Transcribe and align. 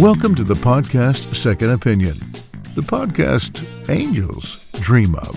Welcome 0.00 0.34
to 0.36 0.44
the 0.44 0.54
podcast 0.54 1.34
Second 1.34 1.70
Opinion, 1.70 2.14
the 2.74 2.82
podcast 2.82 3.64
angels 3.88 4.70
dream 4.72 5.14
of. 5.14 5.36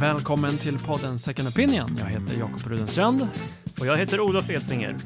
Välkommen 0.00 0.58
till 0.58 0.78
podden 0.78 1.18
Second 1.18 1.48
Opinion. 1.48 1.96
Jag 2.00 2.06
heter 2.06 2.38
Jakob 2.38 2.66
Rudenstrand. 2.66 3.28
Och 3.80 3.86
jag 3.86 3.96
heter 3.96 4.20
Olof 4.20 4.50
Edsinger. 4.50 4.96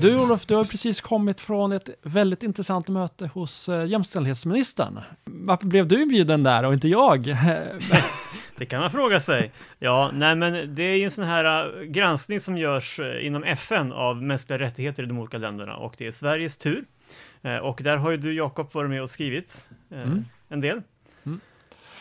Du 0.00 0.16
Olof, 0.16 0.46
du 0.46 0.54
har 0.54 0.64
precis 0.64 1.00
kommit 1.00 1.40
från 1.40 1.72
ett 1.72 1.88
väldigt 2.02 2.42
intressant 2.42 2.88
möte 2.88 3.30
hos 3.34 3.68
eh, 3.68 3.86
jämställdhetsministern. 3.86 5.00
Varför 5.24 5.66
blev 5.66 5.88
du 5.88 6.02
inbjuden 6.02 6.42
där 6.42 6.64
och 6.64 6.72
inte 6.72 6.88
jag? 6.88 7.26
Det 8.60 8.66
kan 8.66 8.80
man 8.80 8.90
fråga 8.90 9.20
sig. 9.20 9.52
Ja, 9.78 10.10
nej 10.14 10.36
men 10.36 10.74
det 10.74 10.82
är 10.82 10.96
ju 10.96 11.04
en 11.04 11.10
sån 11.10 11.24
här 11.24 11.66
uh, 11.66 11.82
granskning 11.82 12.40
som 12.40 12.58
görs 12.58 12.98
uh, 12.98 13.26
inom 13.26 13.44
FN 13.44 13.92
av 13.92 14.22
mänskliga 14.22 14.58
rättigheter 14.58 15.02
i 15.02 15.06
de 15.06 15.18
olika 15.18 15.38
länderna 15.38 15.76
och 15.76 15.94
det 15.98 16.06
är 16.06 16.10
Sveriges 16.10 16.56
tur. 16.56 16.84
Uh, 17.44 17.56
och 17.56 17.80
där 17.82 17.96
har 17.96 18.10
ju 18.10 18.16
du 18.16 18.34
Jakob 18.34 18.74
varit 18.74 18.90
med 18.90 19.02
och 19.02 19.10
skrivit 19.10 19.68
mm. 19.90 20.24
en 20.48 20.60
del. 20.60 20.82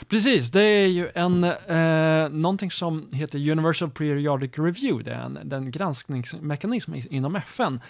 Precis, 0.07 0.51
det 0.51 0.61
är 0.61 0.87
ju 0.87 1.09
en, 1.13 1.43
eh, 1.43 2.29
någonting 2.29 2.71
som 2.71 3.09
heter 3.13 3.51
Universal 3.51 3.89
Periodic 3.89 4.51
Review, 4.57 5.03
det 5.03 5.15
är 5.17 5.21
en, 5.21 5.39
den 5.43 5.71
granskningsmekanism 5.71 6.93
inom 7.09 7.35
FN, 7.35 7.81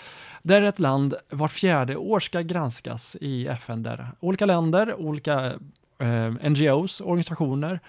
där 0.43 0.62
ett 0.62 0.79
land 0.79 1.13
vart 1.29 1.51
fjärde 1.51 1.95
år 1.95 2.20
ska 2.20 2.41
granskas 2.41 3.17
i 3.21 3.48
FN, 3.48 3.84
där 3.84 4.12
olika 4.20 4.45
länder, 4.45 4.95
olika 4.95 5.54
eh, 5.99 6.49
NGOs, 6.49 7.01
organisationer, 7.01 7.79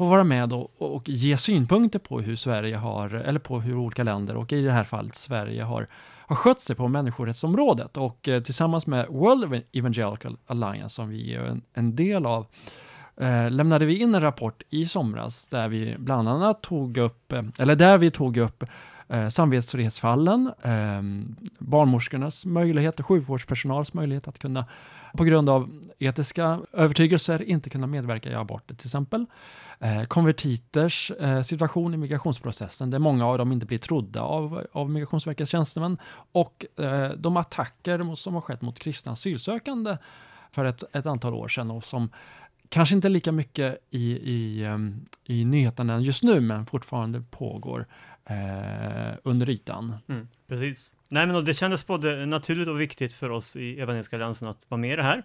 får 0.00 0.10
vara 0.10 0.24
med 0.24 0.52
och, 0.52 0.70
och, 0.78 1.08
ge 1.08 1.36
synpunkter 1.36 1.98
på 1.98 2.20
hur 2.20 2.36
Sverige 2.36 2.76
har, 2.76 3.10
eller 3.10 3.40
på 3.40 3.60
hur 3.60 3.76
olika 3.76 4.02
länder, 4.02 4.36
och 4.36 4.52
i 4.52 4.62
det 4.62 4.72
här 4.72 4.84
fallet 4.84 5.16
Sverige 5.16 5.62
har, 5.62 5.86
har 6.26 6.36
skött 6.36 6.60
sig 6.60 6.76
på 6.76 6.88
människorättsområdet. 6.88 7.96
Och 7.96 8.28
eh, 8.28 8.42
tillsammans 8.42 8.86
med 8.86 9.06
World 9.08 9.62
Evangelical 9.72 10.36
Alliance, 10.46 10.94
som 10.94 11.08
vi 11.08 11.34
är 11.34 11.40
en, 11.40 11.62
en 11.74 11.96
del 11.96 12.26
av, 12.26 12.46
eh, 13.16 13.50
lämnade 13.50 13.86
vi 13.86 13.98
in 13.98 14.14
en 14.14 14.20
rapport 14.20 14.62
i 14.70 14.86
somras 14.86 15.48
där 15.48 15.68
vi 15.68 15.96
bland 15.98 16.28
annat 16.28 16.62
tog 16.62 16.96
upp, 16.96 17.32
eh, 17.32 17.42
eller 17.58 17.76
där 17.76 17.98
vi 17.98 18.10
tog 18.10 18.36
upp 18.36 18.64
eh, 19.10 19.28
samvetsfrihetsfallen, 19.28 20.52
eh, 20.62 21.02
barnmorskornas 21.58 22.46
möjligheter, 22.46 23.02
sjukvårdspersonals 23.02 23.94
möjlighet 23.94 24.28
att 24.28 24.38
kunna 24.38 24.66
på 25.12 25.24
grund 25.24 25.48
av 25.48 25.70
etiska 25.98 26.60
övertygelser 26.72 27.42
inte 27.42 27.70
kunna 27.70 27.86
medverka 27.86 28.30
i 28.30 28.34
aborter 28.34 28.74
till 28.74 28.86
exempel. 28.86 29.26
Eh, 29.78 30.04
konvertiters 30.04 31.10
eh, 31.10 31.42
situation 31.42 31.94
i 31.94 31.96
migrationsprocessen 31.96 32.90
där 32.90 32.98
många 32.98 33.26
av 33.26 33.38
dem 33.38 33.52
inte 33.52 33.66
blir 33.66 33.78
trodda 33.78 34.22
av, 34.22 34.66
av 34.72 34.90
Migrationsverkets 34.90 35.50
tjänstemän 35.50 35.98
och 36.32 36.64
eh, 36.80 37.10
de 37.10 37.36
attacker 37.36 38.14
som 38.14 38.34
har 38.34 38.40
skett 38.40 38.62
mot 38.62 38.78
kristna 38.78 39.12
asylsökande 39.12 39.96
för 40.50 40.64
ett, 40.64 40.96
ett 40.96 41.06
antal 41.06 41.34
år 41.34 41.48
sedan 41.48 41.70
och 41.70 41.84
som 41.84 42.10
kanske 42.68 42.94
inte 42.94 43.08
lika 43.08 43.32
mycket 43.32 43.78
i, 43.90 44.12
i, 44.12 44.64
ehm, 44.64 45.00
i 45.24 45.44
nyheterna 45.44 46.00
just 46.00 46.22
nu, 46.22 46.40
men 46.40 46.66
fortfarande 46.66 47.22
pågår 47.30 47.86
eh, 48.30 49.14
under 49.22 49.50
ytan. 49.50 49.96
Mm, 50.08 50.28
precis. 50.48 50.94
Nej, 51.08 51.26
men 51.26 51.44
det 51.44 51.54
kändes 51.54 51.86
både 51.86 52.26
naturligt 52.26 52.68
och 52.68 52.80
viktigt 52.80 53.14
för 53.14 53.30
oss 53.30 53.56
i 53.56 53.80
Evangeliska 53.80 54.16
Alliansen 54.16 54.48
att 54.48 54.66
vara 54.68 54.78
med 54.78 54.92
i 54.92 54.96
det 54.96 55.02
här. 55.02 55.22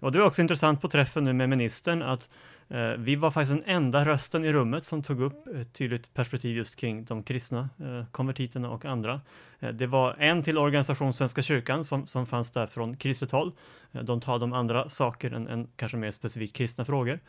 Och 0.00 0.12
det 0.12 0.18
var 0.18 0.26
också 0.26 0.42
intressant 0.42 0.80
på 0.80 0.88
träffen 0.88 1.24
nu 1.24 1.32
med 1.32 1.48
ministern 1.48 2.02
att 2.02 2.28
eh, 2.68 2.90
vi 2.98 3.16
var 3.16 3.30
faktiskt 3.30 3.60
den 3.60 3.74
enda 3.76 4.04
rösten 4.04 4.44
i 4.44 4.52
rummet 4.52 4.84
som 4.84 5.02
tog 5.02 5.20
upp 5.20 5.46
ett 5.46 5.72
tydligt 5.72 6.14
perspektiv 6.14 6.56
just 6.56 6.76
kring 6.76 7.04
de 7.04 7.22
kristna 7.22 7.68
eh, 7.80 8.04
konvertiterna 8.10 8.70
och 8.70 8.84
andra. 8.84 9.20
Eh, 9.60 9.70
det 9.70 9.86
var 9.86 10.16
en 10.18 10.42
till 10.42 10.58
organisation 10.58 11.14
Svenska 11.14 11.42
kyrkan 11.42 11.84
som, 11.84 12.06
som 12.06 12.26
fanns 12.26 12.50
där 12.50 12.66
från 12.66 12.96
kristet 12.96 13.30
håll. 13.30 13.52
Eh, 13.92 14.02
de 14.02 14.20
talade 14.20 14.44
om 14.44 14.52
andra 14.52 14.88
saker 14.88 15.30
än, 15.30 15.48
än 15.48 15.68
kanske 15.76 15.96
mer 15.98 16.10
specifikt 16.10 16.56
kristna 16.56 16.84
frågor. 16.84 17.20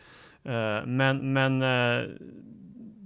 Eh, 0.43 0.85
men, 0.85 1.33
men 1.33 1.61
eh, 1.61 2.09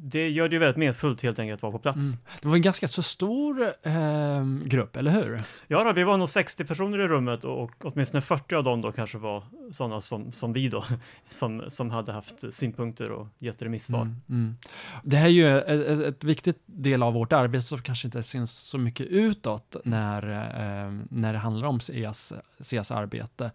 det 0.10 0.30
gör 0.30 0.50
det 0.50 0.56
ju 0.56 0.60
väldigt 0.60 0.78
meningsfullt 0.78 1.22
helt 1.22 1.40
enkelt 1.40 1.58
att 1.58 1.64
vara 1.64 1.72
på 1.72 1.80
plats. 1.80 1.98
Mm. 1.98 2.18
Det 2.42 2.48
var 2.48 2.56
en 2.56 2.62
ganska 2.62 2.88
så 2.88 3.04
stor 3.04 3.62
eh, 3.84 4.46
grupp, 4.66 4.96
eller 4.96 5.12
hur? 5.12 5.42
Ja, 5.68 5.84
då, 5.84 5.94
vi 5.94 6.04
var 6.04 6.18
nog 6.18 6.30
60 6.30 6.66
personer 6.66 7.00
i 7.00 7.08
rummet 7.08 7.44
och, 7.44 7.64
och 7.64 7.72
åtminstone 7.82 8.22
40 8.22 8.56
av 8.56 8.64
dem 8.64 8.82
då 8.82 8.92
kanske 8.92 9.18
var 9.18 9.44
sådana 9.72 10.02
som, 10.02 10.32
som 10.32 10.54
vi 10.54 10.70
då, 10.70 10.86
som, 11.30 11.64
som 11.68 11.90
hade 11.90 12.12
haft 12.12 12.54
synpunkter 12.54 13.12
och 13.12 13.28
gett 13.40 13.62
remissvar. 13.62 14.02
Mm, 14.02 14.16
mm. 14.30 14.58
Det 15.04 15.18
här 15.18 15.26
är 15.26 15.32
ju 15.32 15.58
ett, 15.58 16.00
ett, 16.00 16.24
viktigt 16.24 16.64
del 16.66 17.04
av 17.04 17.14
vårt 17.14 17.34
arbete 17.34 17.62
som 17.62 17.82
kanske 17.82 18.08
inte 18.08 18.24
syns 18.24 18.52
så 18.52 18.78
mycket 18.78 19.06
utåt 19.06 19.76
när, 19.84 20.32
eh, 20.32 20.92
när 21.10 21.34
det 21.34 21.40
handlar 21.40 21.68
om 21.68 21.80
CEAs, 21.80 22.34
CEAs 22.60 22.92
arbete. 22.92 23.52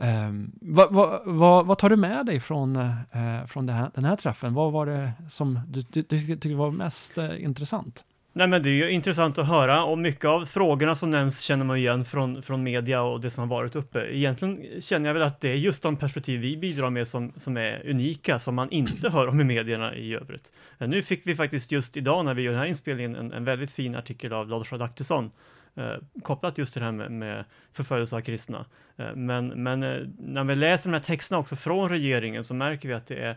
Ehm, 0.00 0.52
vad, 0.60 0.92
vad, 0.92 1.20
vad, 1.24 1.66
vad, 1.66 1.78
tar 1.78 1.90
du 1.90 1.96
med 1.96 2.26
dig 2.26 2.40
från, 2.40 2.76
eh, 2.76 3.46
från 3.46 3.68
här, 3.68 3.90
den 3.94 4.04
här 4.04 4.16
träffen? 4.16 4.54
Vad 4.54 4.72
var 4.72 4.86
det 4.86 5.12
som 5.28 5.60
du, 5.68 5.80
du, 5.80 6.02
du 6.02 6.20
tyckte 6.20 6.54
var 6.54 6.70
mest 6.70 7.18
eh, 7.18 7.44
intressant? 7.44 8.04
Nej 8.32 8.48
men 8.48 8.62
det 8.62 8.68
är 8.68 8.72
ju 8.72 8.90
intressant 8.90 9.38
att 9.38 9.46
höra 9.46 9.84
och 9.84 9.98
mycket 9.98 10.24
av 10.24 10.46
frågorna 10.46 10.96
som 10.96 11.10
nämns 11.10 11.40
känner 11.40 11.64
man 11.64 11.76
igen 11.76 12.04
från, 12.04 12.42
från 12.42 12.62
media 12.62 13.02
och 13.02 13.20
det 13.20 13.30
som 13.30 13.40
har 13.40 13.56
varit 13.56 13.76
uppe. 13.76 14.16
Egentligen 14.16 14.80
känner 14.80 15.08
jag 15.08 15.14
väl 15.14 15.22
att 15.22 15.40
det 15.40 15.48
är 15.48 15.54
just 15.54 15.82
de 15.82 15.96
perspektiv 15.96 16.40
vi 16.40 16.56
bidrar 16.56 16.90
med 16.90 17.08
som, 17.08 17.32
som 17.36 17.56
är 17.56 17.90
unika, 17.90 18.38
som 18.38 18.54
man 18.54 18.70
inte 18.70 19.10
hör 19.10 19.28
om 19.28 19.40
i 19.40 19.44
medierna 19.44 19.94
i 19.94 20.14
övrigt. 20.14 20.52
Eh, 20.78 20.88
nu 20.88 21.02
fick 21.02 21.26
vi 21.26 21.36
faktiskt 21.36 21.72
just 21.72 21.96
idag 21.96 22.24
när 22.24 22.34
vi 22.34 22.42
gör 22.42 22.52
den 22.52 22.60
här 22.60 22.68
inspelningen 22.68 23.16
en, 23.16 23.32
en 23.32 23.44
väldigt 23.44 23.72
fin 23.72 23.96
artikel 23.96 24.32
av 24.32 24.48
Lars 24.48 24.72
Adaktusson 24.72 25.30
eh, 25.78 26.22
kopplat 26.22 26.58
just 26.58 26.72
till 26.72 26.80
det 26.80 26.86
här 26.86 26.92
med, 26.92 27.10
med 27.10 27.44
förföljelse 27.72 28.16
av 28.16 28.20
kristna. 28.20 28.66
Eh, 28.96 29.14
men 29.14 29.48
men 29.48 29.82
eh, 29.82 30.06
när 30.18 30.44
vi 30.44 30.54
läser 30.54 30.90
de 30.90 30.94
här 30.94 31.02
texterna 31.02 31.38
också 31.38 31.56
från 31.56 31.88
regeringen 31.88 32.44
så 32.44 32.54
märker 32.54 32.88
vi 32.88 32.94
att 32.94 33.06
det 33.06 33.16
är 33.16 33.36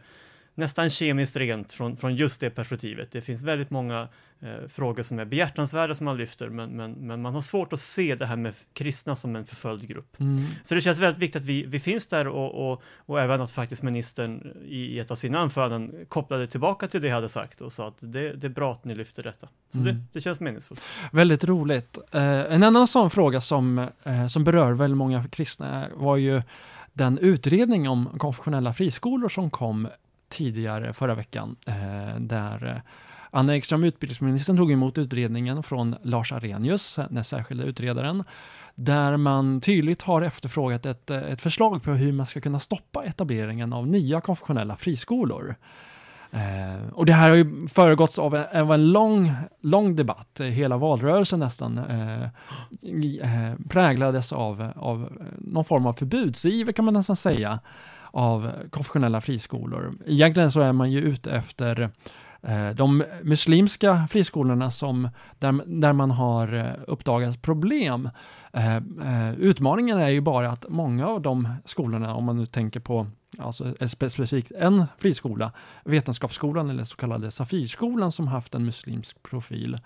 nästan 0.55 0.89
kemiskt 0.89 1.37
rent 1.37 1.73
från, 1.73 1.97
från 1.97 2.15
just 2.15 2.41
det 2.41 2.49
perspektivet. 2.49 3.11
Det 3.11 3.21
finns 3.21 3.43
väldigt 3.43 3.69
många 3.69 4.07
eh, 4.41 4.67
frågor 4.67 5.03
som 5.03 5.19
är 5.19 5.25
behjärtansvärda 5.25 5.95
som 5.95 6.05
man 6.05 6.17
lyfter, 6.17 6.49
men, 6.49 6.69
men, 6.69 6.91
men 6.91 7.21
man 7.21 7.33
har 7.33 7.41
svårt 7.41 7.73
att 7.73 7.79
se 7.79 8.15
det 8.15 8.25
här 8.25 8.35
med 8.35 8.53
kristna 8.73 9.15
som 9.15 9.35
en 9.35 9.45
förföljd 9.45 9.87
grupp. 9.87 10.19
Mm. 10.19 10.45
Så 10.63 10.75
det 10.75 10.81
känns 10.81 10.99
väldigt 10.99 11.21
viktigt 11.21 11.41
att 11.41 11.47
vi, 11.47 11.65
vi 11.65 11.79
finns 11.79 12.07
där 12.07 12.27
och, 12.27 12.71
och, 12.71 12.81
och 12.95 13.21
även 13.21 13.41
att 13.41 13.51
faktiskt 13.51 13.83
ministern 13.83 14.57
i, 14.65 14.77
i 14.77 14.99
ett 14.99 15.11
av 15.11 15.15
sina 15.15 15.39
anföranden 15.39 16.05
kopplade 16.07 16.47
tillbaka 16.47 16.87
till 16.87 17.01
det 17.01 17.07
jag 17.07 17.15
hade 17.15 17.29
sagt 17.29 17.61
och 17.61 17.73
sa 17.73 17.87
att 17.87 17.97
det, 17.99 18.33
det 18.33 18.47
är 18.47 18.51
bra 18.51 18.71
att 18.71 18.85
ni 18.85 18.95
lyfter 18.95 19.23
detta. 19.23 19.47
Så 19.71 19.79
mm. 19.79 19.95
det, 19.95 20.03
det 20.11 20.21
känns 20.21 20.39
meningsfullt. 20.39 20.81
Väldigt 21.11 21.43
roligt. 21.43 21.97
Eh, 22.11 22.53
en 22.53 22.63
annan 22.63 22.87
sån 22.87 23.09
fråga 23.09 23.41
som, 23.41 23.87
eh, 24.03 24.27
som 24.27 24.43
berör 24.43 24.73
väldigt 24.73 24.97
många 24.97 25.23
kristna 25.23 25.87
var 25.95 26.17
ju 26.17 26.41
den 26.93 27.17
utredning 27.17 27.89
om 27.89 28.09
konfessionella 28.17 28.73
friskolor 28.73 29.29
som 29.29 29.49
kom 29.49 29.87
tidigare 30.29 30.93
förra 30.93 31.15
veckan, 31.15 31.55
eh, 31.67 32.19
där 32.19 32.81
Anna 33.31 33.55
Ekström, 33.55 33.83
utbildningsministern, 33.83 34.57
tog 34.57 34.71
emot 34.71 34.97
utredningen 34.97 35.63
från 35.63 35.95
Lars 36.03 36.31
Arrhenius, 36.31 36.99
den 37.09 37.23
särskilda 37.23 37.63
utredaren, 37.63 38.23
där 38.75 39.17
man 39.17 39.61
tydligt 39.61 40.01
har 40.01 40.21
efterfrågat 40.21 40.85
ett, 40.85 41.09
eh, 41.09 41.17
ett 41.17 41.41
förslag 41.41 41.83
på 41.83 41.91
hur 41.91 42.11
man 42.11 42.25
ska 42.25 42.41
kunna 42.41 42.59
stoppa 42.59 43.03
etableringen 43.03 43.73
av 43.73 43.87
nya 43.87 44.21
konfessionella 44.21 44.75
friskolor. 44.75 45.55
Eh, 46.31 46.93
och 46.93 47.05
det 47.05 47.13
här 47.13 47.29
har 47.29 47.35
ju 47.35 47.67
föregåtts 47.67 48.19
av 48.19 48.35
en, 48.35 48.61
av 48.61 48.73
en 48.73 48.91
lång, 48.91 49.33
lång 49.61 49.95
debatt, 49.95 50.41
hela 50.43 50.77
valrörelsen 50.77 51.39
nästan 51.39 51.77
eh, 51.77 52.23
eh, 52.23 53.55
präglades 53.69 54.33
av, 54.33 54.71
av 54.75 55.09
någon 55.37 55.65
form 55.65 55.85
av 55.85 55.93
förbudsiver 55.93 56.73
kan 56.73 56.85
man 56.85 56.93
nästan 56.93 57.15
säga 57.15 57.59
av 58.11 58.51
konfessionella 58.69 59.21
friskolor. 59.21 59.93
Egentligen 60.05 60.51
så 60.51 60.61
är 60.61 60.73
man 60.73 60.91
ju 60.91 61.01
ute 61.01 61.31
efter 61.31 61.89
Eh, 62.43 62.69
de 62.69 63.03
muslimska 63.23 64.07
friskolorna 64.11 64.71
som, 64.71 65.09
där, 65.39 65.61
där 65.65 65.93
man 65.93 66.11
har 66.11 66.53
eh, 66.53 66.73
uppdagat 66.87 67.41
problem. 67.41 68.09
Eh, 68.53 69.33
utmaningen 69.37 69.97
är 69.97 70.09
ju 70.09 70.21
bara 70.21 70.49
att 70.49 70.65
många 70.69 71.07
av 71.07 71.21
de 71.21 71.47
skolorna, 71.65 72.15
om 72.15 72.23
man 72.23 72.37
nu 72.37 72.45
tänker 72.45 72.79
på 72.79 73.07
alltså 73.37 73.65
specifikt 73.87 74.51
en 74.51 74.85
friskola, 74.97 75.51
Vetenskapsskolan 75.85 76.69
eller 76.69 76.83
så 76.83 76.97
kallade 76.97 77.31
Safirskolan 77.31 78.11
som 78.11 78.27
haft 78.27 78.55
en 78.55 78.65
muslimsk 78.65 79.23
profil, 79.23 79.77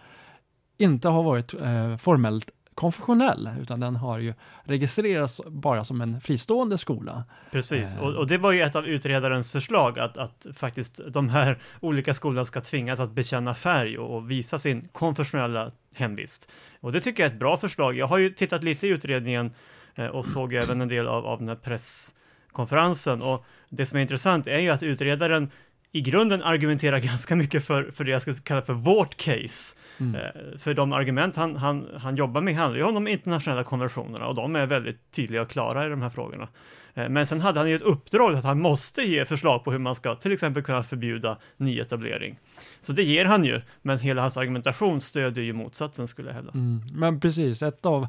inte 0.78 1.10
har 1.10 1.24
varit 1.24 1.54
eh, 1.54 1.98
formellt 1.98 2.52
konfessionell, 2.76 3.50
utan 3.62 3.80
den 3.80 3.96
har 3.96 4.20
ju 4.20 4.34
registrerats 4.64 5.42
bara 5.48 5.84
som 5.84 6.02
en 6.02 6.22
fristående 6.22 6.78
skola. 6.78 7.24
Precis, 7.52 7.98
och, 7.98 8.14
och 8.14 8.28
det 8.28 8.38
var 8.38 8.52
ju 8.52 8.62
ett 8.62 8.76
av 8.76 8.88
utredarens 8.88 9.52
förslag, 9.52 10.00
att, 10.00 10.18
att 10.18 10.48
faktiskt 10.56 11.00
de 11.08 11.30
här 11.30 11.60
olika 11.80 12.14
skolorna 12.14 12.46
ska 12.46 12.62
tvingas 12.62 13.00
att 13.00 13.12
bekänna 13.12 13.56
färg 13.56 13.98
och, 13.98 14.16
och 14.16 14.32
visa 14.32 14.60
sin 14.60 14.88
konfessionella 14.92 15.72
hemvist. 15.96 16.52
Och 16.82 16.92
det 16.92 17.02
tycker 17.02 17.24
jag 17.24 17.30
är 17.30 17.34
ett 17.34 17.40
bra 17.40 17.58
förslag. 17.58 17.96
Jag 17.96 18.08
har 18.08 18.18
ju 18.18 18.30
tittat 18.30 18.64
lite 18.64 18.88
i 18.88 18.90
utredningen 18.90 19.52
eh, 19.96 20.08
och 20.08 20.26
såg 20.26 20.54
även 20.54 20.82
en 20.82 20.88
del 20.88 21.08
av, 21.08 21.26
av 21.26 21.40
den 21.40 21.48
här 21.48 21.56
presskonferensen 21.56 23.22
och 23.22 23.46
det 23.70 23.86
som 23.86 23.98
är 23.98 24.02
intressant 24.02 24.48
är 24.48 24.60
ju 24.60 24.70
att 24.70 24.84
utredaren 24.84 25.52
i 25.96 26.02
grunden 26.02 26.44
argumenterar 26.44 27.00
ganska 27.12 27.36
mycket 27.36 27.66
för, 27.66 27.92
för 27.92 28.04
det 28.04 28.12
jag 28.12 28.22
skulle 28.22 28.38
kalla 28.38 28.62
för 28.62 28.74
vårt 28.74 29.18
case. 29.18 29.76
Mm. 29.98 30.16
Eh, 30.16 30.58
för 30.58 30.74
de 30.74 30.94
argument 30.94 31.36
han, 31.36 31.56
han, 31.56 31.88
han 31.98 32.16
jobbar 32.16 32.42
med 32.42 32.56
handlar 32.56 32.80
ju 32.80 32.84
om 32.84 32.94
de 32.94 33.08
internationella 33.08 33.64
konventionerna 33.64 34.28
och 34.28 34.36
de 34.36 34.56
är 34.56 34.66
väldigt 34.66 35.12
tydliga 35.12 35.42
och 35.42 35.50
klara 35.50 35.86
i 35.86 35.90
de 35.90 36.02
här 36.02 36.10
frågorna. 36.10 36.48
Eh, 36.94 37.10
men 37.10 37.28
sen 37.28 37.42
hade 37.42 37.60
han 37.60 37.70
ju 37.70 37.76
ett 37.76 37.82
uppdrag 37.82 38.36
att 38.36 38.44
han 38.44 38.62
måste 38.62 39.02
ge 39.02 39.26
förslag 39.26 39.64
på 39.64 39.72
hur 39.72 39.80
man 39.80 39.96
ska 39.96 40.16
till 40.16 40.32
exempel 40.32 40.64
kunna 40.64 40.84
förbjuda 40.84 41.38
nyetablering. 41.58 42.40
Så 42.80 42.94
det 42.94 43.04
ger 43.04 43.26
han 43.26 43.46
ju, 43.46 43.62
men 43.82 44.00
hela 44.00 44.22
hans 44.22 44.38
argumentation 44.38 45.02
stödjer 45.02 45.44
ju 45.44 45.54
motsatsen 45.54 46.08
skulle 46.08 46.30
jag 46.30 46.36
hävda. 46.36 46.52
Mm. 46.52 46.82
Men 46.94 47.20
precis, 47.20 47.62
ett 47.62 47.86
av, 47.86 48.08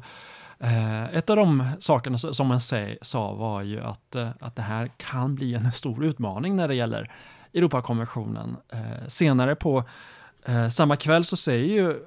eh, 0.59 1.15
ett 1.15 1.29
av 1.29 1.35
de 1.35 1.63
sakerna 1.79 2.17
som 2.17 2.47
man 2.47 2.61
sa 3.01 3.33
var 3.33 3.61
ju 3.61 3.79
att, 3.79 4.15
att 4.39 4.55
det 4.55 4.61
här 4.61 4.91
kan 4.97 5.35
bli 5.35 5.53
en 5.53 5.71
stor 5.71 6.05
utmaning 6.05 6.55
när 6.55 6.67
det 6.67 6.75
gäller 6.75 7.11
Europakonventionen. 7.57 8.57
Eh, 8.69 9.07
senare 9.07 9.55
på 9.55 9.83
eh, 10.45 10.69
samma 10.69 10.95
kväll 10.95 11.23
så 11.23 11.37
säger 11.37 11.65
ju 11.65 11.99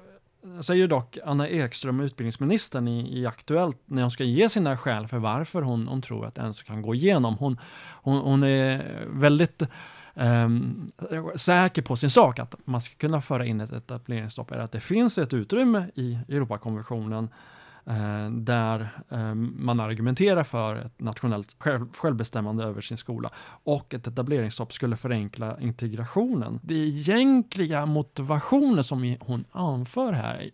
säger 0.61 0.87
dock 0.87 1.17
Anna 1.25 1.47
Ekström, 1.47 1.99
utbildningsministern 1.99 2.87
i, 2.87 3.19
i 3.19 3.25
Aktuellt, 3.25 3.77
när 3.85 4.01
hon 4.01 4.11
ska 4.11 4.23
ge 4.23 4.49
sina 4.49 4.77
skäl 4.77 5.07
för 5.07 5.17
varför 5.17 5.61
hon, 5.61 5.87
hon 5.87 6.01
tror 6.01 6.25
att 6.25 6.35
det 6.35 6.41
ens 6.41 6.63
kan 6.63 6.81
gå 6.81 6.95
igenom. 6.95 7.37
Hon, 7.37 7.57
hon, 8.03 8.17
hon 8.17 8.43
är 8.43 9.05
väldigt 9.09 9.63
ehm, 10.15 10.91
säker 11.35 11.81
på 11.81 11.95
sin 11.95 12.09
sak, 12.09 12.39
att 12.39 12.55
man 12.65 12.81
ska 12.81 12.95
kunna 12.95 13.21
föra 13.21 13.45
in 13.45 13.61
ett 13.61 13.73
etableringsstopp, 13.73 14.51
är 14.51 14.59
att 14.59 14.71
det 14.71 14.79
finns 14.79 15.17
ett 15.17 15.33
utrymme 15.33 15.85
i 15.95 16.19
Europakonventionen 16.29 17.23
eh, 17.23 17.60
Eh, 17.85 18.29
där 18.31 18.89
eh, 19.09 19.33
man 19.35 19.79
argumenterar 19.79 20.43
för 20.43 20.75
ett 20.75 20.99
nationellt 20.99 21.55
själv, 21.59 21.93
självbestämmande 21.93 22.63
över 22.63 22.81
sin 22.81 22.97
skola 22.97 23.29
och 23.63 23.93
ett 23.93 24.07
etableringsstopp 24.07 24.73
skulle 24.73 24.97
förenkla 24.97 25.61
integrationen. 25.61 26.59
Det 26.63 26.73
egentliga 26.73 27.85
motivationen 27.85 28.83
som 28.83 29.17
hon 29.19 29.45
anför 29.51 30.13
här 30.13 30.51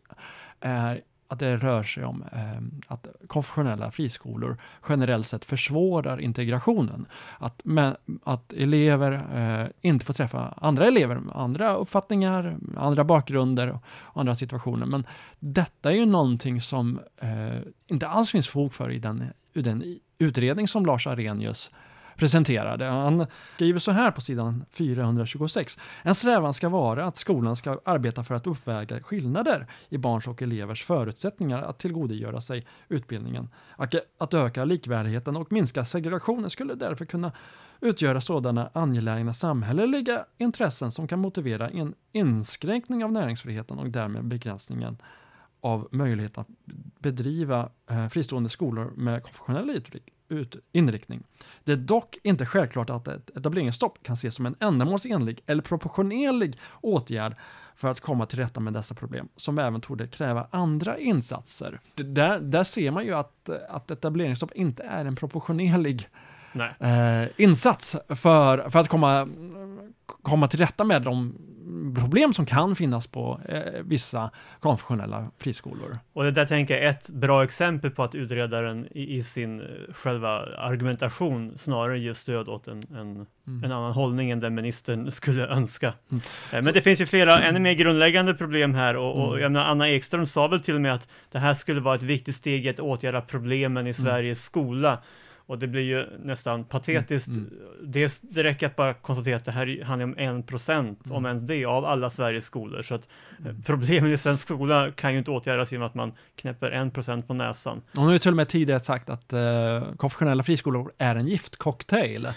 är 0.59 1.01
att 1.27 1.39
det 1.39 1.57
rör 1.57 1.83
sig 1.83 2.05
om 2.05 2.23
eh, 2.31 2.93
att 2.93 3.07
konfessionella 3.27 3.91
friskolor 3.91 4.57
generellt 4.89 5.27
sett 5.27 5.45
försvårar 5.45 6.21
integrationen. 6.21 7.05
Att, 7.37 7.61
med, 7.63 7.97
att 8.23 8.53
elever 8.53 9.11
eh, 9.11 9.67
inte 9.81 10.05
får 10.05 10.13
träffa 10.13 10.53
andra 10.57 10.85
elever 10.85 11.15
med 11.15 11.35
andra 11.35 11.75
uppfattningar, 11.75 12.57
andra 12.77 13.03
bakgrunder 13.03 13.79
och 13.89 14.21
andra 14.21 14.35
situationer. 14.35 14.85
Men 14.85 15.03
detta 15.39 15.91
är 15.91 15.95
ju 15.95 16.05
någonting 16.05 16.61
som 16.61 16.99
eh, 17.21 17.59
inte 17.87 18.07
alls 18.07 18.31
finns 18.31 18.47
fog 18.47 18.73
för 18.73 18.91
i 18.91 18.99
den, 18.99 19.23
i 19.53 19.61
den 19.61 19.99
utredning 20.17 20.67
som 20.67 20.85
Lars 20.85 21.07
Arrhenius 21.07 21.71
presenterade. 22.17 22.85
Han 22.85 23.25
skriver 23.55 23.79
så 23.79 23.91
här 23.91 24.11
på 24.11 24.21
sidan 24.21 24.65
426. 24.71 25.77
En 26.03 26.15
strävan 26.15 26.53
ska 26.53 26.69
vara 26.69 27.05
att 27.05 27.17
skolan 27.17 27.55
ska 27.55 27.79
arbeta 27.85 28.23
för 28.23 28.35
att 28.35 28.47
uppväga 28.47 29.03
skillnader 29.03 29.67
i 29.89 29.97
barns 29.97 30.27
och 30.27 30.41
elevers 30.41 30.83
förutsättningar 30.83 31.61
att 31.61 31.79
tillgodogöra 31.79 32.41
sig 32.41 32.63
utbildningen. 32.89 33.49
Att, 33.75 33.95
att 34.19 34.33
öka 34.33 34.63
likvärdigheten 34.63 35.37
och 35.37 35.51
minska 35.51 35.85
segregationen 35.85 36.49
skulle 36.49 36.75
därför 36.75 37.05
kunna 37.05 37.31
utgöra 37.81 38.21
sådana 38.21 38.69
angelägna 38.73 39.33
samhälleliga 39.33 40.25
intressen 40.37 40.91
som 40.91 41.07
kan 41.07 41.19
motivera 41.19 41.69
en 41.69 41.93
inskränkning 42.11 43.03
av 43.03 43.11
näringsfriheten 43.11 43.79
och 43.79 43.89
därmed 43.89 44.25
begränsningen 44.25 44.97
av 45.67 45.87
möjligheten 45.91 46.41
att 46.41 46.47
bedriva 46.99 47.69
eh, 47.89 48.07
fristående 48.07 48.49
skolor 48.49 48.93
med 48.95 49.23
konfessionell 49.23 49.81
inriktning. 50.71 51.23
Det 51.63 51.71
är 51.71 51.75
dock 51.75 52.17
inte 52.23 52.45
självklart 52.45 52.89
att 52.89 53.07
ett 53.07 53.37
etableringsstopp 53.37 54.03
kan 54.03 54.13
ses 54.13 54.35
som 54.35 54.45
en 54.45 54.55
ändamålsenlig 54.59 55.41
eller 55.45 55.61
proportionerlig 55.61 56.57
åtgärd 56.81 57.35
för 57.75 57.87
att 57.91 58.01
komma 58.01 58.25
till 58.25 58.39
rätta 58.39 58.59
med 58.59 58.73
dessa 58.73 58.95
problem, 58.95 59.27
som 59.35 59.59
även 59.59 59.81
torde 59.81 60.07
kräva 60.07 60.47
andra 60.51 60.97
insatser. 60.97 61.79
Där, 61.95 62.39
där 62.39 62.63
ser 62.63 62.91
man 62.91 63.05
ju 63.05 63.13
att, 63.13 63.49
att 63.69 63.91
etableringsstopp 63.91 64.51
inte 64.51 64.83
är 64.83 65.05
en 65.05 65.15
proportionerlig 65.15 66.09
eh, 66.79 67.27
insats 67.37 67.95
för, 68.09 68.69
för 68.69 68.79
att 68.79 68.87
komma, 68.87 69.27
komma 70.05 70.47
till 70.47 70.59
rätta 70.59 70.83
med 70.83 71.01
de 71.01 71.35
problem 71.95 72.33
som 72.33 72.45
kan 72.45 72.75
finnas 72.75 73.07
på 73.07 73.41
eh, 73.49 73.61
vissa 73.83 74.29
konfessionella 74.59 75.31
friskolor. 75.37 75.99
Och 76.13 76.23
det 76.23 76.31
där 76.31 76.45
tänker 76.45 76.73
jag 76.73 76.83
är 76.83 76.89
ett 76.89 77.09
bra 77.09 77.43
exempel 77.43 77.91
på 77.91 78.03
att 78.03 78.15
utredaren 78.15 78.87
i, 78.91 79.17
i 79.17 79.23
sin 79.23 79.61
eh, 79.61 79.65
själva 79.93 80.29
argumentation 80.57 81.53
snarare 81.57 81.99
ger 81.99 82.13
stöd 82.13 82.49
åt 82.49 82.67
en, 82.67 82.83
en, 82.97 83.25
Mm. 83.47 83.63
en 83.63 83.71
annan 83.71 83.91
hållning 83.91 84.31
än 84.31 84.39
den 84.39 84.55
ministern 84.55 85.11
skulle 85.19 85.47
önska. 85.47 85.93
Mm. 86.11 86.21
Eh, 86.53 86.63
Men 86.63 86.73
det 86.73 86.81
finns 86.81 87.01
ju 87.01 87.05
flera 87.05 87.39
ännu 87.39 87.59
mer 87.59 87.73
grundläggande 87.73 88.33
problem 88.33 88.73
här 88.73 88.95
och, 88.95 89.15
och 89.21 89.27
Mm. 89.29 89.41
jag 89.41 89.51
menar, 89.51 89.65
Anna 89.65 89.89
Ekström 89.89 90.25
sa 90.27 90.47
väl 90.47 90.59
till 90.61 90.75
och 90.75 90.81
med 90.81 90.93
att 90.93 91.07
det 91.31 91.39
här 91.39 91.53
skulle 91.53 91.81
vara 91.81 91.95
ett 91.95 92.03
viktigt 92.03 92.35
steg 92.35 92.65
i 92.65 92.69
att 92.69 92.79
åtgärda 92.79 93.21
problemen 93.21 93.77
Mm. 93.77 93.87
i 93.87 93.93
Sveriges 93.93 94.43
skola. 94.43 94.97
Och 95.47 95.59
det 95.59 95.67
blir 95.67 95.81
ju 95.81 96.05
nästan 96.23 96.63
patetiskt. 96.63 97.27
Mm, 97.27 97.49
Dels, 97.83 98.19
det 98.21 98.43
räcker 98.43 98.65
att 98.67 98.75
bara 98.75 98.93
konstatera 98.93 99.35
att 99.35 99.45
det 99.45 99.51
här 99.51 99.83
handlar 99.83 100.03
om 100.07 100.15
en 100.17 100.43
procent, 100.43 101.05
Mm. 101.05 101.17
om 101.17 101.25
ens 101.25 101.43
det, 101.43 101.65
av 101.65 101.85
alla 101.85 102.09
Sveriges 102.09 102.45
skolor. 102.45 102.81
Så 102.81 102.95
att 102.95 103.07
eh, 103.45 103.51
problemen 103.65 104.11
i 104.13 104.17
svensk 104.17 104.47
skola 104.47 104.91
kan 104.95 105.11
ju 105.13 105.17
inte 105.19 105.31
åtgärdas 105.31 105.71
genom 105.71 105.87
att 105.87 105.95
man 105.95 106.13
knäpper 106.35 106.71
en 106.71 106.91
procent 106.91 107.27
på 107.27 107.33
näsan. 107.33 107.81
Hon 107.95 108.05
har 108.05 108.13
ju 108.13 108.19
till 108.19 108.31
och 108.31 108.37
med 108.37 108.47
tidigare 108.47 108.79
sagt 108.79 109.09
att 109.09 109.33
eh, 109.33 109.39
konfessionella 109.97 110.43
friskolor 110.43 110.91
är 110.97 111.15
en 111.15 111.27
giftcocktail. 111.27 112.27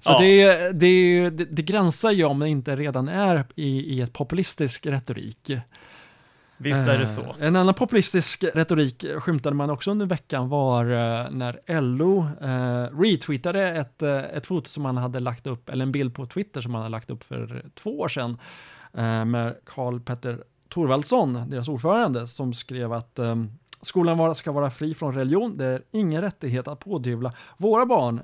Så 0.00 0.10
Ja. 0.12 0.18
det, 0.20 0.72
det, 0.80 1.30
det, 1.30 1.44
det 1.44 1.62
gränsar 1.62 2.10
ju 2.10 2.24
om 2.24 2.38
det 2.38 2.48
inte 2.48 2.76
redan 2.76 3.08
är 3.08 3.44
i, 3.54 3.94
i 3.94 4.00
ett 4.00 4.12
populistisk 4.12 4.86
retorik. 4.86 5.50
Visst 6.62 6.88
är 6.88 6.98
det 6.98 7.02
Eh, 7.02 7.08
så. 7.08 7.34
En 7.40 7.56
annan 7.56 7.74
populistisk 7.74 8.44
retorik 8.54 9.04
skymtade 9.18 9.56
man 9.56 9.70
också 9.70 9.90
under 9.90 10.06
veckan 10.06 10.48
var 10.48 10.84
eh, 10.84 11.30
när 11.30 11.80
LO 11.80 12.26
eh, 12.40 13.00
retweetade 13.00 13.68
ett, 13.70 14.02
ett 14.02 14.46
foto 14.46 14.68
som 14.68 14.82
man 14.82 14.96
hade 14.96 15.20
lagt 15.20 15.46
upp, 15.46 15.68
eller 15.68 15.82
en 15.82 15.92
bild 15.92 16.14
på 16.14 16.26
Twitter 16.26 16.60
som 16.60 16.72
man 16.72 16.80
hade 16.80 16.92
lagt 16.92 17.10
upp 17.10 17.24
för 17.24 17.64
två 17.74 18.00
år 18.00 18.08
sedan 18.08 18.38
med 19.26 19.56
Karl 19.64 20.00
Petter 20.00 20.44
Thorvaldsson, 20.68 21.50
deras 21.50 21.68
ordförande, 21.68 22.26
som 22.26 22.54
skrev 22.54 22.92
att 22.92 23.18
skolan 23.82 24.34
ska 24.34 24.52
vara 24.52 24.70
fri 24.70 24.94
från 24.94 25.14
religion, 25.14 25.56
det 25.56 25.64
är 25.66 25.82
ingen 25.90 26.22
rättighet 26.22 26.68
att 26.68 26.78
pådyvla 26.78 27.32
våra 27.56 27.86
barn 27.86 28.20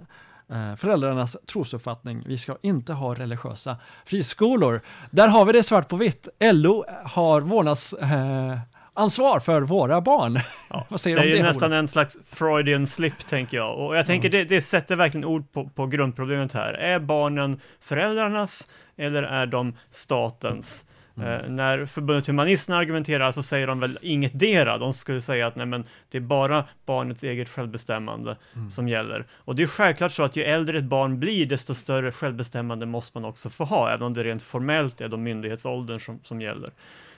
föräldrarnas 0.76 1.36
trosuppfattning. 1.46 2.22
Vi 2.26 2.38
ska 2.38 2.56
inte 2.62 2.92
ha 2.92 3.14
religiösa 3.14 3.76
friskolor. 4.04 4.80
Där 5.10 5.28
har 5.28 5.44
vi 5.44 5.52
det 5.52 5.62
svart 5.62 5.88
på 5.88 5.96
vitt. 5.96 6.28
LO 6.40 6.84
har 7.04 7.40
vårdnadsansvar 7.40 8.52
eh, 8.52 8.58
ansvar 8.94 9.40
för 9.40 9.60
våra 9.62 10.00
barn. 10.00 10.40
Ja, 10.70 10.86
det 11.04 11.10
är 11.10 11.36
det, 11.36 11.42
nästan 11.42 11.72
en 11.72 11.88
slags 11.88 12.18
Freudian 12.26 12.86
slip, 12.86 13.26
tänker 13.26 13.56
jag. 13.56 13.78
Och 13.78 13.96
jag 13.96 14.06
tänker 14.06 14.30
det, 14.30 14.44
det 14.44 14.60
sätter 14.60 14.96
verkligen 14.96 15.24
ord 15.24 15.52
på, 15.52 15.68
på 15.68 15.86
grundproblemet 15.86 16.52
här. 16.52 16.74
Är 16.74 17.00
barnen 17.00 17.60
föräldrarnas 17.80 18.68
eller 18.96 19.22
är 19.22 19.46
de 19.46 19.76
statens? 19.90 20.84
Eh, 21.22 21.48
när 21.48 21.86
förbundet 21.86 22.26
Humanisterna 22.26 22.76
argumenterar 22.78 23.32
så 23.32 23.42
säger 23.42 23.66
de 23.66 23.80
väl 23.80 23.98
inget 24.02 24.38
dera. 24.38 24.78
De 24.78 24.92
skulle 24.92 25.20
säga 25.20 25.46
att 25.46 25.56
nej, 25.56 25.66
men 25.66 25.84
det 26.08 26.18
är 26.18 26.22
bara 26.22 26.64
barnets 26.86 27.22
eget 27.22 27.48
självbestämmande 27.48 28.36
som 28.70 28.88
gäller. 28.88 29.26
Och 29.32 29.56
det 29.56 29.62
är 29.62 29.66
självklart 29.66 30.12
så 30.12 30.22
att 30.22 30.36
ju 30.36 30.42
äldre 30.42 30.78
ett 30.78 30.84
barn 30.84 31.20
blir, 31.20 31.46
desto 31.46 31.74
större 31.74 32.12
självbestämmande 32.12 32.86
måste 32.86 33.18
man 33.18 33.24
också 33.24 33.50
få 33.50 33.64
ha, 33.64 33.90
även 33.90 34.06
om 34.06 34.14
det 34.14 34.24
rent 34.24 34.42
formellt 34.42 35.00
är 35.00 35.08
de 35.08 35.22
myndighetsåldern 35.22 36.00
som, 36.00 36.20
som 36.22 36.40
gäller. 36.40 36.70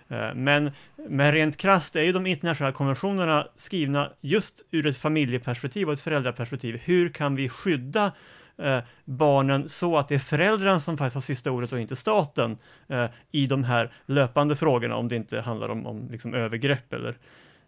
Eh, 0.08 0.34
Men, 0.34 0.70
men 1.08 1.32
rent 1.32 1.56
krasst 1.56 1.96
är 1.96 2.02
ju 2.02 2.12
de 2.12 2.26
internationella 2.26 2.72
konventionerna 2.72 3.46
skrivna 3.56 4.10
just 4.20 4.64
ur 4.70 4.86
ett 4.86 4.96
familjeperspektiv 4.96 5.86
och 5.86 5.92
ett 5.92 6.00
föräldraperspektiv. 6.00 6.80
Hur 6.84 7.08
kan 7.08 7.36
vi 7.36 7.48
skydda 7.48 8.12
eh, 8.62 8.78
barnen 9.04 9.68
så 9.68 9.96
att 9.96 10.08
det 10.08 10.14
är 10.14 10.18
föräldrarna 10.18 10.80
som 10.80 10.98
faktiskt 10.98 11.14
har 11.14 11.20
sista 11.20 11.50
ordet 11.50 11.72
och 11.72 11.80
inte 11.80 11.96
staten 11.96 12.58
eh, 12.88 13.04
i 13.32 13.46
de 13.46 13.64
här 13.64 13.92
löpande 14.06 14.56
frågorna, 14.56 14.96
om 14.96 15.08
det 15.08 15.16
inte 15.16 15.40
handlar 15.40 15.68
om, 15.68 15.86
om 15.86 16.08
liksom 16.10 16.34
övergrepp 16.34 16.92
eller, 16.92 17.14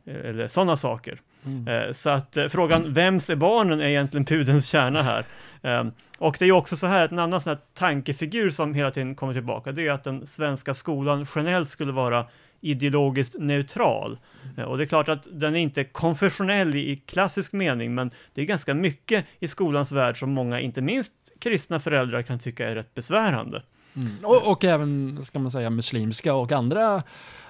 eller 0.07 0.49
sådana 0.49 0.77
saker. 0.77 1.21
Mm. 1.45 1.69
Eh, 1.69 1.93
Så 1.93 2.11
att 2.11 2.37
eh, 2.37 2.49
frågan, 2.49 2.93
vems 2.95 3.31
är 3.31 3.37
barnen, 3.37 3.81
är 3.81 3.85
egentligen 3.87 4.25
pudens 4.25 4.67
kärna 4.67 5.03
här. 5.03 5.25
Eh, 5.63 5.85
Och 6.19 6.37
det 6.39 6.45
är 6.45 6.47
ju 6.47 6.53
också 6.53 6.77
så 6.77 6.87
här, 6.87 7.05
att 7.05 7.13
en 7.13 7.19
annan 7.19 7.41
sån 7.41 7.57
tankefigur 7.75 8.51
som 8.51 8.75
hela 8.75 8.91
tiden 8.91 9.15
kommer 9.15 9.33
tillbaka, 9.33 9.73
det 9.73 9.87
är 9.87 9.93
att 9.93 10.05
den 10.05 10.27
svenska 10.27 10.75
skolan 10.75 11.27
generellt 11.35 11.69
skulle 11.69 11.93
vara 11.93 12.27
ideologiskt 12.61 13.37
neutral. 13.39 14.19
Eh, 14.57 14.65
Och 14.65 14.79
det 14.79 14.85
är 14.85 14.87
klart 14.87 15.09
att 15.09 15.29
den 15.33 15.57
är 15.57 15.61
inte 15.61 15.85
konfessionell 15.85 16.75
i 16.75 16.97
klassisk 16.97 17.53
mening, 17.53 17.95
men 17.95 18.11
det 18.35 18.41
är 18.41 18.47
ganska 18.47 18.75
mycket 18.75 19.25
i 19.39 19.49
skolans 19.49 19.93
värld 19.93 20.19
som 20.19 20.33
många, 20.33 20.61
inte 20.61 20.83
minst 20.83 21.13
kristna 21.39 21.81
föräldrar, 21.81 22.23
kan 22.23 22.39
tycka 22.39 22.69
är 22.69 22.75
rätt 22.75 22.95
besvärande. 22.95 23.63
Mm. 23.95 24.09
Och, 24.23 24.51
och 24.51 24.65
även, 24.65 25.19
ska 25.25 25.39
man 25.39 25.51
säga, 25.51 25.71
muslimska 25.71 26.35
och 26.35 26.53
andra 26.53 27.03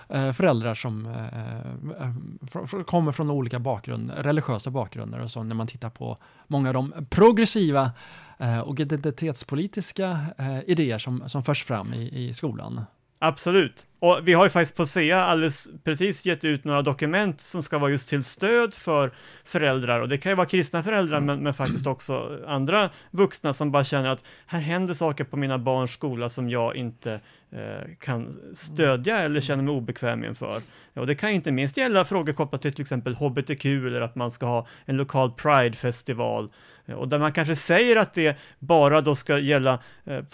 eh, 0.08 0.32
föräldrar 0.32 0.74
som 0.74 1.06
eh, 1.06 2.84
kommer 2.84 3.12
från 3.12 3.30
olika 3.30 3.58
bakgrunder, 3.58 4.22
religiösa 4.22 4.70
bakgrunder 4.70 5.20
och 5.20 5.30
så 5.30 5.42
när 5.42 5.54
man 5.54 5.66
tittar 5.66 5.90
på 5.90 6.18
många 6.46 6.68
av 6.68 6.74
de 6.74 7.06
progressiva 7.10 7.90
och 8.64 8.80
identitetspolitiska 8.80 10.18
idéer 10.66 10.98
som, 10.98 11.28
som 11.28 11.44
förs 11.44 11.64
fram 11.64 11.94
i, 11.94 12.28
i 12.28 12.34
skolan. 12.34 12.80
Absolut. 13.22 13.86
Och 13.98 14.20
vi 14.24 14.32
har 14.32 14.44
ju 14.44 14.50
faktiskt 14.50 14.76
på 14.76 14.86
SEA 14.86 15.24
alldeles 15.24 15.68
precis 15.84 16.26
gett 16.26 16.44
ut 16.44 16.64
några 16.64 16.82
dokument 16.82 17.40
som 17.40 17.62
ska 17.62 17.78
vara 17.78 17.90
just 17.90 18.08
till 18.08 18.24
stöd 18.24 18.74
för 18.74 19.10
föräldrar 19.44 20.00
och 20.00 20.08
det 20.08 20.18
kan 20.18 20.32
ju 20.32 20.36
vara 20.36 20.46
kristna 20.46 20.82
föräldrar 20.82 21.20
men, 21.20 21.42
men 21.42 21.54
faktiskt 21.54 21.86
också 21.86 22.38
andra 22.46 22.90
vuxna 23.10 23.54
som 23.54 23.72
bara 23.72 23.84
känner 23.84 24.08
att 24.08 24.24
här 24.46 24.60
händer 24.60 24.94
saker 24.94 25.24
på 25.24 25.36
mina 25.36 25.58
barns 25.58 25.90
skola 25.90 26.28
som 26.28 26.50
jag 26.50 26.76
inte 26.76 27.20
eh, 27.52 27.94
kan 27.98 28.36
stödja 28.54 29.18
eller 29.18 29.40
känner 29.40 29.62
mig 29.62 29.74
obekväm 29.74 30.24
inför. 30.24 30.62
Och 30.94 31.06
det 31.06 31.14
kan 31.14 31.30
inte 31.30 31.52
minst 31.52 31.76
gälla 31.76 32.04
frågor 32.04 32.32
kopplat 32.32 32.62
till 32.62 32.72
till 32.72 32.82
exempel 32.82 33.14
HBTQ 33.14 33.64
eller 33.64 34.00
att 34.00 34.14
man 34.14 34.30
ska 34.30 34.46
ha 34.46 34.66
en 34.84 34.96
lokal 34.96 35.30
Pride-festival 35.30 36.50
och 36.96 37.08
där 37.08 37.18
man 37.18 37.32
kanske 37.32 37.56
säger 37.56 37.96
att 37.96 38.14
det 38.14 38.36
bara 38.58 39.00
då 39.00 39.14
ska 39.14 39.38
gälla 39.38 39.78
eh, 40.04 40.24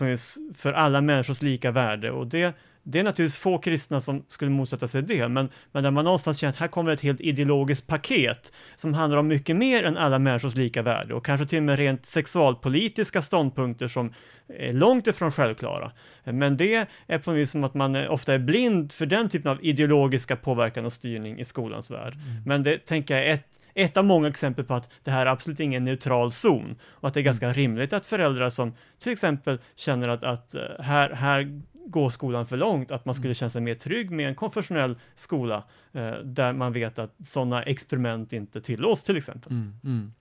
för 0.57 0.73
alla 0.73 1.01
människors 1.01 1.43
lika 1.43 1.71
värde 1.71 2.11
och 2.11 2.27
det 2.27 2.57
det 2.89 2.99
är 2.99 3.05
naturligtvis 3.05 3.37
få 3.37 3.59
kristna 3.59 4.01
som 4.01 4.25
skulle 4.29 4.51
motsätta 4.51 4.89
sig 4.89 5.03
det, 5.03 5.29
men, 5.29 5.49
men 5.73 5.83
där 5.83 5.91
man 5.91 6.05
någonstans 6.05 6.39
känner 6.39 6.51
att 6.51 6.57
här 6.57 6.69
kommer 6.69 6.93
ett 6.93 7.01
helt 7.01 7.21
ideologiskt 7.21 7.87
paket 7.87 8.53
som 8.77 8.95
handlar 8.95 9.19
om 9.19 9.29
mycket 9.29 9.57
mer 9.57 9.85
än 9.85 9.97
alla 9.97 10.19
människors 10.19 10.55
lika 10.55 10.83
värde 10.83 11.15
och 11.15 11.25
kanske 11.25 11.47
till 11.47 11.59
och 11.59 11.65
med 11.65 11.77
rent 11.77 12.07
sexualpolitiska 12.07 13.23
ståndpunkter 13.23 13.89
som 13.89 14.15
är 14.49 14.73
långt 14.73 15.07
ifrån 15.07 15.33
självklara. 15.33 15.93
Men 16.25 16.57
det 16.57 16.89
är 17.07 17.19
på 17.19 17.31
något 17.31 17.39
vis 17.39 17.51
som 17.51 17.65
att 17.65 17.75
man 17.75 18.09
ofta 18.09 18.35
är 18.35 18.39
blind 18.39 18.93
för 18.93 19.07
den 19.07 19.29
typen 19.29 19.51
av 19.51 19.65
ideologiska 19.65 20.37
påverkan 20.37 20.87
och 20.87 20.93
styrning 20.93 21.41
i 21.41 21.45
skolans 21.45 21.91
värld. 21.91 22.15
Mm. 22.15 22.43
Men 22.47 22.63
det 22.63 22.79
tänker 22.79 23.17
jag 23.17 23.27
är 23.27 23.35
ett 23.35 23.47
ett 23.75 23.97
av 23.97 24.05
många 24.05 24.29
exempel 24.29 24.65
på 24.65 24.75
att 24.75 24.91
det 25.05 25.11
här 25.11 25.27
är 25.27 25.31
absolut 25.31 25.61
ingen 25.61 25.85
neutral 25.85 26.33
zon 26.33 26.77
och 26.85 27.09
att 27.09 27.15
det 27.15 27.21
är 27.21 27.25
ganska 27.25 27.53
rimligt 27.53 27.93
att 27.93 28.07
föräldrar 28.07 28.51
som 28.51 28.75
till 28.99 29.13
exempel 29.13 29.59
känner 29.75 30.09
att, 30.09 30.25
att 30.25 30.55
eh, 30.55 30.61
här, 30.79 31.11
här 31.11 31.63
går 31.87 32.11
skolan 32.11 32.47
för 32.47 32.57
långt, 32.57 32.91
att 32.91 33.05
man 33.05 33.15
skulle 33.15 33.29
mm. 33.29 33.35
känna 33.35 33.51
sig 33.51 33.63
mer 33.63 33.75
trygg 33.75 34.11
med 34.11 34.29
en 34.29 34.35
konfessionell 34.35 34.99
skola 35.15 35.65
eh, 35.93 36.11
där 36.11 36.53
man 36.53 36.73
vet 36.73 36.99
att 36.99 37.15
sådana 37.25 37.63
experiment 37.63 38.33
inte 38.33 38.61
tillåts 38.61 39.05
till 39.05 39.17
exempel. 39.17 39.53
Mm, 39.53 39.81
mm. 39.85 40.13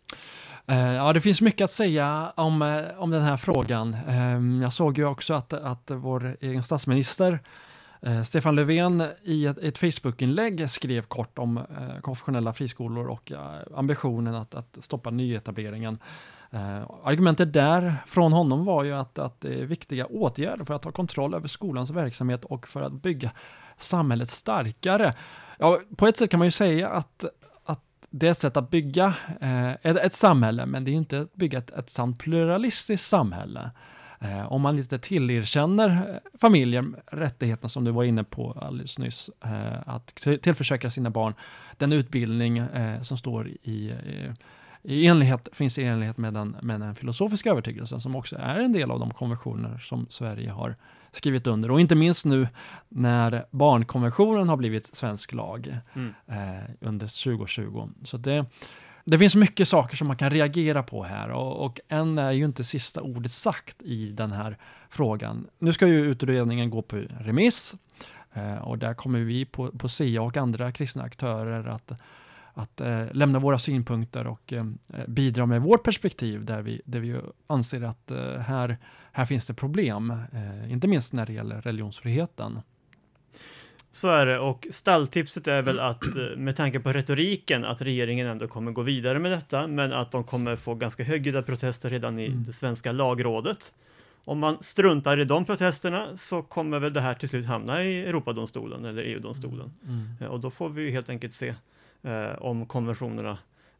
Uh, 0.71 0.95
ja, 0.95 1.13
det 1.13 1.21
finns 1.21 1.41
mycket 1.41 1.65
att 1.65 1.71
säga 1.71 2.33
om, 2.35 2.61
uh, 2.61 2.83
om 2.97 3.09
den 3.09 3.21
här 3.21 3.37
frågan. 3.37 3.97
Uh, 4.09 4.63
jag 4.63 4.73
såg 4.73 4.97
ju 4.97 5.05
också 5.05 5.33
att, 5.33 5.53
att 5.53 5.91
vår 5.93 6.37
egen 6.41 6.63
statsminister 6.63 7.39
uh, 8.07 8.23
Stefan 8.23 8.55
Löfven 8.55 9.03
i 9.23 9.45
ett, 9.45 9.57
ett 9.57 9.77
Facebookinlägg 9.77 10.69
skrev 10.69 11.01
kort 11.01 11.39
om 11.39 11.59
konfessionella 12.01 12.53
friskolor 12.53 13.07
och 13.07 13.31
ambitionen 13.75 14.35
att, 14.35 14.55
att 14.55 14.77
stoppa 14.79 15.09
nyetableringen 15.09 15.99
Eh, 16.55 16.83
argumentet 17.03 17.53
där 17.53 17.95
från 18.07 18.33
honom 18.33 18.65
var 18.65 18.83
ju 18.83 18.93
att, 18.93 19.19
att 19.19 19.41
det 19.41 19.61
är 19.61 19.65
viktiga 19.65 20.05
åtgärder 20.05 20.65
för 20.65 20.73
att 20.73 20.81
ta 20.81 20.91
kontroll 20.91 21.33
över 21.33 21.47
skolans 21.47 21.89
verksamhet 21.89 22.45
och 22.45 22.67
för 22.67 22.81
att 22.81 22.93
bygga 22.93 23.31
samhället 23.77 24.29
starkare. 24.29 25.13
Ja, 25.59 25.79
på 25.97 26.07
ett 26.07 26.17
sätt 26.17 26.29
kan 26.29 26.37
man 26.37 26.47
ju 26.47 26.51
säga 26.51 26.89
att, 26.89 27.25
att 27.65 27.83
det 28.09 28.27
är 28.27 28.31
ett 28.31 28.37
sätt 28.37 28.57
att 28.57 28.69
bygga 28.69 29.13
eh, 29.41 29.71
ett, 29.71 29.97
ett, 29.97 30.13
samhälle, 30.13 30.65
men 30.65 30.83
det 30.83 30.91
är 30.91 30.93
inte 30.93 31.19
att 31.19 31.33
bygga 31.33 31.57
ett, 31.57 31.71
ett 31.71 31.89
sant 31.89 32.19
pluralistiskt 32.19 33.07
samhälle. 33.07 33.71
Eh, 34.19 34.51
om 34.51 34.61
man 34.61 34.75
lite 34.75 34.99
tillerkänner 34.99 35.89
eh, 35.89 36.39
familjer 36.41 36.85
rättigheterna 37.11 37.69
som 37.69 37.83
du 37.83 37.91
var 37.91 38.03
inne 38.03 38.23
på 38.23 38.51
alldeles 38.61 38.99
nyss, 38.99 39.29
eh, 39.45 39.79
att 39.85 40.15
tillförsäkra 40.41 40.91
sina 40.91 41.09
barn 41.09 41.33
den 41.77 41.93
utbildning 41.93 42.57
eh, 42.57 43.01
som 43.01 43.17
står 43.17 43.47
i 43.47 43.93
i 44.87 45.07
enlighet, 45.07 45.49
finns 45.51 45.77
i 45.77 45.83
enlighet 45.83 46.17
med 46.17 46.33
den, 46.33 46.57
med 46.61 46.79
den 46.79 46.95
filosofiska 46.95 47.49
övertygelsen 47.49 47.99
som 47.99 48.15
också 48.15 48.35
är 48.39 48.59
en 48.59 48.73
del 48.73 48.91
av 48.91 48.99
de 48.99 49.11
konventioner 49.11 49.77
som 49.77 50.05
Sverige 50.09 50.51
har 50.51 50.75
skrivit 51.11 51.47
under. 51.47 51.71
Och 51.71 51.79
inte 51.79 51.95
minst 51.95 52.25
nu 52.25 52.47
när 52.89 53.45
barnkonventionen 53.51 54.49
har 54.49 54.57
blivit 54.57 54.95
svensk 54.95 55.33
lag 55.33 55.77
mm. 55.93 56.13
eh, 56.27 56.63
under 56.81 57.23
2020. 57.23 57.89
Så 58.03 58.17
det, 58.17 58.45
det 59.05 59.17
finns 59.17 59.35
mycket 59.35 59.67
saker 59.67 59.97
som 59.97 60.07
man 60.07 60.17
kan 60.17 60.29
reagera 60.29 60.83
på 60.83 61.03
här 61.03 61.29
och, 61.29 61.65
och 61.65 61.79
än 61.89 62.17
är 62.17 62.31
ju 62.31 62.45
inte 62.45 62.63
sista 62.63 63.01
ordet 63.01 63.31
sagt 63.31 63.81
i 63.81 64.11
den 64.11 64.31
här 64.31 64.57
frågan. 64.89 65.47
Nu 65.59 65.73
ska 65.73 65.87
ju 65.87 66.05
utredningen 66.05 66.69
gå 66.69 66.81
på 66.81 67.03
remiss 67.19 67.75
eh, 68.33 68.57
och 68.57 68.77
där 68.77 68.93
kommer 68.93 69.19
vi 69.19 69.45
på, 69.45 69.71
på 69.71 69.89
SIA 69.89 70.21
och 70.21 70.37
andra 70.37 70.71
kristna 70.71 71.03
aktörer 71.03 71.65
att 71.67 71.91
att 72.55 72.81
eh, 72.81 73.03
lämna 73.11 73.39
våra 73.39 73.59
synpunkter 73.59 74.27
och 74.27 74.53
eh, 74.53 74.65
bidra 75.07 75.45
med 75.45 75.61
vårt 75.61 75.83
perspektiv 75.83 76.45
där 76.45 76.61
vi, 76.61 76.81
där 76.85 76.99
vi 76.99 77.19
anser 77.47 77.81
att 77.81 78.11
eh, 78.11 78.37
här, 78.37 78.77
här 79.11 79.25
finns 79.25 79.47
det 79.47 79.53
problem, 79.53 80.11
eh, 80.11 80.71
inte 80.71 80.87
minst 80.87 81.13
när 81.13 81.25
det 81.25 81.33
gäller 81.33 81.61
religionsfriheten. 81.61 82.59
Så 83.91 84.07
är 84.07 84.25
det 84.25 84.39
och 84.39 84.67
stalltipset 84.71 85.47
är 85.47 85.61
väl 85.61 85.79
att 85.89 86.15
eh, 86.15 86.37
med 86.37 86.55
tanke 86.55 86.79
på 86.79 86.93
retoriken 86.93 87.65
att 87.65 87.81
regeringen 87.81 88.27
ändå 88.27 88.47
kommer 88.47 88.71
gå 88.71 88.81
vidare 88.81 89.19
med 89.19 89.31
detta 89.31 89.67
men 89.67 89.93
att 89.93 90.11
de 90.11 90.23
kommer 90.23 90.55
få 90.55 90.75
ganska 90.75 91.03
högljudda 91.03 91.41
protester 91.43 91.89
redan 91.89 92.19
i 92.19 92.25
mm. 92.25 92.43
det 92.43 92.53
svenska 92.53 92.91
lagrådet. 92.91 93.73
Om 94.25 94.39
man 94.39 94.57
struntar 94.61 95.19
i 95.19 95.25
de 95.25 95.45
protesterna 95.45 96.07
så 96.15 96.41
kommer 96.41 96.79
väl 96.79 96.93
det 96.93 97.01
här 97.01 97.13
till 97.13 97.29
slut 97.29 97.45
hamna 97.45 97.83
i 97.83 98.05
Europadomstolen 98.05 98.85
eller 98.85 99.03
EU-domstolen. 99.03 99.73
Mm. 99.83 99.95
Mm. 99.95 100.15
Eh, 100.19 100.27
och 100.27 100.39
då 100.39 100.49
får 100.51 100.69
vi 100.69 100.91
helt 100.91 101.09
enkelt 101.09 101.33
se 101.33 101.53
eh, 102.05 102.37
om 102.37 102.65
konventionerna 102.65 103.37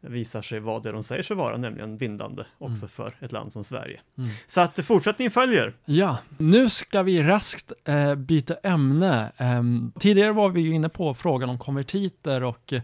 visar 0.07 0.41
sig 0.41 0.59
vara 0.59 0.79
det 0.79 0.91
de 0.91 1.03
säger 1.03 1.23
sig 1.23 1.35
vara, 1.35 1.57
nämligen 1.57 1.97
bindande 1.97 2.43
också 2.57 2.85
mm. 2.85 2.89
för 2.89 3.15
ett 3.19 3.31
land 3.31 3.53
som 3.53 3.63
Sverige. 3.63 4.01
Mm. 4.17 4.29
Så 4.47 4.61
att 4.61 4.79
fortsättning 4.85 5.31
följer. 5.31 5.73
Ja, 5.85 6.17
nu 6.37 6.69
ska 6.69 7.03
vi 7.03 7.23
raskt 7.23 7.71
eh, 7.85 8.15
byta 8.15 8.55
ämne. 8.63 9.31
Eh, 9.37 9.63
tidigare 9.99 10.31
var 10.31 10.49
vi 10.49 10.61
ju 10.61 10.73
inne 10.75 10.89
på 10.89 11.13
frågan 11.13 11.49
om 11.49 11.59
konvertiter 11.59 12.43
och 12.43 12.73
eh, 12.73 12.81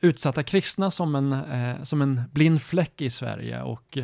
utsatta 0.00 0.42
kristna 0.42 0.90
som 0.90 1.14
en, 1.14 1.32
eh, 1.32 1.82
som 1.82 2.02
en 2.02 2.22
blind 2.32 2.62
fläck 2.62 3.00
i 3.00 3.10
Sverige. 3.10 3.62
Och 3.62 3.98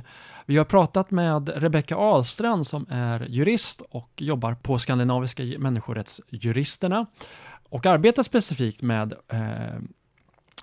vi 0.46 0.56
har 0.56 0.64
pratat 0.64 1.10
med 1.10 1.48
Rebecka 1.56 1.96
Ahlstrand 1.96 2.66
som 2.66 2.86
är 2.90 3.26
jurist 3.28 3.82
och 3.90 4.10
jobbar 4.16 4.54
på 4.54 4.78
Skandinaviska 4.78 5.42
människorättsjuristerna 5.58 7.06
och 7.68 7.86
arbetar 7.86 8.22
specifikt 8.22 8.82
med 8.82 9.12
eh, 9.28 9.80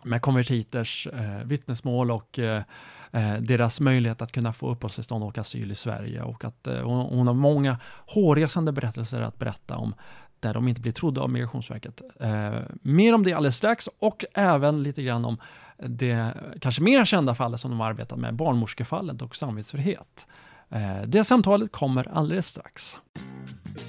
med 0.08 0.22
konvertiters 0.22 1.08
eh, 1.08 1.46
vittnesmål 1.46 2.12
och 2.12 2.40
eh, 2.40 2.64
eh, 3.12 3.34
deras 3.40 3.80
möjlighet 3.80 4.22
att 4.22 4.32
kunna 4.32 4.54
få 4.54 4.70
uppehållstillstånd 4.70 5.24
och 5.24 5.38
asyl 5.38 5.72
i 5.72 5.76
Sverige 5.76 6.22
och 6.22 6.46
att 6.46 6.68
eh, 6.68 6.82
hon, 6.82 7.18
hon 7.18 7.28
har 7.28 7.34
många 7.34 7.78
hårresande 8.08 8.72
berättelser 8.72 9.22
att 9.22 9.40
berätta 9.40 9.78
om 9.78 9.94
där 10.40 10.54
de 10.54 10.68
inte 10.68 10.82
blir 10.82 10.92
trodda 10.92 11.22
av 11.22 11.30
Migrationsverket. 11.30 12.02
Eh, 12.20 12.60
mer 12.82 13.14
om 13.14 13.24
det 13.24 13.34
alldeles 13.34 13.58
strax 13.58 13.90
och 14.00 14.26
även 14.34 14.84
lite 14.84 15.04
grann 15.04 15.26
om 15.26 15.38
det 15.78 16.34
kanske 16.62 16.82
mer 16.82 17.06
kända 17.06 17.36
fallet 17.36 17.60
som 17.60 17.72
de 17.72 17.80
har 17.80 17.88
arbetat 17.88 18.20
med, 18.20 18.36
barnmorskefallet 18.36 19.22
och 19.22 19.36
samvetsfrihet. 19.36 20.28
Eh, 20.70 21.02
det 21.08 21.24
samtalet 21.24 21.72
kommer 21.72 22.18
alldeles 22.18 22.48
strax. 22.48 22.98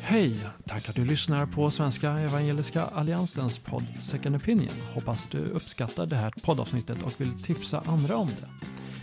Hej! 0.01 0.39
Tack 0.67 0.89
att 0.89 0.97
du 0.97 1.05
lyssnar 1.05 1.47
på 1.47 1.71
Svenska 1.71 2.11
Evangeliska 2.11 2.83
Alliansens 2.83 3.59
podd 3.59 3.87
Second 4.03 4.37
Opinion. 4.37 4.75
Hoppas 4.95 5.27
du 5.27 5.39
uppskattar 5.39 6.07
det 6.07 6.17
här 6.17 6.33
poddavsnittet 6.43 7.03
och 7.03 7.21
vill 7.21 7.43
tipsa 7.43 7.83
andra 7.87 8.17
om 8.17 8.29
det. 8.29 8.49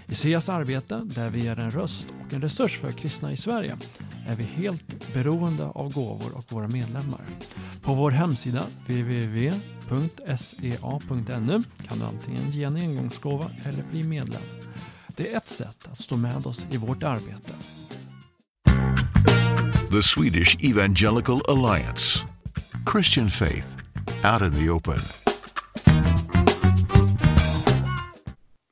I 0.08 0.16
SEAs 0.16 0.50
arbete, 0.50 1.02
där 1.04 1.30
vi 1.30 1.48
är 1.48 1.60
en 1.60 1.72
röst 1.72 2.08
och 2.26 2.34
en 2.34 2.42
resurs 2.42 2.80
för 2.80 2.92
kristna 2.92 3.32
i 3.32 3.38
Sverige, 3.38 3.78
är 4.28 4.36
vi 4.36 4.44
helt 4.44 5.14
beroende 5.14 5.66
av 5.66 5.94
gåvor 5.94 6.38
och 6.38 6.54
våra 6.54 6.68
medlemmar. 6.68 7.22
På 7.82 7.94
vår 7.94 8.12
hemsida 8.12 8.64
www.sea.nu 8.88 9.64
kan 11.88 12.00
du 12.00 12.06
antingen 12.06 12.52
ge 12.52 12.64
en 12.64 12.76
engångsgåva 12.76 13.52
eller 13.66 13.84
bli 13.84 14.04
medlem. 14.04 14.42
Det 15.18 15.34
är 15.34 15.38
ett 15.38 15.48
sätt 15.48 15.88
att 15.92 15.98
stå 15.98 16.18
med 16.18 16.46
oss 16.46 16.66
i 16.72 16.78
vårt 16.78 17.04
arbete. 17.04 17.54
The 19.92 20.02
Swedish 20.02 20.58
Evangelical 20.70 21.42
Alliance 21.48 22.26
Christian 22.92 23.30
faith 23.30 23.68
out 24.34 24.42
in 24.42 24.54
the 24.54 24.70
open. 24.70 25.00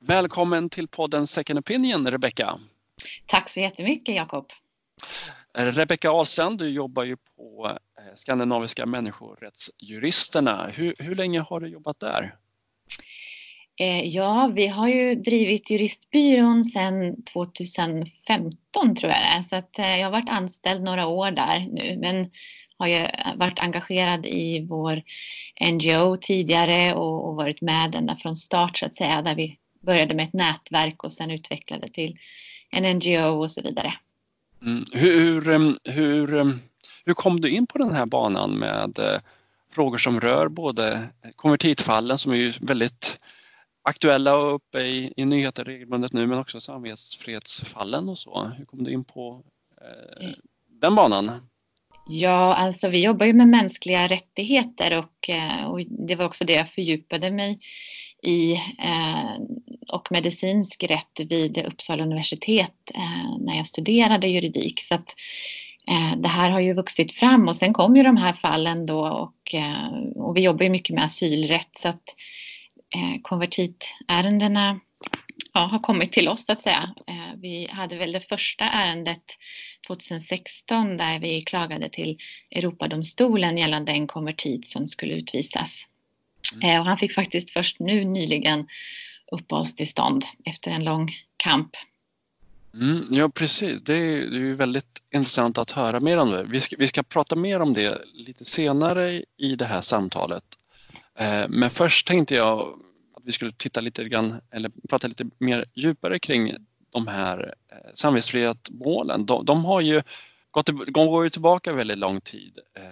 Välkommen 0.06 0.70
till 0.70 0.88
podden 0.88 1.28
Second 1.28 1.60
Opinion, 1.60 2.12
Rebecka. 2.12 2.60
Tack 3.26 3.50
så 3.50 3.60
jättemycket, 3.60 4.16
Jakob. 4.16 4.46
Rebecka 5.58 6.12
Ahlstrand, 6.12 6.60
du 6.60 6.70
jobbar 6.70 7.04
ju 7.04 7.18
på 7.18 7.68
eh, 7.68 8.16
Skandinaviska 8.16 8.86
människorättsjuristerna. 8.86 10.68
Hur, 10.68 10.94
hur 11.00 11.16
länge 11.16 11.40
har 11.40 11.60
du 11.60 11.68
jobbat 11.68 12.00
där? 12.00 12.36
Eh, 13.80 14.08
ja, 14.08 14.52
vi 14.56 14.68
har 14.68 14.88
ju 14.88 15.16
drivit 15.16 15.70
juristbyrån 15.70 16.64
sedan 16.64 17.24
2015 17.24 18.96
tror 18.96 19.12
jag 19.12 19.22
det 19.22 19.38
är. 19.38 19.42
Så 19.42 19.56
att, 19.56 19.80
eh, 19.80 19.98
jag 20.00 20.08
har 20.08 20.12
varit 20.12 20.30
anställd 20.30 20.84
några 20.84 21.08
år 21.08 21.32
där 21.32 21.60
nu 21.60 21.98
men 21.98 22.30
har 22.78 22.88
ju 22.88 23.06
varit 23.36 23.60
engagerad 23.60 24.26
i 24.26 24.66
vår 24.70 25.02
NGO 25.72 26.18
tidigare 26.18 26.94
och, 26.94 27.30
och 27.30 27.36
varit 27.36 27.62
med 27.62 27.96
ända 27.96 28.16
från 28.16 28.36
start 28.36 28.78
så 28.78 28.86
att 28.86 28.96
säga, 28.96 29.22
där 29.22 29.36
vi 29.36 29.58
började 29.82 30.16
med 30.16 30.26
ett 30.26 30.34
nätverk 30.34 31.04
och 31.04 31.14
sen 31.14 31.32
utvecklade 31.32 31.88
till 31.88 32.18
en 32.70 32.98
NGO 32.98 33.40
och 33.42 33.52
så 33.52 33.62
vidare. 33.62 33.94
Mm. 34.62 34.86
Hur, 34.92 35.42
hur, 35.92 36.34
eh, 36.34 36.46
hur 37.06 37.14
kom 37.14 37.42
du 37.42 37.50
in 37.50 37.68
på 37.68 37.78
den 37.78 37.94
här 37.94 38.06
banan 38.06 38.52
med 38.52 39.00
frågor 39.72 39.98
som 39.98 40.20
rör 40.20 40.48
både 40.48 41.08
konvertitfallen 41.36 42.18
som 42.18 42.32
är 42.32 42.36
ju 42.36 42.54
väldigt 42.62 43.20
aktuella 43.84 44.38
och 44.38 44.56
uppe 44.56 44.80
i, 44.80 45.14
i 45.18 45.26
nyheter 45.26 45.66
regelbundet 45.66 46.14
nu 46.14 46.28
men 46.28 46.40
också 46.40 46.62
samvetsfredsfallen 46.62 48.10
och 48.10 48.18
så. 48.18 48.52
Hur 48.58 48.66
kom 48.66 48.84
du 48.84 48.92
in 48.92 49.04
på 49.04 49.44
eh, 49.82 50.30
den 50.82 50.96
banan? 50.96 51.32
Ja, 52.08 52.56
alltså 52.56 52.88
vi 52.88 53.04
jobbar 53.04 53.26
ju 53.26 53.34
med 53.34 53.48
mänskliga 53.48 54.08
rättigheter 54.08 54.98
och, 54.98 55.30
eh, 55.30 55.66
och 55.66 55.82
det 56.08 56.16
var 56.16 56.26
också 56.26 56.46
det 56.46 56.54
jag 56.54 56.70
fördjupade 56.70 57.32
mig 57.32 57.60
i 58.24 58.54
eh, 58.80 59.42
och 59.92 60.12
medicinsk 60.12 60.84
rätt 60.84 61.20
vid 61.30 61.66
Uppsala 61.68 62.04
universitet 62.04 62.92
eh, 62.96 63.38
när 63.40 63.58
jag 63.58 63.68
studerade 63.68 64.28
juridik. 64.28 64.80
Så 64.80 64.96
att, 64.96 65.16
eh, 65.88 66.18
det 66.18 66.28
här 66.28 66.50
har 66.50 66.60
ju 66.60 66.74
vuxit 66.74 67.12
fram 67.12 67.48
och 67.48 67.56
sen 67.56 67.74
kom 67.74 67.96
ju 67.96 68.04
de 68.04 68.18
här 68.18 68.34
fallen 68.34 68.86
då 68.86 69.08
och, 69.08 69.56
eh, 69.56 70.12
och 70.16 70.38
vi 70.38 70.42
jobbar 70.42 70.64
ju 70.64 70.70
mycket 70.70 70.96
med 70.96 71.06
asylrätt 71.06 71.78
så 71.78 71.88
att 71.90 72.16
konvertitärendena 73.22 74.80
ja, 75.54 75.60
har 75.60 75.80
kommit 75.80 76.12
till 76.12 76.28
oss 76.28 76.46
så 76.46 76.52
att 76.52 76.62
säga. 76.62 76.90
Eh, 77.08 77.40
vi 77.42 77.68
hade 77.72 77.96
väl 77.96 78.12
det 78.12 78.22
första 78.22 78.66
ärendet 78.66 79.24
2016 79.88 80.98
där 80.98 81.20
vi 81.20 81.42
klagade 81.42 81.90
till 81.90 82.18
Europadomstolen 82.52 83.58
gällande 83.58 83.92
en 83.92 84.08
konvertit 84.08 84.70
som 84.70 84.88
skulle 84.88 85.14
utvisas. 85.14 85.88
Mm. 86.54 86.70
Eh, 86.70 86.80
och 86.80 86.86
han 86.86 86.98
fick 86.98 87.14
faktiskt 87.14 87.52
först 87.52 87.80
nu 87.80 88.04
nyligen 88.04 88.68
uppehållstillstånd 89.32 90.26
efter 90.46 90.72
en 90.72 90.84
lång 90.84 91.12
kamp. 91.38 91.70
Mm, 92.74 93.08
ja 93.12 93.30
precis, 93.30 93.82
det 93.82 93.94
är, 93.94 94.26
det 94.26 94.50
är 94.50 94.54
väldigt 94.54 95.02
intressant 95.16 95.58
att 95.58 95.72
höra 95.72 96.00
mer 96.00 96.18
om 96.18 96.32
det. 96.32 96.44
Vi 96.44 96.60
ska, 96.60 96.76
vi 96.80 96.88
ska 96.88 97.04
prata 97.04 97.36
mer 97.36 97.60
om 97.60 97.74
det 97.74 98.02
lite 98.14 98.46
senare 98.46 99.24
i 99.38 99.56
det 99.56 99.66
här 99.66 99.82
samtalet. 99.82 100.44
Eh, 101.16 101.46
men 101.50 101.70
först 101.70 102.08
tänkte 102.08 102.36
jag 102.36 102.60
att 103.16 103.24
vi 103.24 103.32
skulle 103.32 103.52
titta 103.52 103.82
lite 103.82 104.04
grann, 104.04 104.42
eller 104.52 104.72
prata 104.90 105.08
lite 105.08 105.26
mer 105.38 105.66
djupare 105.74 106.20
kring 106.20 106.56
de 106.90 107.08
här 107.08 107.54
eh, 107.72 107.78
samvetsfrihetsmålen. 107.94 109.26
De, 109.26 109.46
de 109.46 109.66
har 109.66 109.82
ju 109.82 110.02
gått, 110.52 110.66
de 110.66 110.92
går 110.92 111.24
ju 111.24 111.30
tillbaka 111.30 111.74
väldigt 111.74 111.98
lång 111.98 112.22
tid. 112.22 112.60
Eh, 112.76 112.84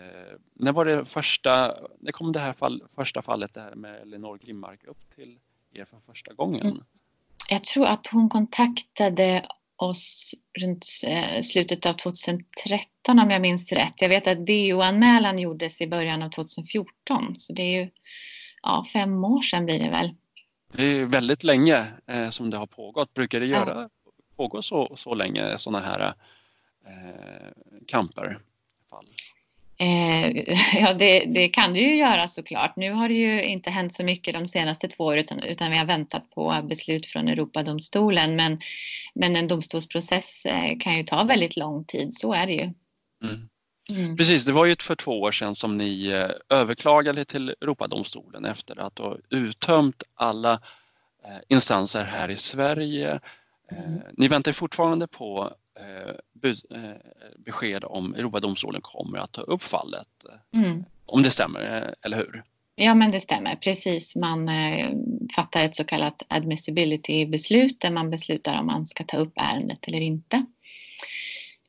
när 0.53 0.71
var 0.71 0.85
det 0.85 1.05
första, 1.05 1.75
när 1.99 2.11
kom 2.11 2.31
det 2.31 2.39
här 2.39 2.53
fall, 2.53 2.83
första 2.95 3.21
fallet 3.21 3.53
det 3.53 3.61
här 3.61 3.75
med 3.75 4.01
Elinor 4.01 4.37
Grimmark 4.37 4.83
upp 4.83 5.15
till 5.15 5.39
er 5.73 5.85
för 5.85 5.99
första 6.07 6.33
gången? 6.33 6.67
Mm. 6.67 6.83
Jag 7.49 7.63
tror 7.63 7.85
att 7.85 8.07
hon 8.07 8.29
kontaktade 8.29 9.45
oss 9.81 10.35
runt 10.59 10.85
eh, 11.07 11.41
slutet 11.41 11.85
av 11.85 11.93
2013 11.93 13.19
om 13.19 13.29
jag 13.29 13.41
minns 13.41 13.71
rätt. 13.71 13.93
Jag 14.01 14.09
vet 14.09 14.27
att 14.27 14.47
DO-anmälan 14.47 15.39
gjordes 15.39 15.81
i 15.81 15.87
början 15.87 16.21
av 16.21 16.29
2014 16.29 17.35
så 17.37 17.53
det 17.53 17.61
är 17.61 17.81
ju 17.81 17.89
ja, 18.61 18.85
fem 18.93 19.23
år 19.23 19.41
sedan 19.41 19.65
blir 19.65 19.79
det 19.79 19.89
väl. 19.89 20.15
Det 20.73 20.83
är 20.83 21.05
väldigt 21.05 21.43
länge 21.43 21.85
eh, 22.07 22.29
som 22.29 22.49
det 22.49 22.57
har 22.57 22.67
pågått. 22.67 23.13
Brukar 23.13 23.39
det 23.39 23.45
göra, 23.45 23.81
ja. 23.81 23.89
pågå 24.35 24.61
så, 24.61 24.93
så 24.97 25.13
länge 25.13 25.57
sådana 25.57 25.85
här 25.85 26.13
eh, 26.87 27.49
kamper? 27.87 28.39
Fall? 28.89 29.05
Eh, 29.77 30.29
ja, 30.81 30.93
det, 30.93 31.19
det, 31.19 31.49
kan 31.49 31.73
det 31.73 31.79
ju 31.79 31.95
göra 31.95 32.27
såklart. 32.27 32.75
Nu 32.75 32.91
har 32.91 33.07
det 33.07 33.13
ju 33.13 33.43
inte 33.43 33.69
hänt 33.69 33.93
så 33.93 34.03
mycket 34.03 34.33
de 34.33 34.47
senaste 34.47 34.87
två 34.87 35.05
åren 35.05 35.19
utan, 35.19 35.39
utan 35.39 35.71
vi 35.71 35.77
har 35.77 35.85
väntat 35.85 36.29
på 36.29 36.55
beslut 36.63 37.05
från 37.05 37.27
Europadomstolen. 37.27 38.35
Men, 38.35 38.59
men 39.13 39.35
en 39.35 39.47
domstolsprocess 39.47 40.45
eh, 40.45 40.77
kan 40.79 40.97
ju 40.97 41.03
ta 41.03 41.23
väldigt 41.23 41.57
lång 41.57 41.85
tid, 41.85 42.17
så 42.17 42.33
är 42.33 42.47
det 42.47 42.53
ju. 42.53 42.73
Mm. 43.23 43.49
Mm. 43.89 44.17
Precis, 44.17 44.45
det 44.45 44.51
var 44.51 44.65
ju 44.65 44.75
för 44.79 44.95
två 44.95 45.21
år 45.21 45.31
sedan 45.31 45.55
som 45.55 45.77
ni 45.77 46.07
eh, 46.07 46.57
överklagade 46.57 47.25
till 47.25 47.49
Europadomstolen 47.61 48.45
efter 48.45 48.79
att 48.79 48.97
ha 48.99 49.17
uttömt 49.29 50.03
alla 50.15 50.61
instanser 51.47 52.03
här 52.03 52.29
i 52.29 52.35
Sverige. 52.35 53.19
Mm. 53.71 53.99
Ni 54.17 54.27
väntar 54.27 54.51
fortfarande 54.51 55.07
på 55.07 55.53
besked 57.45 57.83
om 57.83 58.15
Europadomstolen 58.15 58.81
kommer 58.81 59.17
att 59.17 59.31
ta 59.31 59.41
upp 59.41 59.63
fallet. 59.63 60.07
Mm. 60.55 60.83
Om 61.05 61.23
det 61.23 61.31
stämmer, 61.31 61.95
eller 62.01 62.17
hur? 62.17 62.43
Ja, 62.75 62.95
men 62.95 63.11
det 63.11 63.19
stämmer. 63.19 63.55
Precis. 63.55 64.15
Man 64.15 64.49
fattar 65.35 65.63
ett 65.63 65.75
så 65.75 65.83
kallat 65.83 66.25
admissibility-beslut 66.27 67.81
där 67.81 67.91
man 67.91 68.09
beslutar 68.09 68.59
om 68.59 68.65
man 68.65 68.87
ska 68.87 69.03
ta 69.03 69.17
upp 69.17 69.33
ärendet 69.35 69.87
eller 69.87 70.01
inte. 70.01 70.45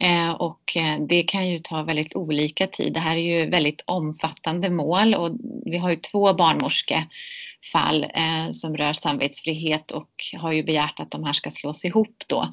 Eh, 0.02 0.30
och 0.30 0.76
eh, 0.76 1.00
det 1.08 1.22
kan 1.22 1.48
ju 1.48 1.58
ta 1.58 1.82
väldigt 1.82 2.16
olika 2.16 2.66
tid. 2.66 2.92
Det 2.92 3.00
här 3.00 3.16
är 3.16 3.38
ju 3.40 3.50
väldigt 3.50 3.82
omfattande 3.86 4.70
mål 4.70 5.14
och 5.14 5.30
vi 5.64 5.78
har 5.78 5.90
ju 5.90 5.96
två 5.96 6.34
barnmorskefall 6.34 8.04
eh, 8.14 8.52
som 8.52 8.76
rör 8.76 8.92
samvetsfrihet 8.92 9.90
och 9.90 10.10
har 10.36 10.52
ju 10.52 10.62
begärt 10.62 11.00
att 11.00 11.10
de 11.10 11.24
här 11.24 11.32
ska 11.32 11.50
slås 11.50 11.84
ihop 11.84 12.24
då. 12.26 12.52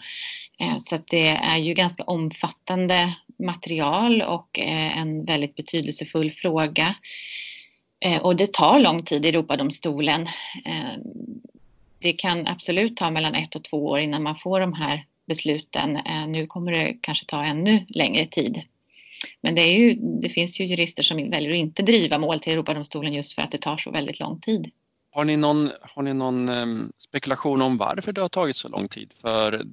Så 0.85 0.95
att 0.95 1.07
det 1.07 1.27
är 1.27 1.57
ju 1.57 1.73
ganska 1.73 2.03
omfattande 2.03 3.13
material 3.39 4.21
och 4.21 4.59
en 4.59 5.25
väldigt 5.25 5.55
betydelsefull 5.55 6.31
fråga. 6.31 6.95
Och 8.21 8.35
det 8.35 8.53
tar 8.53 8.79
lång 8.79 9.03
tid 9.03 9.25
i 9.25 9.29
Europadomstolen. 9.29 10.29
Det 11.99 12.13
kan 12.13 12.47
absolut 12.47 12.97
ta 12.97 13.12
mellan 13.12 13.35
ett 13.35 13.55
och 13.55 13.63
två 13.63 13.85
år 13.85 13.99
innan 13.99 14.23
man 14.23 14.35
får 14.35 14.59
de 14.59 14.73
här 14.73 15.03
besluten. 15.29 15.95
Eh, 15.95 16.27
nu 16.27 16.47
kommer 16.47 16.71
det 16.71 16.97
kanske 17.01 17.25
ta 17.25 17.43
ännu 17.43 17.85
längre 17.89 18.25
tid. 18.25 18.61
Men 19.41 19.55
det, 19.55 19.61
är 19.61 19.79
ju, 19.79 19.93
det 19.93 20.29
finns 20.29 20.59
ju 20.59 20.65
jurister 20.65 21.03
som 21.03 21.29
väljer 21.29 21.51
att 21.51 21.57
inte 21.57 21.81
driva 21.81 22.17
mål 22.17 22.39
till 22.39 22.53
Europadomstolen 22.53 23.13
just 23.13 23.33
för 23.33 23.41
att 23.41 23.51
det 23.51 23.57
tar 23.57 23.77
så 23.77 23.91
väldigt 23.91 24.19
lång 24.19 24.41
tid. 24.41 24.71
Har 25.11 25.25
ni 25.25 25.37
någon, 25.37 25.69
har 25.81 26.03
ni 26.03 26.13
någon 26.13 26.49
ehm, 26.49 26.91
spekulation 26.97 27.61
om 27.61 27.77
varför 27.77 28.11
det 28.11 28.21
har 28.21 28.29
tagit 28.29 28.55
så 28.55 28.69
lång 28.69 28.87
tid? 28.87 29.13
För 29.21 29.65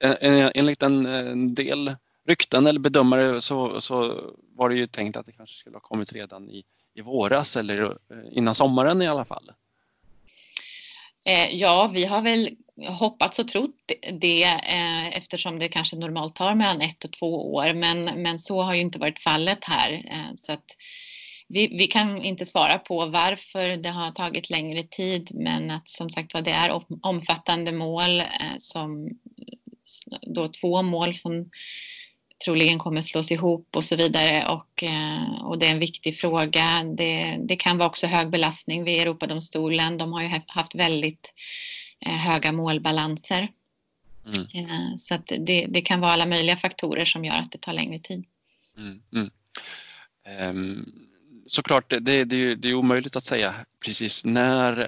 eh, 0.00 0.10
eh, 0.10 0.50
enligt 0.54 0.82
en, 0.82 1.54
del 1.54 1.96
rykten 2.28 2.66
eller 2.66 2.80
bedömare 2.80 3.40
så, 3.40 3.80
så 3.80 4.20
var 4.56 4.68
det 4.68 4.76
ju 4.76 4.86
tänkt 4.86 5.16
att 5.16 5.26
det 5.26 5.32
kanske 5.32 5.56
skulle 5.56 5.76
ha 5.76 5.80
kommit 5.80 6.12
redan 6.12 6.50
i, 6.50 6.62
i 6.94 7.00
våras 7.00 7.56
eller 7.56 7.96
innan 8.32 8.54
sommaren 8.54 9.02
i 9.02 9.08
alla 9.08 9.24
fall. 9.24 9.50
Eh, 11.26 11.54
ja, 11.54 11.90
vi 11.94 12.04
har 12.04 12.22
väl 12.22 12.50
hoppats 12.88 13.38
och 13.38 13.48
trott 13.48 13.92
det 14.12 14.42
eh, 14.44 15.16
eftersom 15.16 15.58
det 15.58 15.68
kanske 15.68 15.96
normalt 15.96 16.34
tar 16.34 16.54
mellan 16.54 16.80
ett 16.80 17.04
och 17.04 17.12
två 17.12 17.54
år. 17.54 17.74
Men, 17.74 18.04
men 18.04 18.38
så 18.38 18.62
har 18.62 18.74
ju 18.74 18.80
inte 18.80 18.98
varit 18.98 19.18
fallet 19.18 19.64
här. 19.64 19.92
Eh, 19.92 20.34
så 20.36 20.52
att 20.52 20.76
vi, 21.48 21.68
vi 21.68 21.86
kan 21.86 22.22
inte 22.22 22.46
svara 22.46 22.78
på 22.78 23.06
varför 23.06 23.76
det 23.76 23.88
har 23.88 24.10
tagit 24.10 24.50
längre 24.50 24.82
tid 24.82 25.30
men 25.34 25.70
att 25.70 25.88
som 25.88 26.10
sagt 26.10 26.34
var 26.34 26.42
det 26.42 26.50
är 26.50 26.82
omfattande 27.02 27.72
mål 27.72 28.20
eh, 28.20 28.56
som 28.58 29.08
då 30.20 30.48
två 30.48 30.82
mål 30.82 31.14
som 31.14 31.50
troligen 32.44 32.78
kommer 32.78 33.02
slås 33.02 33.30
ihop 33.30 33.76
och 33.76 33.84
så 33.84 33.96
vidare 33.96 34.46
och, 34.48 34.84
och 35.42 35.58
det 35.58 35.66
är 35.66 35.70
en 35.70 35.78
viktig 35.78 36.18
fråga. 36.18 36.84
Det, 36.96 37.36
det 37.48 37.56
kan 37.56 37.78
vara 37.78 37.88
också 37.88 38.06
hög 38.06 38.30
belastning 38.30 38.84
vid 38.84 39.00
Europadomstolen. 39.00 39.98
De 39.98 40.12
har 40.12 40.22
ju 40.22 40.28
haft 40.46 40.74
väldigt 40.74 41.32
Eh, 42.06 42.12
höga 42.12 42.52
målbalanser. 42.52 43.48
Mm. 44.26 44.46
Eh, 44.54 44.96
så 44.98 45.14
att 45.14 45.32
det, 45.38 45.66
det, 45.68 45.80
kan 45.80 46.00
vara 46.00 46.12
alla 46.12 46.26
möjliga 46.26 46.56
faktorer 46.56 47.04
som 47.04 47.24
gör 47.24 47.34
att 47.34 47.52
det 47.52 47.58
tar 47.58 47.72
längre 47.72 47.98
tid. 47.98 48.24
Mm, 48.76 49.02
mm. 49.12 49.30
Um, 50.56 50.92
såklart, 51.46 51.90
det, 51.90 52.24
det, 52.24 52.54
det, 52.54 52.68
är 52.68 52.74
omöjligt 52.74 53.16
att 53.16 53.24
säga 53.24 53.54
precis 53.84 54.24
när 54.24 54.78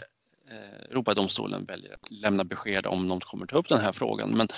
eh, 0.50 0.90
Europadomstolen 0.90 1.64
väljer 1.64 1.94
att 1.94 2.10
lämna 2.10 2.44
besked 2.44 2.86
om 2.86 3.08
de 3.08 3.20
kommer 3.20 3.46
ta 3.46 3.56
upp 3.56 3.68
den 3.68 3.80
här 3.80 3.92
frågan. 3.92 4.30
Men 4.30 4.48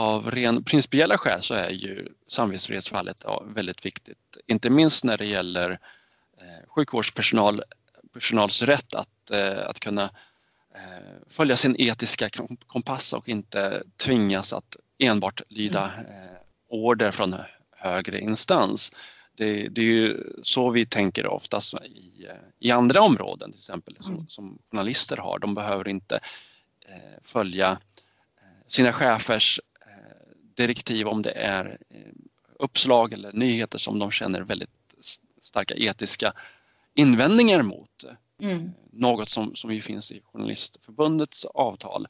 av 0.00 0.30
ren 0.30 0.64
principiella 0.64 1.18
skäl 1.18 1.42
så 1.42 1.54
är 1.54 1.70
ju 1.70 2.08
samvetsfrihetsfallet 2.26 3.24
väldigt 3.54 3.86
viktigt. 3.86 4.38
Inte 4.46 4.70
minst 4.70 5.04
när 5.04 5.18
det 5.18 5.26
gäller 5.26 5.70
eh, 6.40 6.68
sjukvårdspersonal 6.68 7.62
personals 8.12 8.62
rätt 8.62 8.94
att, 8.94 9.30
eh, 9.30 9.68
att 9.68 9.80
kunna 9.80 10.10
Eh, 10.74 11.16
följa 11.28 11.56
sin 11.56 11.76
etiska 11.78 12.28
kompass 12.66 13.12
och 13.12 13.28
inte 13.28 13.82
tvingas 13.96 14.52
att 14.52 14.76
enbart 14.98 15.42
lyda 15.48 15.92
mm. 15.92 16.36
order 16.68 17.10
från 17.10 17.36
högre 17.70 18.20
instans. 18.20 18.92
Det, 19.36 19.68
det, 19.68 19.80
är 19.80 19.84
ju 19.84 20.32
så 20.42 20.70
vi 20.70 20.86
tänker 20.86 21.26
oftast 21.26 21.74
i, 21.74 22.26
i 22.58 22.70
andra 22.70 23.00
områden, 23.00 23.52
till 23.52 23.58
exempel 23.58 23.96
som, 24.00 24.14
mm. 24.14 24.28
som 24.28 24.58
journalister 24.70 25.16
har. 25.16 25.38
De 25.38 25.54
behöver 25.54 25.88
inte 25.88 26.20
följa 27.22 27.78
sina 28.66 28.92
chefers 28.92 29.60
direktiv 30.54 31.08
om 31.08 31.22
det 31.22 31.30
är 31.30 31.78
uppslag 32.58 33.12
eller 33.12 33.32
nyheter 33.32 33.78
som 33.78 33.98
de 33.98 34.10
känner 34.10 34.40
väldigt 34.40 34.70
starka 35.40 35.74
etiska 35.74 36.32
invändningar 36.94 37.62
mot. 37.62 38.04
Mm. 38.40 38.72
Något 38.92 39.28
som, 39.28 39.54
som 39.54 39.74
ju 39.74 39.80
finns 39.80 40.12
i 40.12 40.20
Journalistförbundets 40.24 41.44
avtal. 41.44 42.06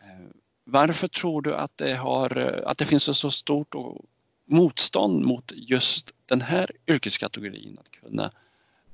Eh, 0.00 0.26
varför 0.64 1.08
tror 1.08 1.42
du 1.42 1.54
att 1.54 1.78
det, 1.78 1.94
har, 1.94 2.62
att 2.66 2.78
det 2.78 2.84
finns 2.84 3.08
ett 3.08 3.16
så 3.16 3.30
stort 3.30 3.74
motstånd 4.46 5.24
mot 5.24 5.52
just 5.56 6.14
den 6.26 6.40
här 6.40 6.70
yrkeskategorin 6.86 7.78
att 7.80 7.90
kunna 7.90 8.32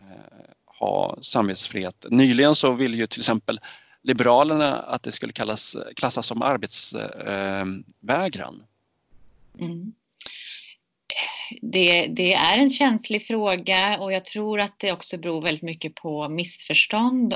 eh, 0.00 0.50
ha 0.64 1.18
samvetsfrihet? 1.20 2.06
Nyligen 2.10 2.54
så 2.54 2.72
ville 2.72 2.96
ju 2.96 3.06
till 3.06 3.20
exempel 3.20 3.60
Liberalerna 4.06 4.78
att 4.78 5.02
det 5.02 5.12
skulle 5.12 5.32
kallas, 5.32 5.76
klassas 5.96 6.26
som 6.26 6.42
arbetsvägran. 6.42 8.62
Mm 9.60 9.92
det, 11.60 12.06
det, 12.06 12.34
är 12.34 12.58
en 12.58 12.70
känslig 12.70 13.26
fråga 13.26 13.98
och 14.00 14.12
jag 14.12 14.24
tror 14.24 14.60
att 14.60 14.74
det 14.78 14.92
också 14.92 15.18
beror 15.18 15.42
väldigt 15.42 15.62
mycket 15.62 15.94
på 15.94 16.28
missförstånd 16.28 17.34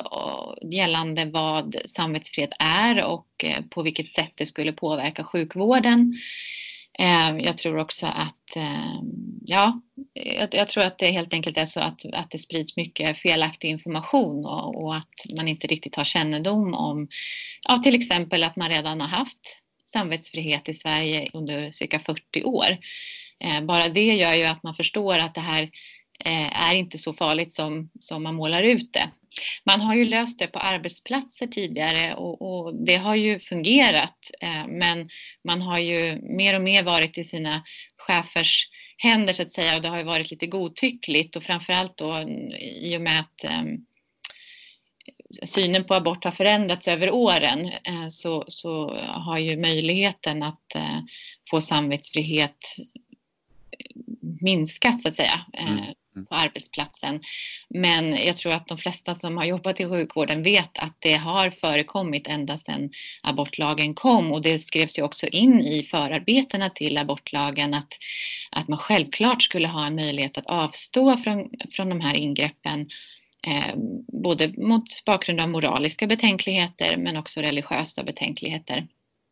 gällande 0.73 1.25
vad 1.25 1.77
samvetsfrihet 1.85 2.53
är 2.59 3.05
och 3.05 3.45
eh, 3.45 3.65
på 3.71 3.83
vilket 3.83 4.15
sätt 4.15 4.33
det 4.35 4.47
skulle 4.47 4.73
påverka 4.73 5.25
sjukvården. 5.25 6.15
Ehm, 6.99 7.41
jag 7.41 7.59
tror 7.59 7.79
också 7.79 8.07
att, 8.07 8.57
ehm, 8.57 9.05
ja, 9.47 9.81
jag 10.51 10.69
tror 10.69 10.85
att 10.85 10.99
det 10.99 11.11
helt 11.11 11.33
enkelt 11.33 11.59
är 11.59 11.65
så 11.65 11.81
att, 11.81 12.05
att 12.13 12.31
det 12.31 12.39
sprids 12.39 12.77
mycket 12.77 13.19
felaktig 13.19 13.69
information 13.69 14.47
och, 14.47 14.85
och 14.85 14.97
att 14.97 15.37
man 15.37 15.49
inte 15.49 15.67
riktigt 15.67 15.97
har 15.97 16.05
kännedom 16.05 16.75
om, 16.75 17.09
ja, 17.69 17.79
till 17.79 17.95
exempel 17.95 18.45
att 18.45 18.57
man 18.57 18.69
redan 18.69 19.01
har 19.01 19.09
haft 19.09 19.63
samvetsfrihet 19.87 20.69
i 20.69 20.75
Sverige 20.75 21.29
under 21.33 21.73
cirka 21.73 21.99
40 21.99 22.43
år. 22.45 22.79
Ehm, 23.41 23.67
bara 23.67 23.89
det 23.89 24.15
gör 24.17 24.35
ju 24.35 24.45
att 24.45 24.63
man 24.63 24.75
förstår 24.75 25.19
att 25.19 25.35
det 25.35 25.41
här 25.41 25.63
eh, 26.25 26.71
är 26.71 26.75
inte 26.75 26.99
så 26.99 27.13
farligt 27.13 27.55
som, 27.55 27.91
som 28.01 28.23
man 28.23 28.35
målar 28.35 28.63
ut 28.63 28.93
det. 28.93 29.11
Man 29.65 29.81
har 29.81 29.95
ju 29.95 30.05
löst 30.05 30.39
det 30.39 30.47
på 30.47 30.59
arbetsplatser 30.59 31.47
tidigare 31.47 32.15
och, 32.15 32.43
och, 32.43 32.75
det 32.87 32.97
har 32.97 33.15
ju 33.15 33.39
fungerat. 33.39 34.31
Eh, 34.41 34.67
men 34.69 35.09
man 35.45 35.63
har 35.63 35.79
ju 35.79 36.21
mer 36.23 36.55
och 36.55 36.63
mer 36.63 36.83
varit 36.83 37.19
i 37.19 37.25
sina 37.25 37.63
chefers 37.97 38.69
händer 38.97 39.33
så 39.33 39.43
att 39.43 39.53
säga 39.53 39.77
och 39.77 39.83
det 39.83 39.89
har 39.89 39.99
ju 39.99 40.05
varit 40.05 40.31
lite 40.31 40.47
godtyckligt 40.47 41.37
och 41.37 41.43
framförallt 41.43 41.97
då 41.97 42.21
i 42.61 42.97
och 42.97 43.03
med 43.03 43.21
att 43.21 43.45
ehm, 43.45 43.77
synen 45.45 45.85
på 45.85 45.95
abort 45.95 46.25
har 46.25 46.33
förändrats 46.33 46.89
över 46.89 47.11
åren 47.11 47.67
eh, 47.67 48.09
så, 48.09 48.45
så 48.47 48.95
har 49.07 49.39
ju 49.39 49.57
möjligheten 49.57 50.43
att 50.43 50.75
eh, 50.75 51.01
få 51.51 51.61
samvetsfrihet 51.61 52.77
minskat 54.41 55.03
så 55.03 55.09
att 55.09 55.17
säga 55.17 55.41
eh, 55.53 55.73
mm. 55.73 55.85
Mm. 56.17 56.27
på 56.27 56.35
arbetsplatsen. 56.35 57.21
Men 57.69 58.17
jag 58.27 58.37
tror 58.37 58.53
att 58.53 58.69
de 58.69 58.79
flesta 58.79 59.15
som 59.15 59.37
har 59.37 59.45
jobbat 59.45 59.81
i 59.81 59.89
sjukvården 59.89 60.43
vet 60.43 60.79
att 60.79 60.97
det 60.99 61.15
har 61.15 61.51
förekommit 61.51 62.29
ända 62.29 62.59
sedan 62.59 62.91
abortlagen 63.23 63.95
kom 63.95 64.33
och 64.33 64.43
det 64.43 64.59
skrevs 64.59 64.99
ju 64.99 65.03
också 65.03 65.27
in 65.27 65.61
i 65.61 65.83
förarbetena 65.83 66.71
till 66.71 66.99
abortlagen 66.99 67.75
att, 67.75 67.99
att 68.51 68.69
man 68.69 68.79
självklart 68.79 69.43
skulle 69.43 69.69
ha 69.69 69.87
en 69.87 69.95
möjlighet 69.95 70.39
att 70.39 70.47
avstå 70.47 71.17
från, 71.17 71.51
från 71.71 71.89
de 71.89 72.01
här 72.01 72.15
ingreppen 72.15 72.89
eh, 73.47 73.75
både 74.23 74.49
mot 74.49 75.05
bakgrund 75.07 75.41
av 75.41 75.49
moraliska 75.49 76.07
betänkligheter 76.07 76.97
men 76.97 77.17
också 77.17 77.41
religiösa 77.41 78.03
betänkligheter. 78.03 78.87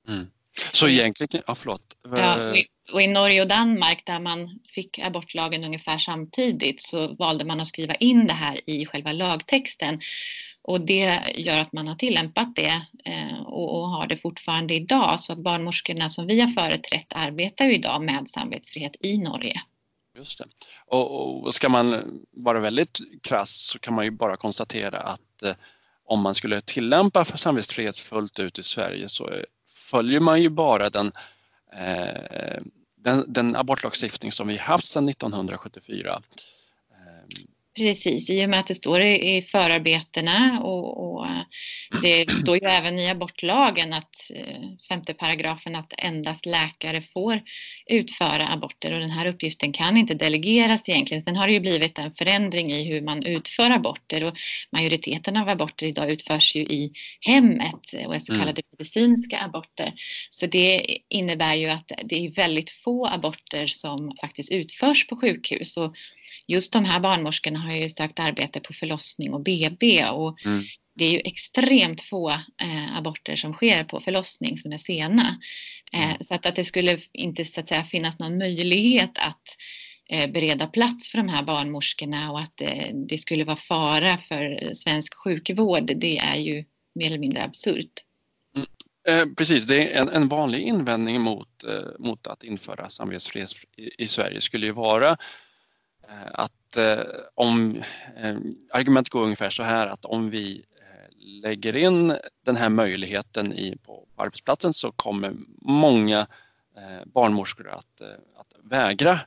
Mm. 0.09 0.27
Så 0.73 0.89
egentligen, 0.89 1.43
ja 1.47 1.55
förlåt. 1.55 1.83
Ja, 2.11 2.53
och 2.93 3.03
i 3.03 3.07
Norge 3.07 3.43
och 3.43 3.49
Danmark 3.49 4.07
där 4.07 4.21
man 4.21 4.61
fick 4.75 4.99
abortlagen 4.99 5.65
ungefär 5.65 5.99
samtidigt 5.99 6.83
så 6.83 7.15
valde 7.15 7.45
man 7.45 7.61
att 7.61 7.69
skriva 7.69 7.95
in 7.95 8.27
det 8.27 8.33
här 8.33 8.71
i 8.71 8.87
själva 8.87 9.13
lagtexten. 9.13 10.01
Och 10.63 10.81
det 10.81 11.21
gör 11.35 11.59
att 11.59 11.73
man 11.73 11.89
har 11.89 11.95
tillämpat 11.95 12.57
det 12.57 12.83
eh, 13.05 13.43
och, 13.47 13.89
har 13.89 14.07
det 14.07 14.17
fortfarande 14.17 14.75
idag. 14.75 15.21
Så 15.21 15.33
att 15.33 15.39
barnmorskorna 15.39 16.09
som 16.09 16.27
vi 16.27 16.41
har 16.41 16.49
företrätt 16.49 17.13
arbetar 17.15 17.65
ju 17.65 17.75
idag 17.75 18.03
med 18.03 18.31
samvetsfrihet 18.31 18.97
i 19.01 19.19
Norge. 19.19 19.63
Just 20.19 20.39
det. 20.39 20.45
Och, 20.87 21.45
och 21.47 21.55
ska 21.55 21.69
man 21.69 22.21
vara 22.31 22.61
väldigt 22.61 22.99
krass 23.23 23.51
så 23.51 23.79
kan 23.79 23.95
man 23.95 24.05
ju 24.05 24.11
bara 24.11 24.37
konstatera 24.37 24.99
att 24.99 25.43
eh, 25.43 25.55
om 26.05 26.21
man 26.21 26.35
skulle 26.35 26.61
tillämpa 26.61 27.25
samvetsfrihet 27.25 27.99
fullt 27.99 28.39
ut 28.39 28.59
i 28.59 28.63
Sverige 28.63 29.09
så 29.09 29.31
följer 29.91 30.21
man 30.21 30.43
ju 30.43 30.49
bara 30.49 30.91
den 30.91 31.13
eh, 31.73 32.63
den, 32.97 33.25
den 33.33 33.57
abortlagstiftning 33.57 34.33
som 34.33 34.49
vi 34.49 34.57
haft 34.57 34.87
sedan 34.87 35.09
1974 35.09 36.23
Precis, 37.79 38.31
i 38.31 38.45
och 38.45 38.51
med 38.51 38.61
att 38.61 38.67
det 38.67 38.75
står 38.75 39.01
i, 39.01 39.43
förarbetena 39.43 40.61
och, 40.63 41.15
och, 41.15 41.27
eh, 41.27 41.43
det 42.03 42.31
står 42.31 42.57
ju 42.63 42.69
även 42.69 42.99
i 42.99 43.09
abortlagen 43.09 43.93
att 43.93 44.31
eh, 44.35 44.63
femte 44.89 45.15
paragrafen 45.15 45.77
att 45.77 45.93
endast 45.99 46.47
läkare 46.47 47.03
får 47.03 47.41
utföra 47.87 48.49
aborter 48.49 48.93
och 48.93 49.01
den 49.01 49.11
här 49.11 49.27
uppgiften 49.27 49.73
kan 49.73 49.97
inte 49.97 50.15
delegeras 50.15 50.89
egentligen. 50.89 51.23
Sen 51.23 51.37
har 51.37 51.47
det 51.47 51.53
ju 51.53 51.61
blivit 51.61 51.99
en 51.99 52.15
förändring 52.15 52.73
i 52.73 52.85
hur 52.85 53.03
man 53.03 53.27
utför 53.27 53.71
aborter 53.71 54.25
och 54.25 54.35
majoriteten 54.73 55.37
av 55.37 55.49
aborter 55.49 55.87
idag 55.87 56.11
utförs 56.11 56.55
ju 56.55 56.61
i 56.61 56.93
hemmet 57.21 57.95
och 58.07 58.15
är 58.15 58.21
så 58.21 58.33
mm. 58.33 58.41
kallade 58.41 58.63
mm. 58.63 58.77
medicinska 58.79 59.39
aborter. 59.39 59.93
Så 60.31 60.47
det 60.47 60.99
innebär 61.09 61.55
ju 61.55 61.69
att 61.69 61.93
det 62.05 62.27
är 62.27 62.31
väldigt 62.31 62.71
få 62.71 63.07
aborter 63.07 63.67
som 63.67 64.17
faktiskt 64.21 64.53
utförs 64.53 65.07
på 65.07 65.17
sjukhus 65.17 65.77
och 65.77 65.95
just 66.49 66.73
de 66.73 66.85
här 66.85 67.01
barnmorskorna 67.01 67.59
har 67.69 67.77
ju 67.77 67.89
sökt 67.89 68.21
arbete 68.21 68.61
på 68.61 68.73
förlossning 68.73 69.35
och 69.35 69.43
BB 69.43 70.05
och 70.05 70.47
mm. 70.47 70.65
det 70.95 71.05
är 71.05 71.11
ju 71.13 71.21
extremt 71.25 72.01
få 72.01 72.31
eh, 72.31 72.99
aborter 72.99 73.37
som 73.37 73.53
sker 73.53 73.85
på 73.85 74.01
förlossning 74.01 74.59
som 74.59 74.73
är 74.73 74.79
sena. 74.79 75.39
Eh, 75.93 76.05
mm. 76.05 76.17
så 76.21 76.35
att, 76.35 76.47
att 76.47 76.57
det 76.57 76.65
skulle 76.65 76.99
inte 77.13 77.45
så 77.45 77.61
att 77.61 77.69
säga, 77.69 77.85
finnas 77.85 78.19
någon 78.19 78.39
möjlighet 78.39 79.19
att 79.19 79.43
eh, 80.11 80.31
bereda 80.31 80.67
plats 80.67 81.09
för 81.09 81.19
de 81.19 81.29
här 81.29 81.43
barnmorskorna 81.43 82.33
och 82.33 82.41
att 82.41 82.61
eh, 82.61 82.95
det 83.09 83.19
skulle 83.19 83.45
vara 83.45 83.57
fara 83.57 84.19
för 84.19 84.75
svensk 84.75 85.15
sjukvård, 85.15 85.93
det 85.97 86.19
är 86.19 86.37
ju 86.37 86.65
mer 86.95 87.07
eller 87.07 87.19
mindre 87.19 87.45
absurt. 87.45 88.05
Mm. 88.57 88.69
Eh, 89.09 89.35
precis, 89.35 89.65
det 89.65 89.95
är 89.95 90.01
en, 90.01 90.09
en 90.09 90.29
vanlig 90.29 90.61
invändning 90.61 91.21
mot, 91.21 91.65
eh, 91.65 91.73
mot 91.99 92.27
att 92.27 92.45
införa 92.45 92.91
samvetsfrihet 92.91 93.51
i, 93.77 94.03
i 94.05 94.09
Sverige 94.09 94.41
skulle 94.41 94.67
ju 94.67 94.73
vara 94.73 95.17
Eh, 96.09 96.31
att 96.33 96.77
eh, 96.77 97.05
om 97.35 97.83
eh, 98.17 98.37
argumentet 98.73 99.13
går 99.13 99.25
ungefär 99.25 99.51
så 99.51 99.63
här 99.63 99.87
att 99.87 100.05
om 100.05 100.31
vi 100.31 100.65
eh, 100.81 101.17
lägger 101.43 101.77
in 101.77 102.17
den 102.45 102.57
här 102.57 102.69
möjligheten 102.69 103.53
i, 103.53 103.77
på, 103.77 104.07
på 104.17 104.23
arbetsplatsen 104.23 104.73
så 104.73 104.93
kommer 104.93 105.35
många 105.61 106.27
eh, 106.77 107.05
barnmorskor 107.07 107.69
att, 107.69 108.03
att 108.37 108.55
vägra 108.63 109.21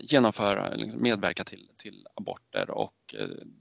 genomföra, 0.00 0.74
liksom 0.74 1.02
medverka 1.02 1.44
till, 1.44 1.68
till 1.76 2.06
aborter 2.14 2.70
och 2.70 3.14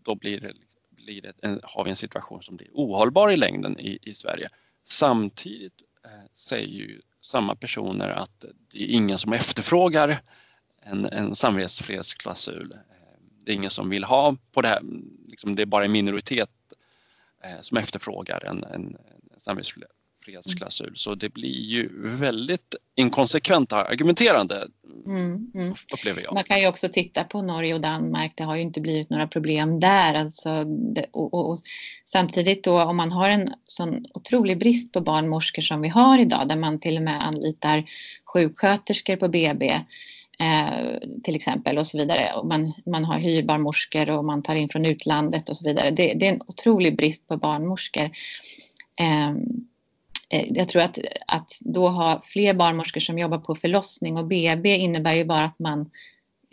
då 0.03 0.15
blir 0.15 0.39
det, 0.39 0.53
blir 0.89 1.21
det 1.21 1.33
en, 1.41 1.59
har 1.63 1.83
vi 1.83 1.89
en 1.89 1.95
situation 1.95 2.41
som 2.41 2.55
blir 2.57 2.69
ohållbar 2.73 3.31
i 3.31 3.35
längden 3.35 3.79
i, 3.79 3.99
i 4.01 4.13
Sverige. 4.13 4.49
Samtidigt 4.83 5.73
säger 6.35 6.67
ju 6.67 7.01
samma 7.21 7.55
personer 7.55 8.09
att 8.09 8.45
det 8.71 8.83
är 8.83 8.95
ingen 8.95 9.17
som 9.17 9.33
efterfrågar 9.33 10.21
en, 10.85 11.05
en 11.05 11.35
samvetsfrihetsklausul. 11.35 12.71
Eh, 12.71 12.79
det 13.45 13.51
är 13.51 13.55
ingen 13.55 13.71
som 13.71 13.89
vill 13.89 14.03
ha 14.03 14.37
på 14.51 14.61
det 14.61 14.67
här, 14.67 14.81
liksom 15.27 15.55
det 15.55 15.61
är 15.61 15.65
bara 15.65 15.85
en 15.85 15.91
minoritet 15.91 16.49
eh, 17.43 17.61
som 17.61 17.77
efterfrågar 17.77 18.45
en, 18.45 18.63
en, 18.63 18.97
samvetsfrihetsklausul. 19.37 20.93
Så 20.95 21.15
det 21.15 21.29
blir 21.29 21.61
ju 21.61 21.89
väldigt 22.09 22.75
inkonsekvent 22.95 23.73
argumenterande 23.73 24.67
mm, 25.05 25.51
mm. 25.55 25.75
upplever 25.93 26.21
jag. 26.21 26.33
Man 26.33 26.43
kan 26.43 26.59
ju 26.59 26.67
också 26.67 26.89
titta 26.89 27.23
på 27.23 27.41
Norge 27.41 27.73
och 27.73 27.81
Danmark. 27.81 28.33
Det 28.35 28.43
har 28.43 28.55
ju 28.55 28.61
inte 28.61 28.81
blivit 28.81 29.09
några 29.09 29.27
problem 29.27 29.79
där. 29.79 30.13
Alltså, 30.13 30.63
det, 30.63 31.05
och, 31.11 31.33
och, 31.33 31.49
och, 31.49 31.59
samtidigt 32.05 32.63
då 32.63 32.81
om 32.81 32.97
man 32.97 33.11
har 33.11 33.29
en 33.29 33.53
sån 33.65 34.05
otrolig 34.13 34.59
brist 34.59 34.93
på 34.93 35.01
barnmorskor 35.01 35.61
som 35.61 35.81
vi 35.81 35.89
har 35.89 36.19
idag 36.19 36.47
där 36.47 36.57
man 36.57 36.79
till 36.79 36.97
och 36.97 37.03
med 37.03 37.27
anlitar 37.27 37.83
sjuksköterskor 38.25 39.15
på 39.15 39.27
BB 39.27 39.79
Eh, 40.39 40.97
till 41.23 41.35
exempel 41.35 41.77
och 41.77 41.87
så 41.87 41.97
vidare. 41.97 42.33
Och 42.35 42.47
man, 42.47 42.73
man 42.85 43.05
har 43.05 43.19
hyrbarnmorskor 43.19 44.09
och 44.09 44.25
man 44.25 44.43
tar 44.43 44.55
in 44.55 44.69
från 44.69 44.85
utlandet 44.85 45.49
och 45.49 45.57
så 45.57 45.65
vidare. 45.65 45.91
Det, 45.91 46.13
det 46.13 46.27
är 46.27 46.33
en 46.33 46.41
otrolig 46.47 46.97
brist 46.97 47.27
på 47.27 47.37
barnmorskor. 47.37 48.09
Ehm, 48.99 49.37
eh, 50.29 50.45
jag 50.49 50.69
tror 50.69 50.81
att, 50.81 50.99
att 51.27 51.57
då 51.61 51.87
ha 51.87 52.21
fler 52.23 52.53
barnmorskor 52.53 53.01
som 53.01 53.19
jobbar 53.19 53.37
på 53.37 53.55
förlossning 53.55 54.17
och 54.17 54.27
BB 54.27 54.75
innebär 54.75 55.13
ju 55.13 55.25
bara 55.25 55.45
att 55.45 55.59
man 55.59 55.81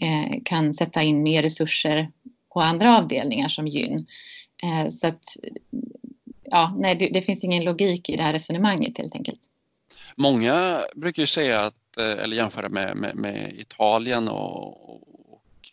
eh, 0.02 0.40
kan 0.44 0.74
sätta 0.74 1.02
in 1.02 1.22
mer 1.22 1.42
resurser 1.42 2.10
på 2.54 2.60
andra 2.60 2.98
avdelningar 2.98 3.48
som 3.48 3.66
gyn. 3.66 4.06
Eh, 4.62 4.88
så 4.88 5.06
att, 5.06 5.24
ja, 6.44 6.76
nej, 6.78 6.94
det, 6.94 7.06
det 7.06 7.22
finns 7.22 7.44
ingen 7.44 7.64
logik 7.64 8.10
i 8.10 8.16
det 8.16 8.22
här 8.22 8.32
resonemanget 8.32 8.98
helt 8.98 9.14
enkelt. 9.14 9.40
Många 10.16 10.80
brukar 10.94 11.22
ju 11.22 11.26
säga 11.26 11.60
att 11.60 11.74
Eh, 11.98 12.24
eller 12.24 12.36
jämföra 12.36 12.68
med, 12.68 12.96
med, 12.96 13.16
med 13.16 13.52
Italien 13.52 14.28
och, 14.28 14.90
och, 14.90 15.02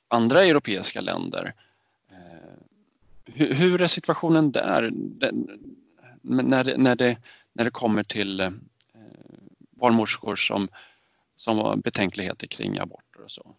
andra 0.07 0.43
europeiska 0.43 1.01
länder. 1.01 1.53
Hur, 3.25 3.53
hur 3.53 3.81
är 3.81 3.87
situationen 3.87 4.51
där 4.51 4.91
när 6.21 6.63
det, 6.63 6.77
när 6.77 6.95
det, 6.95 7.17
när 7.53 7.63
det 7.63 7.71
kommer 7.71 8.03
till 8.03 8.51
barnmorskor 9.71 10.35
som, 10.35 10.67
som 11.35 11.57
har 11.57 11.75
betänkligheter 11.75 12.47
kring 12.47 12.79
aborter 12.79 13.23
och 13.23 13.31
så? 13.31 13.55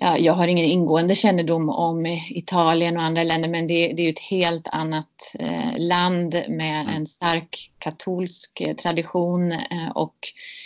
ja, 0.00 0.18
jag 0.18 0.32
har 0.32 0.48
ingen 0.48 0.64
ingående 0.64 1.14
kännedom 1.14 1.68
om 1.68 2.06
Italien 2.30 2.96
och 2.96 3.02
andra 3.02 3.22
länder 3.22 3.48
men 3.48 3.66
det, 3.66 3.92
det 3.92 4.02
är 4.02 4.10
ett 4.10 4.18
helt 4.18 4.68
annat 4.68 5.34
eh, 5.38 5.78
land 5.78 6.34
med 6.48 6.80
mm. 6.80 6.96
en 6.96 7.06
stark 7.06 7.72
katolsk 7.78 8.60
eh, 8.60 8.74
tradition 8.74 9.52
eh, 9.52 9.90
och 9.94 10.16
eh, 10.32 10.65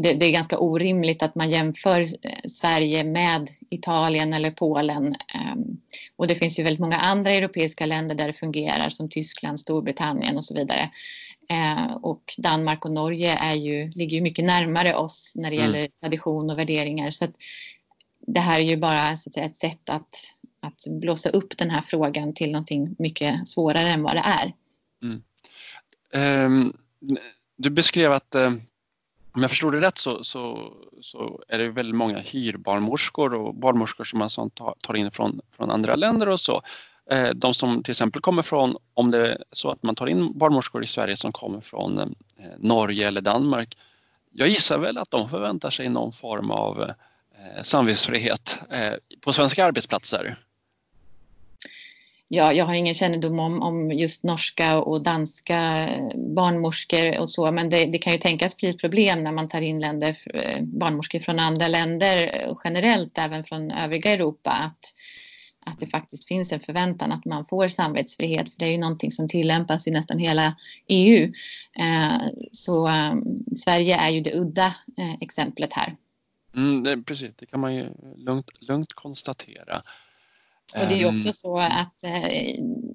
det, 0.00 0.12
det, 0.12 0.26
är 0.26 0.32
ganska 0.32 0.58
orimligt 0.58 1.22
att 1.22 1.34
man 1.34 1.50
jämför 1.50 2.00
eh, 2.00 2.48
Sverige 2.48 3.04
med 3.04 3.50
Italien 3.70 4.32
eller 4.32 4.50
Polen. 4.50 5.06
Ehm, 5.34 5.80
och 6.16 6.26
det 6.26 6.34
finns 6.34 6.58
ju 6.58 6.62
väldigt 6.62 6.80
många 6.80 6.96
andra 6.96 7.30
europeiska 7.30 7.86
länder 7.86 8.14
där 8.14 8.26
det 8.26 8.32
fungerar 8.32 8.88
som 8.88 9.08
Tyskland, 9.08 9.60
Storbritannien 9.60 10.36
och 10.36 10.44
så 10.44 10.54
vidare. 10.54 10.90
och 12.02 12.34
Danmark 12.38 12.84
och 12.84 12.90
Norge 12.90 13.38
är 13.40 13.54
ju, 13.54 13.90
ligger 13.90 14.16
ju 14.16 14.22
mycket 14.22 14.44
närmare 14.44 14.94
oss 14.94 15.32
när 15.36 15.50
det 15.50 15.56
mm. 15.56 15.66
gäller 15.66 15.78
mm. 15.78 15.92
tradition 16.00 16.50
och 16.50 16.58
värderingar. 16.58 17.10
Så 17.10 17.26
det 18.26 18.40
här 18.40 18.60
är 18.60 18.64
ju 18.64 18.76
bara 18.76 19.16
så 19.16 19.30
att 19.30 19.34
säga, 19.34 19.46
ett 19.46 19.56
sätt 19.56 19.90
att, 19.90 20.14
att 20.60 20.86
blåsa 20.86 21.28
upp 21.28 21.58
den 21.58 21.70
här 21.70 21.82
frågan 21.82 22.34
till 22.34 22.52
någonting 22.52 22.96
mycket 22.98 23.48
svårare 23.48 23.88
än 23.88 24.02
vad 24.02 24.14
det 24.16 24.24
är. 24.24 24.52
Mm. 25.02 25.22
Um, 26.46 26.76
du 27.56 27.70
beskrev 27.70 28.12
att 28.12 28.34
um, 28.34 28.62
om 29.36 29.42
jag 29.42 29.50
förstod 29.50 29.72
det 29.72 29.80
rätt 29.80 29.98
så, 29.98 30.24
så, 30.24 30.72
så, 31.00 31.42
är 31.48 31.58
det 31.58 31.68
väldigt 31.68 31.94
många 31.94 32.18
hyrbarnmorskor 32.18 33.34
och 33.34 33.54
barnmorskor 33.54 34.04
som 34.04 34.18
man 34.18 34.30
sånt 34.30 34.60
tar 34.82 34.96
in 34.96 35.10
från, 35.10 35.40
från 35.56 35.70
andra 35.70 35.94
länder 35.94 36.28
och 36.28 36.40
så. 36.40 36.62
Eh, 37.10 37.30
de 37.30 37.54
som 37.54 37.82
till 37.82 37.90
exempel 37.90 38.22
kommer 38.22 38.42
från, 38.42 38.76
om 38.94 39.10
det 39.10 39.28
är 39.28 39.44
så 39.52 39.70
att 39.70 39.82
man 39.82 39.94
tar 39.94 40.06
in 40.06 40.38
barnmorskor 40.38 40.84
i 40.84 40.86
Sverige 40.86 41.16
som 41.16 41.32
kommer 41.32 41.60
från 41.60 41.98
eh, 41.98 42.06
Norge 42.58 43.08
eller 43.08 43.20
Danmark. 43.20 43.76
Jag 44.32 44.48
gissar 44.48 44.78
väl 44.78 44.98
att 44.98 45.10
de 45.10 45.28
förväntar 45.28 45.70
sig 45.70 45.88
någon 45.88 46.12
form 46.12 46.50
av 46.50 46.82
eh, 46.82 47.62
samvetsfrihet 47.62 48.60
på 49.20 49.32
svenska 49.32 49.64
arbetsplatser? 49.64 50.36
Ja, 52.28 52.52
jag 52.52 52.64
har 52.64 52.74
ingen 52.74 52.94
kännedom 52.94 53.40
om, 53.40 53.62
om 53.62 53.92
just 53.92 54.22
norska 54.22 54.80
och 54.80 55.02
danska 55.02 55.88
eh, 55.88 56.18
barnmorskor 56.36 57.20
och 57.20 57.30
så, 57.30 57.52
men 57.52 57.70
det, 57.70 57.86
det, 57.86 57.98
kan 57.98 58.12
ju 58.12 58.18
tänkas 58.18 58.56
bli 58.56 58.68
ett 58.68 58.80
problem 58.80 59.22
när 59.22 59.32
man 59.32 59.48
tar 59.48 59.60
in 59.60 59.80
länder, 59.80 60.18
eh, 60.34 60.62
barnmorskor 60.62 61.18
från 61.18 61.38
andra 61.38 61.68
länder 61.68 62.22
eh, 62.22 62.56
generellt, 62.64 63.18
även 63.18 63.44
från 63.44 63.70
övriga 63.70 64.12
Europa, 64.12 64.50
att, 64.50 64.94
att 65.66 65.80
det 65.80 65.86
faktiskt 65.86 66.28
finns 66.28 66.52
en 66.52 66.60
förväntan 66.60 67.12
att 67.12 67.24
man 67.24 67.46
får 67.46 67.68
samvetsfrihet, 67.68 68.50
för 68.50 68.58
det 68.58 68.66
är 68.66 68.72
ju 68.72 68.78
någonting 68.78 69.12
som 69.12 69.28
tillämpas 69.28 69.86
i 69.86 69.90
nästan 69.90 70.18
hela 70.18 70.56
EU. 70.88 71.32
Så 72.52 72.86
ehm, 72.86 73.22
Sverige 73.56 73.96
är 73.96 74.10
ju 74.10 74.20
det 74.20 74.34
udda 74.34 74.74
exemplet 75.20 75.72
här. 75.72 75.96
Mm, 76.56 76.84
det, 76.84 77.02
precis, 77.02 77.30
det 77.36 77.46
kan 77.46 77.60
man 77.60 77.74
ju 77.74 77.88
lugnt, 78.16 78.50
lugnt 78.60 78.92
konstatera. 78.92 79.82
Och 80.74 80.88
det 80.88 80.94
är 80.94 80.98
ju 80.98 81.06
också 81.06 81.28
ehm, 81.28 81.34
så 81.34 81.58
att 81.58 82.04
eh, 82.04 82.50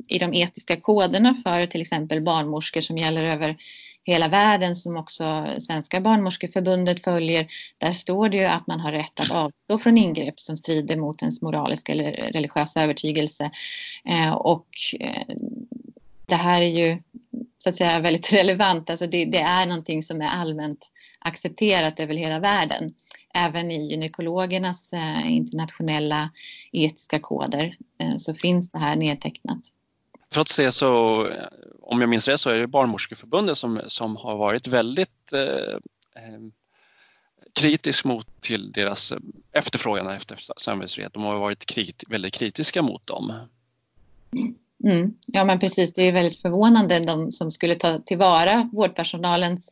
i 0.07 0.17
de 0.19 0.33
etiska 0.33 0.81
koderna 0.81 1.35
för 1.43 1.65
till 1.65 1.81
exempel 1.81 2.21
barnmorskor 2.21 2.81
som 2.81 2.97
gäller 2.97 3.23
över 3.23 3.55
hela 4.03 4.27
världen 4.27 4.75
som 4.75 4.97
också 4.97 5.45
Svenska 5.59 6.01
barnmorskeförbundet 6.01 7.03
följer, 7.03 7.47
där 7.77 7.91
står 7.91 8.29
det 8.29 8.37
ju 8.37 8.43
att 8.43 8.67
man 8.67 8.79
har 8.79 8.91
rätt 8.91 9.19
att 9.19 9.31
avstå 9.31 9.77
från 9.79 9.97
ingrepp 9.97 10.39
som 10.39 10.57
strider 10.57 10.97
mot 10.97 11.21
ens 11.21 11.41
moraliska 11.41 11.91
eller 11.91 12.11
religiösa 12.11 12.83
övertygelse. 12.83 13.51
Eh, 14.05 14.33
och 14.33 14.67
eh, 14.99 15.35
det 16.25 16.35
här 16.35 16.61
är 16.61 16.67
ju 16.67 16.97
så 17.63 17.69
att 17.69 17.75
säga 17.75 17.99
väldigt 17.99 18.33
relevant. 18.33 18.89
Alltså 18.89 19.07
det, 19.07 19.25
det, 19.25 19.37
är 19.37 19.65
någonting 19.65 20.03
som 20.03 20.21
är 20.21 20.27
allmänt 20.27 20.91
accepterat 21.19 21.99
över 21.99 22.13
hela 22.13 22.39
världen. 22.39 22.93
Även 23.33 23.71
i 23.71 23.91
gynekologernas 23.91 24.93
eh, 24.93 25.31
internationella 25.31 26.29
etiska 26.71 27.19
koder 27.19 27.75
eh, 27.99 28.17
så 28.17 28.33
finns 28.33 28.71
det 28.71 28.79
här 28.79 28.95
nedtecknat. 28.95 29.59
Trots 30.29 30.55
det 30.55 30.71
så, 30.71 31.27
om 31.81 32.01
jag 32.01 32.09
minns 32.09 32.27
rätt, 32.27 32.39
så 32.39 32.49
är 32.49 32.57
det 32.57 32.67
Barnmorskeförbundet 32.67 33.57
som, 33.57 33.81
som 33.87 34.15
har 34.15 34.37
varit 34.37 34.67
väldigt 34.67 35.33
eh, 35.33 35.75
eh 36.23 36.39
kritisk 37.53 38.05
mot 38.05 38.41
till 38.41 38.71
deras 38.71 39.13
efterfrågan 39.51 40.07
efter 40.07 40.39
samvetsfrihet. 40.57 41.13
De 41.13 41.23
har 41.23 41.39
varit 41.39 41.65
krit, 41.65 42.03
väldigt 42.09 42.33
kritiska 42.33 42.81
mot 42.81 43.07
dem. 43.07 43.33
Mm. 44.33 44.55
Mm. 44.83 45.13
Ja 45.27 45.43
men 45.43 45.59
precis, 45.59 45.93
det 45.93 46.01
är 46.01 46.11
väldigt 46.11 46.41
förvånande 46.41 46.99
de 46.99 47.31
som 47.31 47.51
skulle 47.51 47.75
ta 47.75 47.99
tillvara 47.99 48.69
vårdpersonalens 48.73 49.71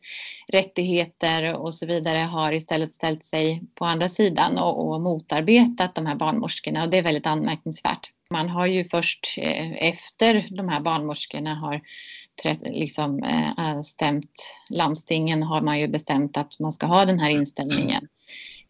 rättigheter 0.52 1.56
och 1.56 1.74
så 1.74 1.86
vidare 1.86 2.18
har 2.18 2.52
istället 2.52 2.94
ställt 2.94 3.24
sig 3.24 3.62
på 3.74 3.84
andra 3.84 4.08
sidan 4.08 4.58
och, 4.58 4.88
och 4.88 5.00
motarbetat 5.00 5.94
de 5.94 6.06
här 6.06 6.14
barnmorskorna 6.14 6.84
och 6.84 6.90
det 6.90 6.98
är 6.98 7.02
väldigt 7.02 7.26
anmärkningsvärt. 7.26 8.10
Man 8.30 8.48
har 8.48 8.66
ju 8.66 8.84
först 8.84 9.38
eh, 9.38 9.88
efter 9.88 10.46
de 10.50 10.68
här 10.68 10.80
barnmorskorna 10.80 11.54
har 11.54 11.80
liksom, 12.60 13.22
eh, 13.22 13.80
stämt 13.82 14.56
landstingen 14.70 15.42
har 15.42 15.60
man 15.62 15.80
ju 15.80 15.88
bestämt 15.88 16.36
att 16.36 16.60
man 16.60 16.72
ska 16.72 16.86
ha 16.86 17.04
den 17.04 17.18
här 17.18 17.30
inställningen. 17.30 18.08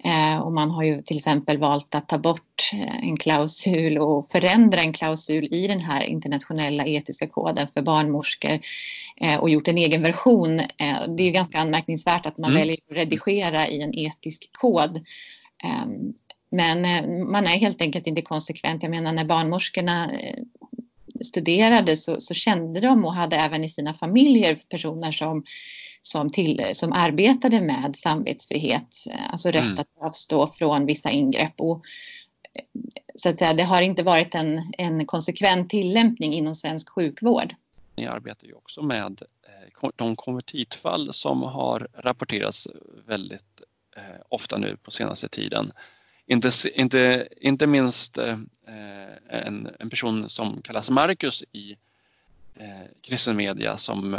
Eh, 0.04 0.40
och 0.40 0.52
man 0.52 0.70
har 0.70 0.82
ju 0.82 1.02
till 1.02 1.16
exempel 1.16 1.58
valt 1.58 1.94
att 1.94 2.08
ta 2.08 2.18
bort 2.18 2.70
eh, 2.72 3.08
en 3.08 3.16
klausul 3.16 3.98
och 3.98 4.30
förändra 4.30 4.80
en 4.80 4.92
klausul 4.92 5.48
i 5.50 5.66
den 5.66 5.80
här 5.80 6.02
internationella 6.02 6.86
etiska 6.86 7.26
koden 7.26 7.68
för 7.74 7.82
barnmorskor 7.82 8.60
eh, 9.20 9.40
och 9.40 9.50
gjort 9.50 9.68
en 9.68 9.78
egen 9.78 10.02
version. 10.02 10.56
Det 11.16 11.22
är 11.22 11.26
ju 11.26 11.30
ganska 11.30 11.58
anmärkningsvärt 11.58 12.26
att 12.26 12.38
man 12.38 12.50
mm. 12.50 12.60
väljer 12.60 12.76
att 12.90 12.96
redigera 12.96 13.68
i 13.68 13.82
en 13.82 13.94
etisk 13.94 14.50
kod. 14.52 14.96
Ehm, 15.64 16.14
men 16.50 16.82
man 17.30 17.46
är 17.46 17.58
helt 17.58 17.82
enkelt 17.82 18.06
inte 18.06 18.22
konsekvent. 18.22 18.82
Jag 18.82 18.90
menar 18.90 19.12
när 19.12 19.24
barnmorskorna 19.24 20.10
studerade 21.20 21.96
så, 21.96 22.20
så 22.20 22.34
kände 22.34 22.80
de 22.80 23.04
och 23.04 23.14
hade 23.14 23.36
även 23.36 23.64
i 23.64 23.68
sina 23.68 23.94
familjer 23.94 24.58
personer 24.68 25.12
som 25.12 25.44
som, 26.02 26.30
till, 26.30 26.64
som 26.72 26.92
arbetade 26.92 27.60
med 27.60 27.96
samvetsfrihet, 27.96 28.96
alltså 29.30 29.48
rätt 29.48 29.62
mm. 29.62 29.78
att 29.78 29.88
avstå 30.00 30.46
från 30.46 30.86
vissa 30.86 31.10
ingrepp. 31.10 31.54
Och, 31.56 31.82
så 33.14 33.28
att 33.28 33.38
säga, 33.38 33.54
det 33.54 33.62
har 33.62 33.82
inte 33.82 34.02
varit 34.02 34.34
en, 34.34 34.60
en 34.78 35.06
konsekvent 35.06 35.70
tillämpning 35.70 36.32
inom 36.32 36.54
svensk 36.54 36.88
sjukvård. 36.88 37.54
Ni 37.96 38.06
arbetar 38.06 38.46
ju 38.46 38.54
också 38.54 38.82
med 38.82 39.22
eh, 39.82 39.90
de 39.96 40.16
konvertitfall 40.16 41.12
som 41.12 41.42
har 41.42 41.88
rapporterats 41.94 42.68
väldigt 43.06 43.62
eh, 43.96 44.02
ofta 44.28 44.58
nu 44.58 44.76
på 44.76 44.90
senaste 44.90 45.28
tiden. 45.28 45.72
Inte, 46.26 46.50
inte, 46.74 47.28
inte 47.40 47.66
minst 47.66 48.18
eh, 48.18 48.38
en, 49.28 49.68
en 49.78 49.90
person 49.90 50.28
som 50.28 50.62
kallas 50.62 50.90
Marcus 50.90 51.44
i 51.52 51.76
kristen 53.02 53.36
media 53.36 53.76
som 53.76 54.16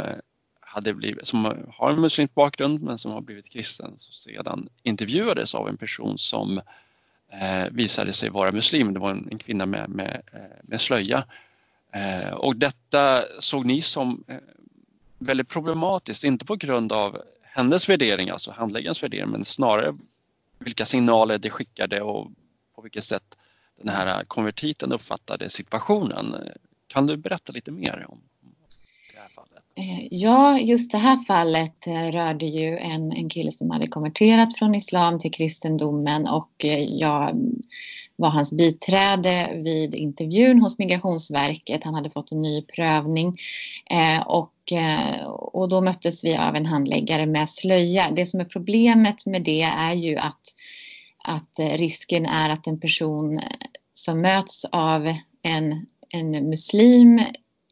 hade 0.72 0.94
blivit, 0.94 1.26
som 1.26 1.64
har 1.74 1.90
en 1.90 2.00
muslimsk 2.00 2.34
bakgrund 2.34 2.82
men 2.82 2.98
som 2.98 3.12
har 3.12 3.20
blivit 3.20 3.48
kristen 3.48 3.98
sedan 3.98 4.68
intervjuades 4.82 5.54
av 5.54 5.68
en 5.68 5.76
person 5.76 6.18
som 6.18 6.58
eh, 7.32 7.66
visade 7.70 8.12
sig 8.12 8.30
vara 8.30 8.52
muslim. 8.52 8.94
Det 8.94 9.00
var 9.00 9.10
en, 9.10 9.28
en 9.30 9.38
kvinna 9.38 9.66
med, 9.66 9.90
med, 9.90 10.22
eh, 10.32 10.40
med 10.62 10.80
slöja. 10.80 11.24
Eh, 11.92 12.32
och 12.32 12.56
detta 12.56 13.22
såg 13.40 13.66
ni 13.66 13.82
som 13.82 14.24
eh, 14.28 14.36
väldigt 15.18 15.48
problematiskt, 15.48 16.24
inte 16.24 16.44
på 16.44 16.56
grund 16.56 16.92
av 16.92 17.22
hennes 17.42 17.88
värdering, 17.88 18.30
alltså 18.30 18.50
handläggarens 18.50 19.02
värdering, 19.02 19.30
men 19.30 19.44
snarare 19.44 19.94
vilka 20.58 20.86
signaler 20.86 21.38
det 21.38 21.50
skickade 21.50 22.00
och 22.00 22.30
på 22.74 22.82
vilket 22.82 23.04
sätt 23.04 23.38
den 23.78 23.88
här 23.88 24.24
konvertiten 24.24 24.92
uppfattade 24.92 25.50
situationen. 25.50 26.36
Kan 26.86 27.06
du 27.06 27.16
berätta 27.16 27.52
lite 27.52 27.70
mer 27.70 28.06
om 28.08 28.20
Eh, 29.76 30.06
ja, 30.10 30.58
just 30.58 30.92
det 30.92 30.98
här 30.98 31.24
fallet 31.26 31.86
eh, 31.86 32.12
rörde 32.12 32.46
ju 32.46 32.78
en, 32.78 33.12
en 33.12 33.28
kille 33.28 33.52
som 33.52 33.70
hade 33.70 33.86
konverterat 33.86 34.58
från 34.58 34.74
islam 34.74 35.18
till 35.18 35.32
kristendomen 35.32 36.28
och 36.28 36.64
eh, 36.64 36.82
jag 36.82 37.30
mm, 37.30 37.54
var 38.16 38.28
hans 38.28 38.52
biträde 38.52 39.48
vid 39.64 39.94
intervjun 39.94 40.60
hos 40.60 40.78
Migrationsverket. 40.78 41.84
Han 41.84 41.94
hade 41.94 42.10
fått 42.10 42.32
en 42.32 42.40
ny 42.40 42.62
prövning 42.62 43.36
och, 44.26 44.72
och 45.52 45.68
då 45.68 45.80
möttes 45.80 46.24
vi 46.24 46.36
av 46.36 46.56
en 46.56 46.66
handläggare 46.66 47.26
med 47.26 47.48
slöja. 47.48 48.10
Det 48.10 48.26
som 48.26 48.40
är 48.40 48.44
problemet 48.44 49.26
med 49.26 49.42
det 49.42 49.62
är 49.62 49.94
ju 49.94 50.16
att, 50.16 50.40
att 51.24 51.60
risken 51.76 52.26
är 52.26 52.50
att 52.50 52.66
en 52.66 52.80
person 52.80 53.40
som 53.94 54.20
möts 54.20 54.64
av 54.64 55.14
en, 55.42 55.86
en 56.08 56.30
muslim 56.30 57.20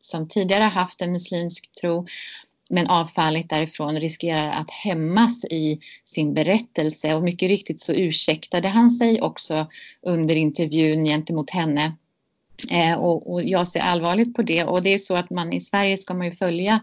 som 0.01 0.29
tidigare 0.29 0.65
haft 0.65 1.03
en 1.03 1.13
muslimsk 1.13 1.73
tro 1.81 2.07
men 2.71 2.87
avfallit 2.87 3.51
därifrån 3.51 3.97
riskerar 3.97 4.49
att 4.49 4.71
hämmas 4.71 5.45
i 5.45 5.79
sin 6.05 6.35
berättelse 6.35 7.15
och 7.15 7.23
mycket 7.23 7.49
riktigt 7.49 7.81
så 7.81 7.93
ursäktade 7.93 8.69
han 8.69 8.91
sig 8.91 9.21
också 9.21 9.67
under 10.03 10.35
intervjun 10.37 11.05
gentemot 11.05 11.51
henne. 11.51 11.93
Eh, 12.71 12.99
och, 12.99 13.33
och, 13.33 13.45
jag 13.45 13.69
ser 13.69 13.81
allvarligt 13.81 14.35
på 14.35 14.43
det 14.43 14.65
och 14.65 14.83
det 14.83 14.95
är 14.95 14.99
så 14.99 15.17
att 15.17 15.31
man 15.31 15.53
i 15.53 15.61
Sverige 15.61 15.97
ska 15.97 16.15
man 16.15 16.27
ju 16.27 16.33
följa 16.33 16.81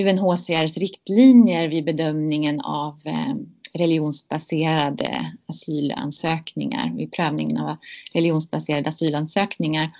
UNHCRs 0.00 0.76
riktlinjer 0.76 1.68
vid 1.68 1.84
bedömningen 1.84 2.60
av 2.60 3.00
eh, 3.04 3.34
religionsbaserade 3.72 5.32
asylansökningar, 5.46 6.92
vid 6.96 7.12
prövningen 7.12 7.58
av 7.58 7.76
religionsbaserade 8.12 8.88
asylansökningar. 8.88 9.90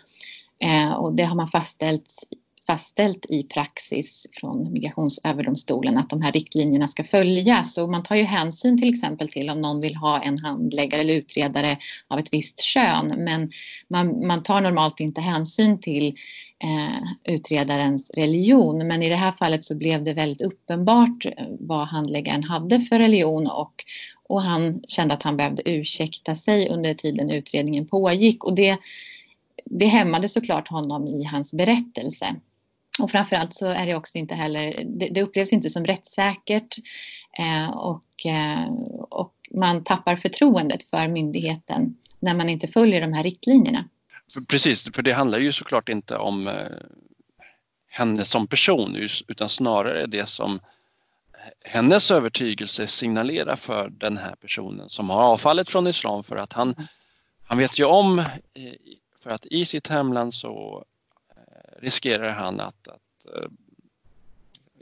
Eh, 0.65 0.93
och 0.93 1.15
det 1.15 1.25
har 1.25 1.37
man 1.37 1.49
fastställt 1.49 2.29
fastställt 2.69 3.27
i 3.29 3.43
praxis 3.43 4.27
från 4.33 4.73
Migrationsöverdomstolen 4.73 5.99
att 5.99 6.11
de 6.11 6.23
här 6.23 6.33
riktlinjerna 6.33 6.89
ska 6.89 7.05
följas. 7.05 7.79
Och 7.79 7.91
man 7.91 8.03
tar 8.03 8.17
ju 8.17 8.23
hänsyn 8.23 8.79
till 8.79 8.89
exempel 8.89 9.29
till 9.29 9.51
om 9.51 9.61
någon 9.61 9.81
vill 9.81 9.97
ha 9.97 10.21
en 10.21 10.39
handläggare 10.39 11.01
eller 11.01 11.15
utredare 11.15 11.77
av 12.09 12.19
ett 12.19 12.33
visst 12.33 12.61
kön. 12.61 13.15
Men 13.17 13.51
man, 13.89 14.27
man 14.27 14.43
tar 14.43 14.61
normalt 14.61 15.01
inte 15.01 15.21
hänsyn 15.21 15.81
till 15.81 16.07
eh, 16.65 17.35
utredarens 17.35 18.11
religion. 18.11 18.87
Men 18.89 19.03
i 19.03 19.09
det 19.09 19.17
här 19.17 19.33
fallet 19.33 19.65
så 19.65 19.77
blev 19.77 20.05
det 20.05 20.15
väldigt 20.15 20.47
uppenbart 20.47 21.27
eh, 21.27 21.33
vad 21.61 21.87
handläggaren 21.87 22.45
hade 22.45 22.81
för 22.81 22.99
religion. 22.99 23.47
Och, 23.47 23.75
och 24.29 24.43
han 24.43 24.83
kände 24.89 25.15
att 25.15 25.23
han 25.23 25.37
behövde 25.37 25.71
ursäkta 25.71 26.35
sig 26.35 26.69
under 26.69 26.95
tiden 26.95 27.31
utredningen 27.31 27.87
pågick. 27.87 28.45
Och 28.45 28.55
det 28.55 28.79
det 29.65 29.87
hämmade 29.87 30.29
såklart 30.29 30.69
honom 30.69 31.07
i 31.07 31.25
hans 31.25 31.55
berättelse. 31.55 32.35
Och 32.99 33.11
framförallt 33.11 33.55
så 33.55 33.67
är 33.67 33.87
det 33.87 33.95
också 33.95 34.19
inte 34.19 34.35
heller, 34.35 34.85
det, 34.87 35.09
det 35.09 35.23
upplevs 35.23 35.53
inte 35.53 35.71
som 35.71 35.85
rättssäkert 35.85 36.79
eh, 37.39 37.71
och, 37.77 38.27
eh, 38.27 38.69
och 39.11 39.35
man 39.51 39.85
tappar 39.85 40.17
förtroendet 40.17 40.83
för 40.83 41.09
myndigheten 41.09 41.97
när 42.21 42.35
man 42.35 42.49
inte 42.49 42.69
följer 42.69 43.01
de 43.01 43.13
här 43.13 43.23
riktlinjerna. 43.23 43.89
Precis, 44.49 44.95
för 44.95 45.03
det 45.03 45.13
handlar 45.13 45.39
ju 45.39 45.53
såklart 45.53 45.89
inte 45.89 46.17
om 46.17 46.49
eh, 46.49 46.55
henne 47.89 48.25
som 48.25 48.47
person 48.47 48.97
utan 49.29 49.49
snarare 49.49 50.07
det 50.07 50.29
som 50.29 50.61
hennes 51.65 52.11
övertygelse 52.11 52.87
signalerar 52.87 53.57
för 53.57 53.91
den 53.91 54.17
här 54.17 54.35
personen 54.35 54.89
som 54.89 55.11
har 55.11 55.23
avfallit 55.23 55.71
från 55.71 55.87
islam 55.87 56.25
för 56.25 56.37
att 56.37 56.53
han, 56.53 56.75
han 57.47 57.59
vet 57.59 57.79
ju 57.79 57.85
om 57.85 58.19
eh, 58.19 58.25
för 59.23 59.31
att 59.31 59.47
i 59.47 59.65
sitt 59.65 59.89
hemland 59.89 60.35
så 60.35 60.85
eh, 61.37 61.83
riskerar 61.83 62.31
han 62.33 62.61
att, 62.61 62.89
att 62.89 63.35
eh, 63.37 63.49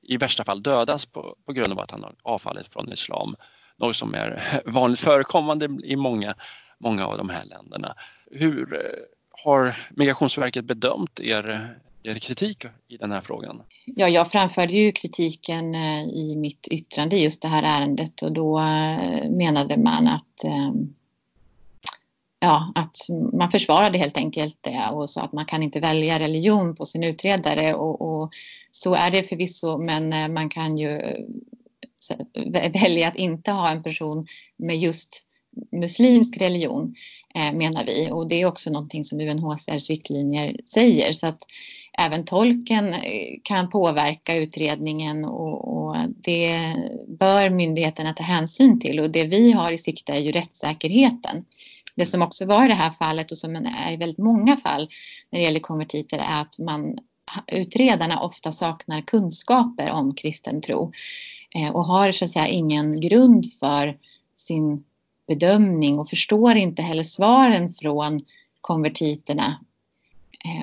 i 0.03 0.17
värsta 0.17 0.45
fall 0.45 0.63
dödas 0.63 1.07
på, 1.07 1.37
på 1.47 1.53
grund 1.53 1.73
av 1.73 1.81
att 1.81 1.91
han 1.91 2.03
har 2.03 2.15
avfallit 2.23 2.73
från 2.73 2.93
islam. 2.93 3.37
Något 3.77 3.97
som 3.97 4.15
är 4.15 4.61
vanligt 4.67 5.01
förekommande 5.01 5.69
i 5.85 5.97
många, 5.97 6.35
många 6.79 7.07
av 7.07 7.19
de 7.19 7.29
här 7.29 7.45
länderna. 7.45 7.95
Hur 8.31 8.75
eh, 8.75 8.81
har 9.45 9.89
Migrationsverket 9.91 10.65
bedömt 10.65 11.21
er, 11.21 11.77
er 12.03 12.15
kritik 12.15 12.65
i 12.89 12.97
den 12.97 13.13
här 13.13 13.21
frågan? 13.21 13.63
Ja, 13.85 14.09
jag 14.09 14.31
framförde 14.31 14.73
ju 14.73 14.93
kritiken 14.93 15.75
i 15.75 16.35
mitt 16.37 16.69
yttrande 16.69 17.17
i 17.17 17.25
just 17.25 17.43
det 17.43 17.49
här 17.49 17.81
ärendet 17.81 18.23
och 18.23 18.33
då 18.33 18.61
menade 19.31 19.77
man 19.77 20.09
att 20.09 20.45
ja, 22.41 22.73
att 22.75 22.97
man 23.33 23.51
försvarade 23.51 23.99
helt 23.99 24.17
enkelt 24.17 24.59
det 24.61 24.89
och 24.93 25.11
sa 25.11 25.23
att 25.23 25.33
man 25.33 25.45
kan 25.45 25.63
inte 25.63 25.81
välja 25.81 26.19
religion 26.19 26.75
på 26.75 26.87
sin 26.87 27.05
utredare 27.05 27.75
och, 27.75 28.01
och 28.01 28.33
så 28.71 28.95
är 28.95 29.11
det 29.11 29.23
förvisso 29.23 29.79
men 29.79 30.13
eh, 30.13 30.29
man 30.29 30.49
kan 30.49 30.79
ju 30.79 30.91
eh, 32.51 32.73
välja 32.73 33.09
att 33.09 33.17
inte 33.17 33.51
ha 33.51 33.71
en 33.71 33.83
person 33.83 34.27
med 34.57 34.79
just 34.79 35.27
muslimsk 35.73 36.37
religion 36.37 36.95
eh, 37.35 37.53
menar 37.53 37.85
vi. 37.85 38.09
Och 38.13 38.29
det 38.29 38.43
är 38.43 38.47
också 38.47 38.71
någonting 38.71 39.05
som 39.05 39.21
UNHCRs 39.21 39.91
riktlinjer 39.91 40.57
säger. 40.73 41.13
Så 41.13 41.27
att 41.27 41.39
även 41.99 42.25
tolken 42.25 42.89
eh, 42.89 43.39
kan 43.43 43.71
påverka 43.71 44.37
utredningen 44.37 45.25
och, 45.25 45.77
och, 45.77 45.97
det 46.17 46.75
bör 47.19 47.51
myndigheterna 47.51 48.13
ta 48.13 48.23
hänsyn 48.23 48.81
till. 48.81 49.01
Och 49.01 49.11
det 49.11 49.25
vi 49.25 49.53
har 49.53 49.73
i 49.73 49.79
sikte 49.79 50.13
är 50.13 50.21
ju 50.21 50.33
rättssäkerheten. 50.33 51.45
Det 51.97 52.07
som 52.07 52.23
också 52.23 52.47
var 52.47 52.65
i 52.65 52.69
det 52.69 52.75
här 52.75 52.91
fallet 52.91 53.33
och 53.33 53.39
som 53.39 53.57
är 53.57 53.93
i 53.93 53.97
väldigt 53.97 54.19
många 54.19 54.57
fall 54.57 54.89
när 55.31 55.39
det 55.39 55.45
gäller 55.45 55.61
konvertiter 55.61 56.19
är 56.19 56.41
att 56.41 56.59
man, 56.59 56.99
utredarna 57.53 58.21
ofta 58.21 58.53
saknar 58.53 59.01
kunskaper 59.01 59.91
om 59.91 60.15
kristen 60.15 60.61
tro 60.61 60.93
eh, 61.55 61.71
och 61.71 61.85
har 61.85 62.13
så 62.13 62.25
att 62.25 62.31
säga 62.31 62.49
ingen 62.49 63.01
grund 63.01 63.47
för 63.61 63.99
sin 64.37 64.85
bedömning 65.29 65.99
och 65.99 66.09
förstår 66.09 66.55
inte 66.55 66.83
heller 66.83 67.03
svaren 67.03 67.73
från 67.73 68.21
konvertiterna 68.61 69.57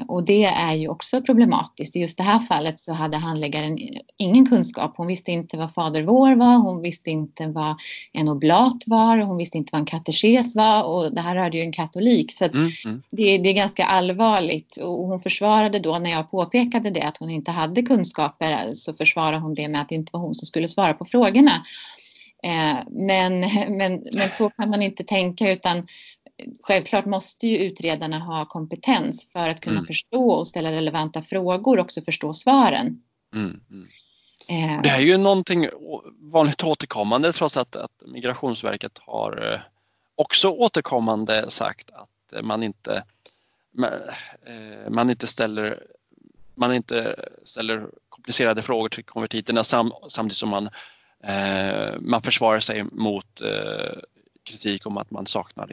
och 0.07 0.25
det 0.25 0.43
är 0.43 0.73
ju 0.73 0.87
också 0.87 1.21
problematiskt. 1.21 1.95
I 1.95 1.99
just 1.99 2.17
det 2.17 2.23
här 2.23 2.39
fallet 2.39 2.79
så 2.79 2.93
hade 2.93 3.17
handläggaren 3.17 3.77
ingen 4.17 4.45
kunskap. 4.45 4.93
Hon 4.97 5.07
visste 5.07 5.31
inte 5.31 5.57
vad 5.57 5.73
Fader 5.73 6.03
vår 6.03 6.35
var, 6.35 6.57
hon 6.57 6.81
visste 6.81 7.09
inte 7.09 7.47
vad 7.47 7.75
en 8.13 8.29
oblat 8.29 8.83
var, 8.85 9.17
hon 9.17 9.37
visste 9.37 9.57
inte 9.57 9.69
vad 9.71 9.79
en 9.79 9.85
katekes 9.85 10.55
var 10.55 10.83
och 10.83 11.15
det 11.15 11.21
här 11.21 11.35
rörde 11.35 11.57
ju 11.57 11.63
en 11.63 11.71
katolik. 11.71 12.31
Så 12.31 12.45
mm, 12.45 12.69
mm. 12.85 13.03
Det, 13.09 13.37
det, 13.37 13.49
är 13.49 13.53
ganska 13.53 13.85
allvarligt 13.85 14.77
och 14.77 15.07
hon 15.07 15.21
försvarade 15.21 15.79
då 15.79 15.99
när 15.99 16.11
jag 16.11 16.31
påpekade 16.31 16.89
det 16.89 17.01
att 17.01 17.17
hon 17.17 17.29
inte 17.29 17.51
hade 17.51 17.81
kunskaper 17.81 18.71
så 18.73 18.93
försvarade 18.93 19.37
hon 19.37 19.55
det 19.55 19.67
med 19.67 19.81
att 19.81 19.89
det 19.89 19.95
inte 19.95 20.09
var 20.13 20.19
hon 20.19 20.35
som 20.35 20.45
skulle 20.45 20.67
svara 20.67 20.93
på 20.93 21.05
frågorna. 21.05 21.65
Eh, 22.43 22.77
men, 22.91 23.39
men, 23.77 24.03
men 24.13 24.29
så 24.29 24.49
kan 24.49 24.69
man 24.69 24.81
inte 24.81 25.03
tänka 25.03 25.51
utan 25.51 25.87
självklart 26.61 27.05
måste 27.05 27.47
ju 27.47 27.57
utredarna 27.57 28.19
ha 28.19 28.45
kompetens 28.45 29.31
för 29.31 29.49
att 29.49 29.61
kunna 29.61 29.77
mm. 29.77 29.85
förstå 29.85 30.29
och 30.29 30.47
ställa 30.47 30.71
relevanta 30.71 31.21
frågor 31.21 31.77
och 31.77 31.85
också 31.85 32.01
förstå 32.01 32.33
svaren. 32.33 33.01
Mm, 33.35 33.61
mm. 33.69 33.87
Eh. 34.47 34.81
Det 34.81 34.89
är 34.89 34.99
ju 34.99 35.17
någonting 35.17 35.67
vanligt 36.19 36.63
återkommande 36.63 37.33
trots 37.33 37.57
att, 37.57 37.75
att 37.75 38.03
Migrationsverket 38.05 38.97
har 38.97 39.53
eh, 39.53 39.59
också 40.15 40.49
återkommande 40.49 41.49
sagt 41.49 41.91
att 41.91 42.45
man 42.45 42.63
inte, 42.63 43.03
eh, 44.47 44.91
man 44.91 45.09
inte 45.09 45.27
ställer 45.27 45.83
man 46.55 46.73
inte 46.73 47.15
ställer 47.43 47.89
komplicerade 48.09 48.61
frågor 48.61 48.89
till 48.89 49.03
konvertiterna 49.03 49.63
sam, 49.63 49.93
samtidigt 50.09 50.37
som 50.37 50.49
man, 50.49 50.69
eh, 51.23 51.99
man 51.99 52.21
försvarar 52.21 52.59
sig 52.59 52.83
mot 52.83 53.41
eh, 53.41 53.99
kritik 54.43 54.85
om 54.85 54.97
att 54.97 55.11
man 55.11 55.25
saknar 55.25 55.67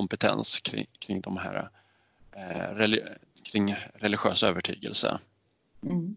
kompetens 0.00 0.60
kring, 0.60 0.86
kring 0.98 1.20
de 1.20 1.36
här 1.36 1.70
eh, 2.32 2.94
kring 3.42 3.76
religiös 3.94 4.42
övertygelse. 4.42 5.18
Mm. 5.82 6.16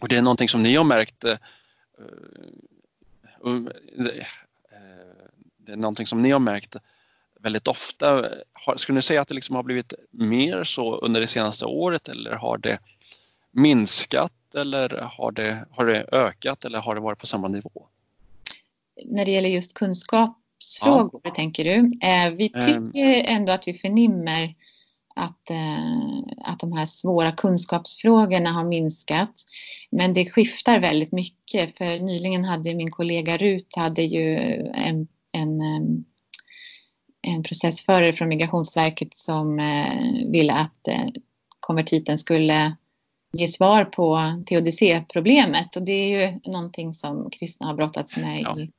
Och 0.00 0.08
det 0.08 0.16
är 0.16 0.22
någonting 0.22 0.48
som 0.48 0.62
ni 0.62 0.76
har 0.76 0.84
märkt 0.84 1.24
uh, 1.24 1.30
uh, 3.46 3.68
det 5.56 5.72
är 5.72 5.76
någonting 5.76 6.06
som 6.06 6.22
ni 6.22 6.30
har 6.30 6.38
märkt 6.38 6.76
väldigt 7.40 7.68
ofta. 7.68 8.30
Har, 8.52 8.76
skulle 8.76 8.96
ni 8.96 9.02
säga 9.02 9.20
att 9.20 9.28
det 9.28 9.34
liksom 9.34 9.56
har 9.56 9.62
blivit 9.62 9.92
mer 10.10 10.64
så 10.64 10.96
under 10.96 11.20
det 11.20 11.26
senaste 11.26 11.66
året 11.66 12.08
eller 12.08 12.32
har 12.32 12.58
det 12.58 12.78
minskat 13.50 14.54
eller 14.54 14.88
har 14.88 15.32
det, 15.32 15.66
har 15.70 15.86
det 15.86 16.06
ökat 16.12 16.64
eller 16.64 16.78
har 16.78 16.94
det 16.94 17.00
varit 17.00 17.18
på 17.18 17.26
samma 17.26 17.48
nivå? 17.48 17.86
När 19.04 19.24
det 19.24 19.30
gäller 19.30 19.48
just 19.48 19.74
kunskap 19.74 20.37
kunskapsfrågor, 20.58 21.20
ja. 21.24 21.30
tänker 21.30 21.64
du? 21.64 21.76
Eh, 22.06 22.30
vi 22.30 22.52
ehm. 22.54 22.92
tycker 22.92 23.24
ändå 23.24 23.52
att 23.52 23.68
vi 23.68 23.74
förnimmer 23.74 24.54
att, 25.16 25.50
eh, 25.50 26.44
att 26.44 26.60
de 26.60 26.72
här 26.72 26.86
svåra 26.86 27.32
kunskapsfrågorna 27.32 28.50
har 28.50 28.64
minskat. 28.64 29.34
Men 29.90 30.14
det 30.14 30.30
skiftar 30.30 30.78
väldigt 30.78 31.12
mycket. 31.12 31.78
För 31.78 32.00
nyligen 32.00 32.44
hade 32.44 32.74
min 32.74 32.90
kollega 32.90 33.36
Rut 33.36 33.76
hade 33.76 34.02
ju 34.02 34.36
en, 34.74 35.08
en, 35.32 35.60
en 37.22 37.42
processförare 37.42 38.12
från 38.12 38.28
Migrationsverket 38.28 39.18
som 39.18 39.58
eh, 39.58 40.30
ville 40.32 40.52
att 40.52 40.88
konvertiten 41.60 42.18
skulle 42.18 42.76
ge 43.32 43.48
svar 43.48 43.84
på 43.84 44.20
teodicé-problemet 44.46 45.76
och 45.76 45.82
det 45.82 45.92
är 45.92 46.20
ju 46.20 46.52
någonting 46.52 46.94
som 46.94 47.30
kristna 47.30 47.66
har 47.66 47.74
brottats 47.74 48.16
med 48.16 48.40
ja. 48.40 48.58
i 48.58 48.70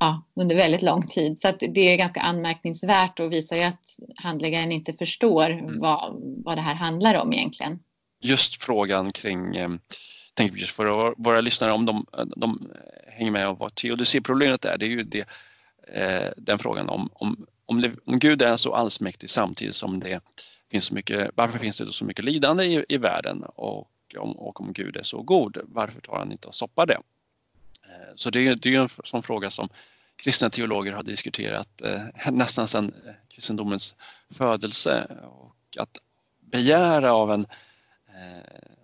ja, 0.00 0.22
under 0.34 0.56
väldigt 0.56 0.82
lång 0.82 1.06
tid. 1.06 1.40
Så 1.40 1.52
det 1.60 1.80
är 1.80 1.96
ganska 1.96 2.20
anmärkningsvärt 2.20 3.20
och 3.20 3.32
visar 3.32 3.56
ju 3.56 3.62
att 3.62 3.98
handläggaren 4.22 4.72
inte 4.72 4.92
förstår 4.92 5.50
mm. 5.50 5.80
vad, 5.80 6.22
vad 6.44 6.58
det 6.58 6.62
här 6.62 6.74
handlar 6.74 7.22
om 7.22 7.32
egentligen. 7.32 7.78
Just 8.20 8.62
frågan 8.62 9.12
kring, 9.12 9.56
eh, 9.56 9.68
tänk 10.34 10.60
just 10.60 10.72
för 10.72 11.14
våra 11.22 11.40
lyssnare 11.40 11.72
om 11.72 11.86
de, 11.86 12.06
de 12.36 12.70
hänger 13.08 13.30
med 13.30 13.48
om 13.48 13.56
vad 13.56 13.74
teodicéproblemet 13.74 14.64
är, 14.64 14.78
det 14.78 14.86
är 14.86 14.90
ju 14.90 15.02
det, 15.02 15.28
eh, 15.88 16.30
den 16.36 16.58
frågan 16.58 16.88
om, 16.88 17.10
om, 17.12 17.46
om, 17.66 17.84
om 18.06 18.18
Gud 18.18 18.42
är 18.42 18.56
så 18.56 18.74
allsmäktig 18.74 19.30
samtidigt 19.30 19.74
som 19.74 20.00
det 20.00 20.20
finns 20.70 20.84
så 20.84 20.94
mycket, 20.94 21.30
varför 21.34 21.58
finns 21.58 21.78
det 21.78 21.92
så 21.92 22.04
mycket 22.04 22.24
lidande 22.24 22.64
i, 22.64 22.84
i 22.88 22.96
världen? 22.96 23.42
Och 23.42 23.90
om, 24.18 24.32
och 24.32 24.60
om 24.60 24.72
Gud 24.72 24.96
är 24.96 25.02
så 25.02 25.22
god, 25.22 25.58
varför 25.64 26.00
tar 26.00 26.18
han 26.18 26.32
inte 26.32 26.48
och 26.48 26.54
stoppar 26.54 26.86
det? 26.86 26.98
Eh, 27.88 28.12
så 28.14 28.30
det, 28.30 28.54
det 28.54 28.74
är 28.74 28.80
en 28.80 28.88
sån 29.04 29.22
fråga 29.22 29.50
som 29.50 29.68
kristna 30.16 30.50
teologer 30.50 30.92
har 30.92 31.02
diskuterat 31.02 31.82
eh, 31.82 32.32
nästan 32.32 32.68
sedan 32.68 32.92
eh, 33.06 33.12
kristendomens 33.28 33.96
födelse. 34.30 35.06
Och 35.22 35.56
att 35.78 35.98
begära 36.40 37.12
av 37.12 37.32
en, 37.32 37.46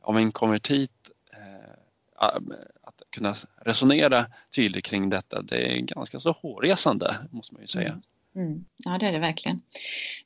av 0.03 0.19
en 0.19 0.33
konvertit 0.33 0.91
att 2.81 3.03
kunna 3.11 3.37
resonera 3.65 4.27
tydligt 4.55 4.85
kring 4.85 5.11
detta, 5.11 5.43
det 5.43 5.73
är 5.73 5.81
ganska 5.81 6.21
så 6.21 6.33
hårresande 6.33 7.17
måste 7.31 7.55
man 7.55 7.63
ju 7.63 7.69
säga. 7.69 7.89
Mm. 7.89 8.03
Mm. 8.37 8.65
Ja, 8.77 8.99
det 8.99 9.07
är 9.07 9.13
det 9.13 9.19
verkligen. 9.19 9.61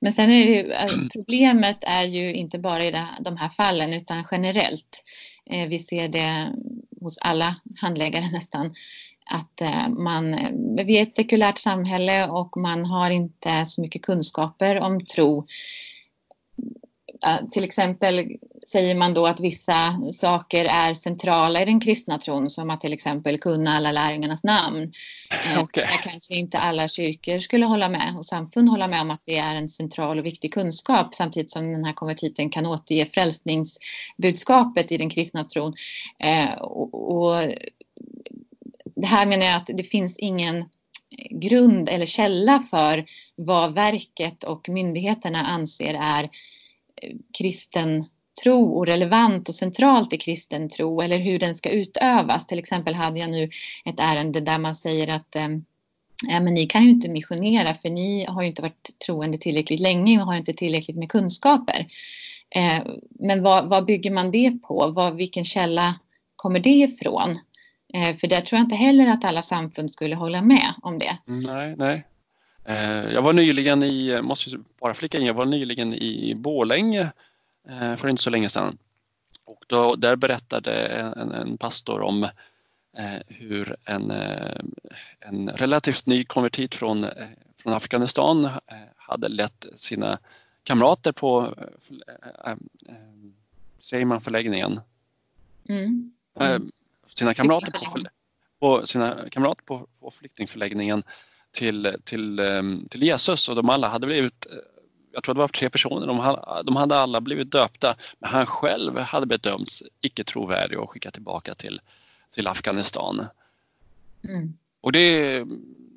Men 0.01 0.13
sen 0.13 0.31
är 0.31 0.47
det 0.47 0.53
ju, 0.53 0.73
problemet 1.13 1.79
är 1.83 2.05
ju 2.05 2.35
inte 2.35 2.59
bara 2.59 2.85
i 2.85 2.95
de 3.21 3.37
här 3.37 3.49
fallen 3.49 3.93
utan 3.93 4.25
generellt. 4.31 5.03
Vi 5.69 5.79
ser 5.79 6.09
det 6.09 6.53
hos 7.07 7.19
alla 7.21 7.57
handläggare 7.77 8.31
nästan 8.31 8.75
att 9.31 9.61
eh, 9.61 9.89
man, 9.89 10.37
vi 10.87 10.99
är 10.99 11.03
ett 11.03 11.17
sekulärt 11.17 11.59
samhälle 11.59 12.29
och 12.29 12.57
man 12.57 12.85
har 12.85 13.11
inte 13.11 13.65
så 13.67 13.81
mycket 13.81 14.03
kunskaper 14.03 14.81
om 14.81 15.07
tro. 15.07 15.47
Eh, 17.27 17.49
till 17.51 17.65
exempel 17.65 18.37
säger 18.67 18.95
man 18.95 19.15
då 19.15 19.27
att 19.27 19.41
vissa 19.41 20.01
saker 20.13 20.65
är 20.65 20.95
centrala 20.95 21.63
i 21.63 21.65
den 21.65 21.81
kristna 21.81 22.19
tron 22.19 22.51
som 22.51 22.71
att 22.71 22.81
till 22.81 22.93
exempel 22.93 23.39
kunna 23.39 23.71
alla 23.71 23.93
lärjungarnas 23.93 24.45
namn. 24.45 24.93
Eh, 25.31 25.63
okay. 25.63 25.85
Där 25.85 26.11
kanske 26.11 26.35
inte 26.35 26.59
alla 26.59 26.89
kyrkor 26.89 27.39
skulle 27.39 27.67
hålla 27.67 27.89
med 27.89 28.15
och 28.19 28.25
samfund 28.25 28.69
hålla 28.69 28.89
med 28.89 29.01
om 29.01 29.11
att 29.11 29.23
det 29.25 29.39
är 29.39 29.55
en 29.55 29.69
central 29.69 30.19
och 30.19 30.27
viktig 30.27 30.55
kunskap 30.55 31.15
samtidigt 31.15 31.51
som 31.51 31.73
den 31.73 31.85
här 31.85 31.93
konvertiten 31.93 32.51
kan 32.51 32.67
återge 32.67 33.07
frälsningsbudskapet 33.07 34.93
i 34.93 34.97
den 34.97 35.11
kristna 35.11 35.45
tron. 35.45 35.75
Eh, 36.19 36.55
och, 36.63 37.43
det 38.97 39.07
här 39.07 39.27
menar 39.27 39.47
jag 39.47 39.57
att 39.57 39.71
det 39.75 39.85
finns 39.85 40.17
ingen 40.19 40.65
grund 41.31 41.89
eller 41.89 42.07
källa 42.07 42.63
för 42.71 43.05
vad 43.37 43.75
verket 43.75 44.45
och 44.45 44.69
myndigheterna 44.69 45.39
anser 45.39 45.95
är 45.95 46.25
eh, 47.03 47.15
kristen 47.39 48.05
tro 48.43 48.79
och 48.79 48.87
relevant 48.87 49.49
och 49.49 49.55
centralt 49.55 50.13
i 50.13 50.17
kristen 50.17 50.69
tro 50.69 51.01
eller 51.01 51.19
hur 51.19 51.39
den 51.39 51.57
ska 51.57 51.71
utövas. 51.71 52.47
Till 52.47 52.59
exempel 52.59 52.95
hade 52.95 53.21
jag 53.21 53.31
nu 53.31 53.51
ett 53.85 54.01
ärende 54.01 54.41
där 54.41 54.59
man 54.59 54.77
säger 54.77 55.15
att 55.15 55.37
eh, 55.37 55.49
ja, 56.29 56.41
men 56.41 56.55
ni 56.55 56.67
kan 56.67 56.85
ju 56.85 56.91
inte 56.91 57.11
missionera 57.11 57.75
för 57.75 57.91
ni 57.91 58.25
har 58.29 58.43
ju 58.43 58.49
inte 58.49 58.63
varit 58.63 58.99
troende 59.07 59.39
tillräckligt 59.39 59.81
länge 59.81 60.21
och 60.21 60.27
har 60.27 60.37
inte 60.37 60.53
tillräckligt 60.53 60.97
med 60.97 61.09
kunskaper. 61.09 61.87
Eh, 62.55 62.83
men 63.11 63.43
vad, 63.43 63.69
vad, 63.69 63.85
bygger 63.85 64.11
man 64.11 64.31
det 64.31 64.63
på? 64.63 64.93
Vad, 64.97 65.17
vilken 65.17 65.45
källa 65.45 65.95
kommer 66.37 66.61
det 66.61 66.71
ifrån? 66.71 67.39
Eh, 67.95 68.17
för 68.17 68.27
där 68.27 68.41
tror 68.41 68.59
jag 68.59 68.65
inte 68.65 68.77
heller 68.77 69.07
att 69.07 69.25
alla 69.25 69.43
samfund 69.43 69.91
skulle 69.91 70.15
hålla 70.15 70.43
med 70.43 70.75
om 70.83 70.99
det. 70.99 71.19
Nej, 71.25 71.75
nej. 71.77 72.05
Eh, 72.69 73.13
jag 73.13 73.23
var 73.23 73.33
nyligen 73.33 73.83
i, 73.83 74.23
måste 74.23 74.51
bara 74.81 74.95
flika 74.95 75.19
in, 75.19 75.27
jag 75.27 75.35
var 75.35 75.47
nyligen 75.47 75.95
i 75.95 76.35
Bålänge 76.37 77.13
för 77.99 78.09
inte 78.09 78.23
så 78.23 78.31
länge 78.31 78.49
sedan. 78.49 78.79
Och 79.45 79.65
då, 79.67 79.97
där 79.97 80.17
berättade 80.17 80.73
en, 80.87 81.33
en 81.33 81.59
pastor 81.59 82.01
om 82.01 82.29
hur 83.27 83.77
en, 83.85 84.11
en 85.21 85.49
relativt 85.49 86.07
ny 86.07 86.25
konvertit 86.25 86.75
från, 86.75 87.07
från 87.63 87.73
Afghanistan 87.73 88.49
hade 88.97 89.29
lett 89.29 89.67
sina 89.75 90.19
kamrater 90.63 91.13
på, 91.13 91.55
säger 93.79 94.05
man 94.05 94.21
förläggningen? 94.21 94.81
Mm. 95.69 96.13
Mm 96.41 96.71
sina 97.19 97.35
kamrater 97.35 97.71
på, 97.73 98.01
på, 98.61 98.87
sina 98.87 99.31
kamrater 99.31 99.63
på, 99.65 99.89
på 100.01 100.11
flyktingförläggningen 100.11 101.03
till, 101.51 101.97
till, 102.05 102.41
till 102.91 103.03
Jesus 103.03 103.49
och 103.49 103.57
de 103.57 103.71
alla 103.71 103.89
hade 103.89 104.07
blivit 104.07 104.47
jag 105.17 105.25
tror 105.25 105.35
det 105.35 105.41
var 105.41 105.49
tre 105.49 105.71
personer, 105.71 106.07
de 106.07 106.19
hade, 106.19 106.63
de 106.63 106.77
hade 106.77 106.97
alla 106.97 107.21
blivit 107.21 107.51
döpta 107.51 107.97
men 108.19 108.31
han 108.31 108.47
själv 108.47 108.99
hade 108.99 109.27
bedömts 109.27 109.83
icke 110.01 110.25
trovärdig 110.25 110.79
och 110.79 110.91
skickad 110.91 111.13
tillbaka 111.13 111.55
till, 111.55 111.81
till 112.31 112.47
Afghanistan. 112.47 113.27
Mm. 114.25 114.57
Och 114.81 114.93
det, 114.93 115.45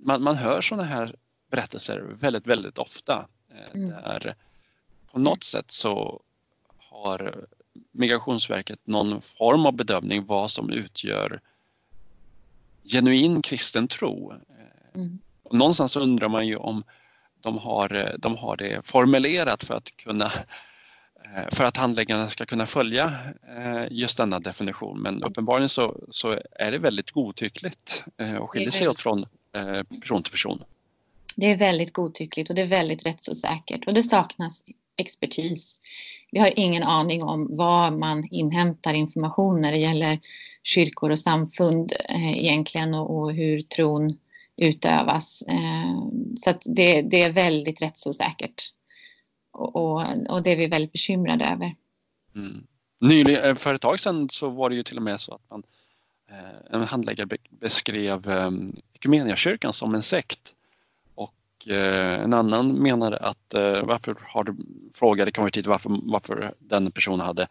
man, 0.03 0.23
man 0.23 0.35
hör 0.35 0.61
sådana 0.61 0.83
här 0.83 1.15
berättelser 1.51 1.99
väldigt, 1.99 2.47
väldigt 2.47 2.77
ofta. 2.77 3.27
Eh, 3.51 3.75
mm. 3.75 3.89
Där 3.89 4.35
på 5.11 5.19
något 5.19 5.43
sätt 5.43 5.71
så 5.71 6.21
har 6.77 7.45
Migrationsverket 7.91 8.79
någon 8.83 9.21
form 9.21 9.65
av 9.65 9.73
bedömning 9.73 10.25
vad 10.25 10.51
som 10.51 10.69
utgör 10.69 11.41
genuin 12.83 13.41
kristen 13.41 13.87
tro. 13.87 14.33
Mm. 14.95 15.19
Och 15.43 15.55
någonstans 15.55 15.95
undrar 15.95 16.29
man 16.29 16.47
ju 16.47 16.55
om 16.55 16.83
de 17.41 17.57
har, 17.57 18.15
de 18.19 18.37
har 18.37 18.57
det 18.57 18.87
formulerat 18.87 19.63
för 19.63 19.73
att 19.73 19.97
kunna 19.97 20.25
eh, 21.25 21.49
för 21.51 21.63
att 21.63 21.77
handläggarna 21.77 22.29
ska 22.29 22.45
kunna 22.45 22.65
följa 22.65 23.17
eh, 23.57 23.85
just 23.91 24.17
denna 24.17 24.39
definition. 24.39 24.99
Men 24.99 25.23
uppenbarligen 25.23 25.69
så, 25.69 25.95
så 26.11 26.37
är 26.51 26.71
det 26.71 26.77
väldigt 26.77 27.11
godtyckligt 27.11 28.03
eh, 28.17 28.35
och 28.35 28.49
skiljer 28.49 28.71
sig 28.71 28.87
åt 28.87 28.99
från 28.99 29.25
person 30.01 30.23
till 30.23 30.31
person. 30.31 30.63
Det 31.35 31.51
är 31.51 31.57
väldigt 31.57 31.93
godtyckligt 31.93 32.49
och 32.49 32.55
det 32.55 32.61
är 32.61 32.67
väldigt 32.67 33.05
rättsosäkert 33.05 33.87
och 33.87 33.93
det 33.93 34.03
saknas 34.03 34.63
expertis. 34.97 35.81
Vi 36.31 36.39
har 36.39 36.53
ingen 36.55 36.83
aning 36.83 37.23
om 37.23 37.55
var 37.55 37.91
man 37.91 38.27
inhämtar 38.31 38.93
information 38.93 39.61
när 39.61 39.71
det 39.71 39.77
gäller 39.77 40.19
kyrkor 40.63 41.09
och 41.09 41.19
samfund 41.19 41.93
eh, 42.09 42.37
egentligen 42.37 42.93
och, 42.93 43.19
och, 43.19 43.33
hur 43.33 43.61
tron 43.61 44.17
utövas. 44.61 45.41
Eh, 45.41 46.09
så 46.35 46.53
det, 46.65 47.01
det, 47.01 47.23
är 47.23 47.31
väldigt 47.31 47.81
rättsosäkert. 47.81 48.63
Och, 49.51 49.75
och, 49.75 50.03
och, 50.29 50.43
det 50.43 50.51
är 50.51 50.57
vi 50.57 50.67
väldigt 50.67 50.91
bekymrade 50.91 51.45
över. 51.45 51.75
Mm. 52.35 52.67
Nyligen, 53.01 53.43
eh, 53.43 53.55
för 53.55 53.75
ett 53.75 53.81
tag 53.81 53.99
sedan 53.99 54.29
så 54.29 54.49
var 54.49 54.69
det 54.69 54.75
ju 54.75 54.83
till 54.83 54.97
och 54.97 55.03
med 55.03 55.19
så 55.19 55.33
att 55.33 55.49
man, 55.49 55.63
eh, 56.31 56.75
en 56.75 56.83
handläggare 56.83 57.37
beskrev 57.49 58.29
eh, 58.29 58.51
Equmeniakyrkan 58.93 59.73
som 59.73 59.95
en 59.95 60.03
sekt 60.03 60.55
Och 61.15 61.33
en 61.67 62.33
annan 62.33 62.73
menade 62.73 63.17
att 63.17 63.53
varför 63.83 64.15
har 64.21 64.43
du, 64.43 64.55
frågade 64.93 65.31
konvertit 65.31 65.67
varför, 65.67 65.99
varför 66.03 66.53
den 66.59 66.91
personen 66.91 67.19
hade 67.19 67.47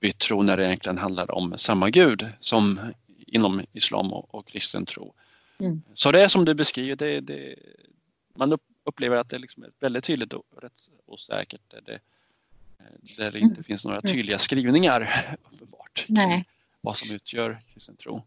bytt 0.00 0.18
tro 0.18 0.42
när 0.42 0.56
det 0.56 0.66
egentligen 0.66 0.98
handlar 0.98 1.30
om 1.30 1.54
samma 1.56 1.90
gud 1.90 2.26
som 2.40 2.80
inom 3.26 3.62
islam 3.72 4.12
och, 4.12 4.34
och 4.34 4.46
kristen 4.46 4.86
tro. 4.86 5.14
Mm. 5.60 5.82
Så 5.94 6.12
det 6.12 6.22
är 6.22 6.28
som 6.28 6.44
du 6.44 6.54
beskriver, 6.54 6.96
det, 6.96 7.20
det, 7.20 7.54
man 8.34 8.58
upplever 8.84 9.16
att 9.16 9.28
det 9.28 9.38
liksom 9.38 9.62
är 9.62 9.70
väldigt 9.80 10.04
tydligt 10.04 10.32
och 10.32 10.44
rätt 10.62 10.72
osäkert 11.06 11.60
där 11.68 11.80
det, 11.86 12.00
där 13.18 13.32
det 13.32 13.38
inte 13.38 13.54
mm. 13.54 13.64
finns 13.64 13.84
några 13.84 13.98
mm. 13.98 14.12
tydliga 14.12 14.38
skrivningar 14.38 15.26
uppenbart. 15.52 16.04
Nej. 16.08 16.44
vad 16.80 16.96
som 16.96 17.10
utgör 17.10 17.62
kristen 17.72 17.96
tro. 17.96 18.22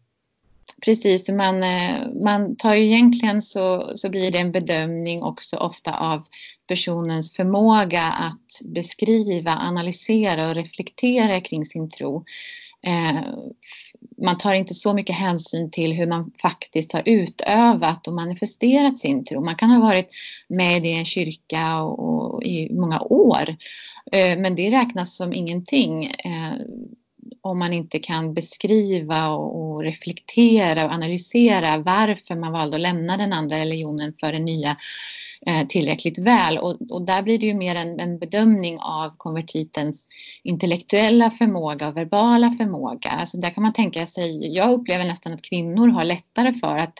Precis, 0.84 1.30
man, 1.30 1.62
eh, 1.62 2.06
man 2.22 2.56
tar 2.56 2.74
ju 2.74 2.84
egentligen 2.84 3.42
så, 3.42 3.92
så 3.96 4.10
blir 4.10 4.32
det 4.32 4.38
en 4.38 4.52
bedömning 4.52 5.22
också 5.22 5.56
ofta 5.56 5.98
av 5.98 6.26
personens 6.66 7.32
förmåga 7.32 8.02
att 8.02 8.60
beskriva, 8.64 9.50
analysera 9.50 10.48
och 10.48 10.54
reflektera 10.54 11.40
kring 11.40 11.64
sin 11.66 11.90
tro. 11.90 12.24
Eh, 12.82 13.20
man 14.22 14.36
tar 14.36 14.54
inte 14.54 14.74
så 14.74 14.94
mycket 14.94 15.16
hänsyn 15.16 15.70
till 15.70 15.92
hur 15.92 16.06
man 16.06 16.30
faktiskt 16.42 16.92
har 16.92 17.02
utövat 17.04 18.08
och 18.08 18.14
manifesterat 18.14 18.98
sin 18.98 19.24
tro. 19.24 19.44
Man 19.44 19.56
kan 19.56 19.70
ha 19.70 19.80
varit 19.80 20.08
med 20.48 20.86
i 20.86 20.92
en 20.92 21.04
kyrka 21.04 21.82
och, 21.82 22.34
och 22.34 22.42
i 22.42 22.72
många 22.72 23.00
år, 23.00 23.56
eh, 24.12 24.38
men 24.38 24.54
det 24.54 24.70
räknas 24.70 25.16
som 25.16 25.32
ingenting 25.32 26.04
eh, 26.04 26.54
om 27.40 27.58
man 27.58 27.72
inte 27.72 27.98
kan 27.98 28.34
beskriva 28.34 29.28
och, 29.28 29.82
reflektera 29.82 30.84
och 30.84 30.92
analysera 30.92 31.78
varför 31.78 32.36
man 32.36 32.52
valde 32.52 32.76
att 32.76 32.82
lämna 32.82 33.16
den 33.16 33.32
andra 33.32 33.56
religionen 33.56 34.14
för 34.20 34.32
den 34.32 34.44
nya 34.44 34.70
eh, 34.70 34.76
tillräckligt 35.68 36.18
väl. 36.18 36.58
Och, 36.58 36.76
och, 36.90 37.06
där 37.06 37.22
blir 37.22 37.38
det 37.38 37.46
ju 37.46 37.54
mer 37.54 37.74
en, 37.74 38.00
en, 38.00 38.18
bedömning 38.18 38.78
av 38.80 39.10
konvertitens 39.16 40.06
intellektuella 40.42 41.30
förmåga 41.30 41.88
och 41.88 41.96
verbala 41.96 42.50
förmåga. 42.50 43.10
Alltså 43.10 43.36
där 43.36 43.50
kan 43.50 43.62
man 43.62 43.72
tänka 43.72 44.06
sig, 44.06 44.56
jag 44.56 44.72
upplever 44.72 45.04
nästan 45.04 45.34
att 45.34 45.42
kvinnor 45.42 45.88
har 45.88 46.04
lättare 46.04 46.54
för 46.54 46.76
att 46.76 46.98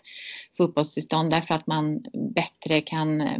få 0.56 0.62
uppehållstillstånd 0.62 1.30
därför 1.30 1.54
att 1.54 1.66
man 1.66 2.02
bättre 2.34 2.80
kan 2.80 3.20
eh, 3.20 3.38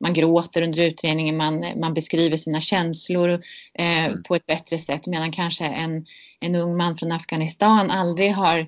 man 0.00 0.14
gråter 0.14 0.62
under 0.62 0.82
utredningen, 0.82 1.36
man, 1.36 1.64
man 1.76 1.94
beskriver 1.94 2.36
sina 2.36 2.60
känslor 2.60 3.30
eh, 3.74 4.04
mm. 4.04 4.22
på 4.22 4.34
ett 4.34 4.46
bättre 4.46 4.78
sätt 4.78 5.06
medan 5.06 5.32
kanske 5.32 5.64
en, 5.64 6.06
en 6.40 6.54
ung 6.54 6.76
man 6.76 6.96
från 6.96 7.12
Afghanistan 7.12 7.90
aldrig 7.90 8.32
har, 8.32 8.58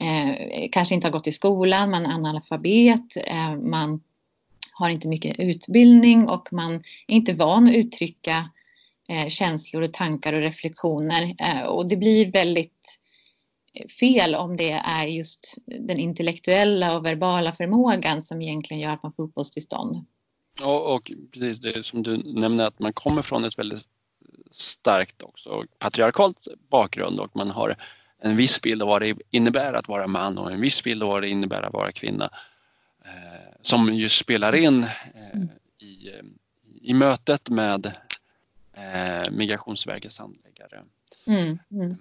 eh, 0.00 0.68
kanske 0.72 0.94
inte 0.94 1.06
har 1.06 1.12
gått 1.12 1.26
i 1.26 1.32
skolan, 1.32 1.90
man 1.90 2.06
är 2.06 2.14
analfabet, 2.14 3.16
eh, 3.26 3.56
man 3.56 4.00
har 4.78 4.90
inte 4.90 5.08
mycket 5.08 5.40
utbildning 5.40 6.28
och 6.28 6.48
man 6.52 6.74
är 7.06 7.14
inte 7.14 7.34
van 7.34 7.66
att 7.66 7.76
uttrycka 7.76 8.50
eh, 9.08 9.28
känslor 9.28 9.82
och 9.82 9.92
tankar 9.92 10.32
och 10.32 10.40
reflektioner. 10.40 11.34
Eh, 11.38 11.66
och 11.66 11.88
det 11.88 11.96
blir 11.96 12.32
väldigt 12.32 12.98
eh, 13.74 13.86
fel 13.86 14.34
om 14.34 14.56
det 14.56 14.70
är 14.70 15.06
just 15.06 15.56
den 15.66 15.98
intellektuella 15.98 16.96
och 16.96 17.06
verbala 17.06 17.52
förmågan 17.52 18.22
som 18.22 18.42
egentligen 18.42 18.82
gör 18.82 18.92
att 18.92 19.02
man 19.02 19.12
får 19.12 19.22
uppehållstillstånd. 19.22 20.04
Och, 20.62 20.94
och 20.94 21.12
precis 21.32 21.58
det 21.58 21.86
som 21.86 22.02
du 22.02 22.16
nämner 22.16 22.66
att 22.66 22.78
man 22.78 22.92
kommer 22.92 23.22
från 23.22 23.44
ett 23.44 23.58
väldigt 23.58 23.84
starkt 24.50 25.22
också 25.22 25.64
patriarkalt 25.78 26.48
bakgrund 26.70 27.20
och 27.20 27.36
man 27.36 27.50
har 27.50 27.76
en 28.22 28.36
viss 28.36 28.60
bild 28.60 28.82
av 28.82 28.88
vad 28.88 29.02
det 29.02 29.14
innebär 29.30 29.74
att 29.74 29.88
vara 29.88 30.06
man 30.06 30.38
och 30.38 30.52
en 30.52 30.60
viss 30.60 30.84
bild 30.84 31.02
av 31.02 31.08
vad 31.08 31.22
det 31.22 31.28
innebär 31.28 31.62
att 31.62 31.72
vara 31.72 31.92
kvinna. 31.92 32.30
Eh, 33.08 33.52
som 33.62 33.94
ju 33.94 34.08
spelar 34.08 34.54
in 34.54 34.82
eh, 34.82 34.90
mm. 35.34 35.48
i, 35.78 36.10
i 36.90 36.94
mötet 36.94 37.50
med 37.50 37.86
eh, 38.76 39.30
Migrationsverkets 39.30 40.18
handläggare. 40.18 40.82
Mm, 41.26 41.58
mm. 41.70 41.96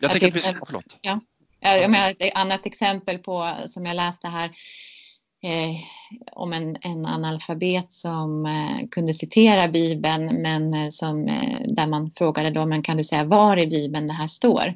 Jag, 0.00 0.10
tänker 0.10 0.28
att 0.28 0.34
vi 0.34 0.40
ska, 0.40 0.60
förlåt. 0.66 0.98
Ja. 1.00 1.20
Jag 1.60 1.90
menar, 1.90 2.14
ett 2.18 2.34
annat 2.34 2.66
exempel 2.66 3.18
på 3.18 3.52
som 3.66 3.86
jag 3.86 3.96
läste 3.96 4.28
här 4.28 4.50
eh, 5.42 5.76
om 6.32 6.52
en, 6.52 6.76
en 6.80 7.06
analfabet 7.06 7.92
som 7.92 8.46
eh, 8.46 8.88
kunde 8.90 9.14
citera 9.14 9.68
Bibeln 9.68 10.42
men 10.42 10.74
eh, 10.74 10.88
som, 10.90 11.26
eh, 11.26 11.60
där 11.64 11.86
man 11.86 12.10
frågade 12.10 12.50
då, 12.50 12.66
men 12.66 12.82
kan 12.82 12.96
du 12.96 13.04
säga 13.04 13.24
var 13.24 13.56
i 13.56 13.66
Bibeln 13.66 14.06
det 14.06 14.12
här 14.12 14.28
står? 14.28 14.74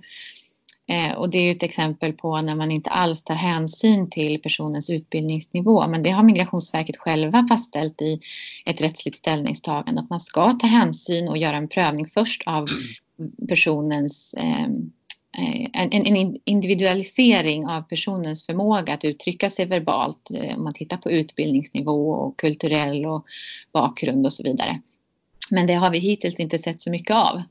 Eh, 0.89 1.12
och 1.12 1.30
det 1.30 1.39
är 1.39 1.43
ju 1.43 1.51
ett 1.51 1.62
exempel 1.62 2.12
på 2.12 2.41
när 2.41 2.55
man 2.55 2.70
inte 2.70 2.91
alls 2.91 3.22
tar 3.22 3.35
hänsyn 3.35 4.11
till 4.11 4.43
personens 4.43 4.91
utbildningsnivå. 4.91 5.89
Men 5.89 6.03
det 6.03 6.11
har 6.11 6.22
Migrationsverket 6.22 6.97
själva 6.97 7.47
fastställt 7.49 8.03
i 8.03 8.20
ett 8.66 8.80
rättsligt 8.80 9.16
ställningstagande 9.16 10.01
att 10.01 10.11
man 10.11 10.20
ska 10.20 10.53
ta 10.53 10.66
hänsyn 10.66 11.28
och 11.28 11.39
göra 11.39 11.57
en 11.57 11.68
prövning 11.68 12.07
först 12.07 12.43
av 12.47 12.66
personens 13.49 14.35
eh, 14.35 14.68
Eh, 15.39 15.66
en, 15.72 16.07
en, 16.07 16.37
individualisering 16.45 17.66
av 17.66 17.82
personens 17.82 18.47
förmåga 18.47 18.95
att 18.95 19.05
uttrycka 19.05 19.51
sig 19.51 19.66
verbalt 19.66 20.30
eh, 20.30 20.57
om 20.57 20.64
man 20.64 20.72
tittar 20.72 20.97
på 20.97 21.11
utbildningsnivå 21.11 22.11
och 22.11 22.39
kulturell 22.39 23.07
och 23.07 23.24
bakgrund 23.72 24.26
och 24.26 24.32
så 24.32 24.43
vidare. 24.43 24.80
Men 25.51 25.66
det 25.66 25.74
har 25.74 25.91
vi 25.91 25.99
hittills 25.99 26.41
inte 26.41 26.59
sett 26.59 26.80
så 26.80 26.91
mycket 26.91 27.16
av. 27.16 27.43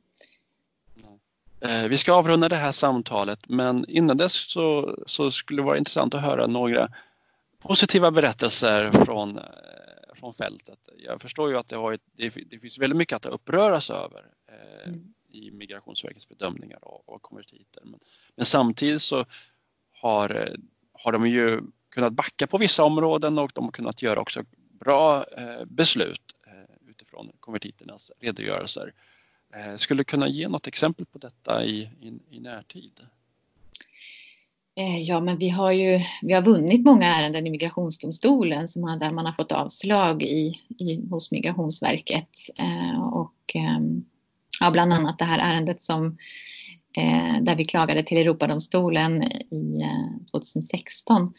Eh, 1.64 1.88
vi 1.88 1.98
ska 1.98 2.14
avrunda 2.14 2.50
det 2.50 2.56
här 2.56 2.72
samtalet 2.72 3.40
men 3.50 3.86
innan 3.90 4.18
dess 4.18 4.34
så, 4.34 4.98
så 5.06 5.32
skulle 5.32 5.62
det 5.62 5.66
vara 5.66 5.78
intressant 5.78 6.14
att 6.14 6.22
höra 6.22 6.48
några 6.48 6.90
positiva 7.60 8.12
berättelser 8.12 8.92
från, 8.92 9.40
från 10.16 10.34
fältet. 10.34 10.80
Jag 10.98 11.22
förstår 11.22 11.50
ju 11.50 11.58
att 11.58 11.68
det, 11.68 11.78
varit, 11.78 12.02
det, 12.18 12.34
det 12.50 12.60
finns 12.60 12.80
väldigt 12.80 12.98
mycket 12.98 13.16
att 13.16 13.26
uppröras 13.26 13.90
över. 13.90 14.26
Mm 14.86 15.14
i 15.34 15.52
Migrationsverkets 15.52 16.30
bedömningar 16.30 16.80
av, 16.82 17.02
av 17.08 17.20
konvertiter. 17.20 17.84
Men, 17.86 18.00
men, 18.36 18.46
samtidigt 18.46 19.02
så 19.02 19.26
har, 19.92 20.56
har 20.94 21.12
de 21.12 21.28
ju 21.28 21.62
kunnat 21.90 22.14
backa 22.14 22.48
på 22.48 22.58
vissa 22.58 22.84
områden 22.84 23.38
och 23.38 23.52
de 23.56 23.64
har 23.64 23.72
kunnat 23.72 24.02
göra 24.02 24.20
också 24.20 24.44
bra 24.80 25.26
eh, 25.38 25.66
beslut 25.66 26.36
eh, 26.48 26.90
utifrån 26.90 27.32
konvertiternas 27.40 28.12
redogörelser. 28.20 28.94
Eh, 29.56 29.78
skulle 29.78 30.00
du 30.00 30.06
kunna 30.06 30.28
ge 30.28 30.48
något 30.48 30.68
exempel 30.68 31.06
på 31.06 31.18
detta 31.18 31.66
i, 31.66 31.90
i, 32.02 32.36
i 32.36 32.40
närtid? 32.40 33.00
Eh, 34.76 35.02
ja, 35.02 35.20
men 35.20 35.38
vi 35.38 35.50
har 35.50 35.72
ju 35.72 36.00
vi 36.22 36.34
har 36.34 36.42
vunnit 36.42 36.86
många 36.86 37.16
ärenden 37.16 37.48
i 37.48 37.50
Migrationsdomstolen 37.50 38.68
som 38.68 38.84
har, 38.84 38.98
där 38.98 39.12
man 39.12 39.26
har 39.26 39.34
fått 39.34 39.52
avslag 39.52 40.24
i, 40.24 40.54
i, 40.80 41.08
hos 41.10 41.32
Migrationsverket. 41.32 42.30
Eh, 42.60 43.02
och, 43.02 43.56
eh, 43.56 43.80
Ja, 44.60 44.72
bland 44.72 44.94
annat 44.94 45.20
det 45.20 45.26
här 45.26 45.54
ärendet 45.54 45.84
som 45.84 46.18
eh, 46.98 47.42
där 47.42 47.56
vi 47.56 47.66
klagade 47.66 48.04
till 48.04 48.18
Europadomstolen 48.18 49.24
i 49.54 49.82
eh, 49.82 50.26
2016. 50.32 51.34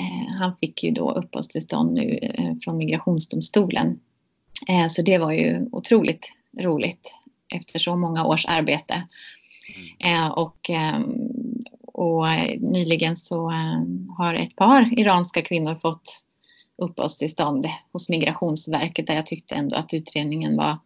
Eh, 0.00 0.36
han 0.38 0.56
fick 0.56 0.84
ju 0.84 0.90
då 0.90 1.12
uppehållstillstånd 1.12 1.94
nu 1.94 2.18
eh, 2.22 2.54
från 2.64 2.76
Migrationsdomstolen. 2.76 4.00
Eh, 4.68 4.86
så 4.88 5.02
det 5.02 5.18
var 5.18 5.32
ju 5.32 5.68
otroligt 5.72 6.32
roligt 6.60 7.18
efter 7.54 7.78
så 7.78 7.96
många 7.96 8.24
års 8.24 8.46
arbete. 8.46 9.02
Mm. 10.00 10.22
Eh, 10.22 10.30
och, 10.30 10.70
och 11.82 12.24
nyligen 12.58 13.16
så 13.16 13.52
har 14.18 14.34
ett 14.34 14.56
par 14.56 14.98
iranska 15.00 15.42
kvinnor 15.42 15.74
fått 15.82 16.24
uppehållstillstånd 16.76 17.66
hos 17.92 18.08
Migrationsverket 18.08 19.06
där 19.06 19.14
jag 19.14 19.26
tyckte 19.26 19.54
ändå 19.54 19.76
att 19.76 19.94
utredningen 19.94 20.56
var 20.56 20.78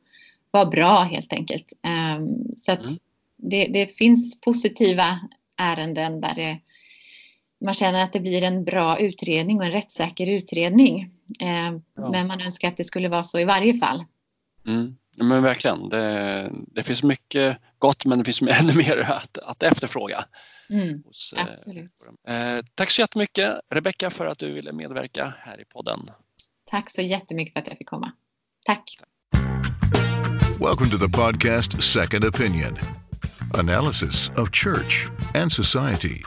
var 0.50 0.66
bra 0.66 1.02
helt 1.02 1.32
enkelt. 1.32 1.72
Ehm, 1.82 2.28
så 2.56 2.72
att 2.72 2.80
mm. 2.80 2.94
det, 3.36 3.66
det, 3.66 3.86
finns 3.86 4.40
positiva 4.40 5.20
ärenden 5.56 6.20
där 6.20 6.34
det, 6.34 6.58
man 7.64 7.74
känner 7.74 8.04
att 8.04 8.12
det 8.12 8.20
blir 8.20 8.42
en 8.42 8.64
bra 8.64 8.98
utredning 8.98 9.58
och 9.58 9.64
en 9.64 9.72
rättssäker 9.72 10.26
utredning. 10.26 11.10
Ehm, 11.40 11.82
ja. 11.96 12.10
Men 12.10 12.26
man 12.26 12.40
önskar 12.40 12.68
att 12.68 12.76
det 12.76 12.84
skulle 12.84 13.08
vara 13.08 13.22
så 13.22 13.38
i 13.38 13.44
varje 13.44 13.74
fall. 13.74 14.04
Mm. 14.66 14.96
Men 15.20 15.42
verkligen, 15.42 15.88
det, 15.88 16.50
det, 16.66 16.82
finns 16.82 17.02
mycket 17.02 17.58
gott 17.78 18.04
men 18.04 18.18
det 18.18 18.24
finns 18.24 18.42
ännu 18.60 18.74
mer 18.74 18.98
att, 18.98 19.38
att 19.38 19.62
efterfråga. 19.62 20.24
Mm, 20.70 21.02
hos, 21.04 21.34
eh, 21.36 21.46
absolut. 21.52 22.10
Eh, 22.28 22.64
tack 22.74 22.90
så 22.90 23.00
jättemycket 23.00 23.60
Rebecka 23.70 24.10
för 24.10 24.26
att 24.26 24.38
du 24.38 24.52
ville 24.52 24.72
medverka 24.72 25.34
här 25.38 25.60
i 25.60 25.64
podden. 25.64 26.10
Tack 26.70 26.90
så 26.90 27.02
jättemycket 27.02 27.52
för 27.52 27.60
att 27.60 27.68
jag 27.68 27.78
fick 27.78 27.88
komma. 27.88 28.12
Tack. 28.66 28.98
Welcome 30.60 30.90
to 30.90 30.98
the 30.98 31.18
podcast 31.18 31.82
Second 31.82 32.24
Opinion 32.24 32.78
analysis 33.54 34.30
of 34.36 34.50
church 34.50 35.08
and 35.34 35.52
society 35.52 36.22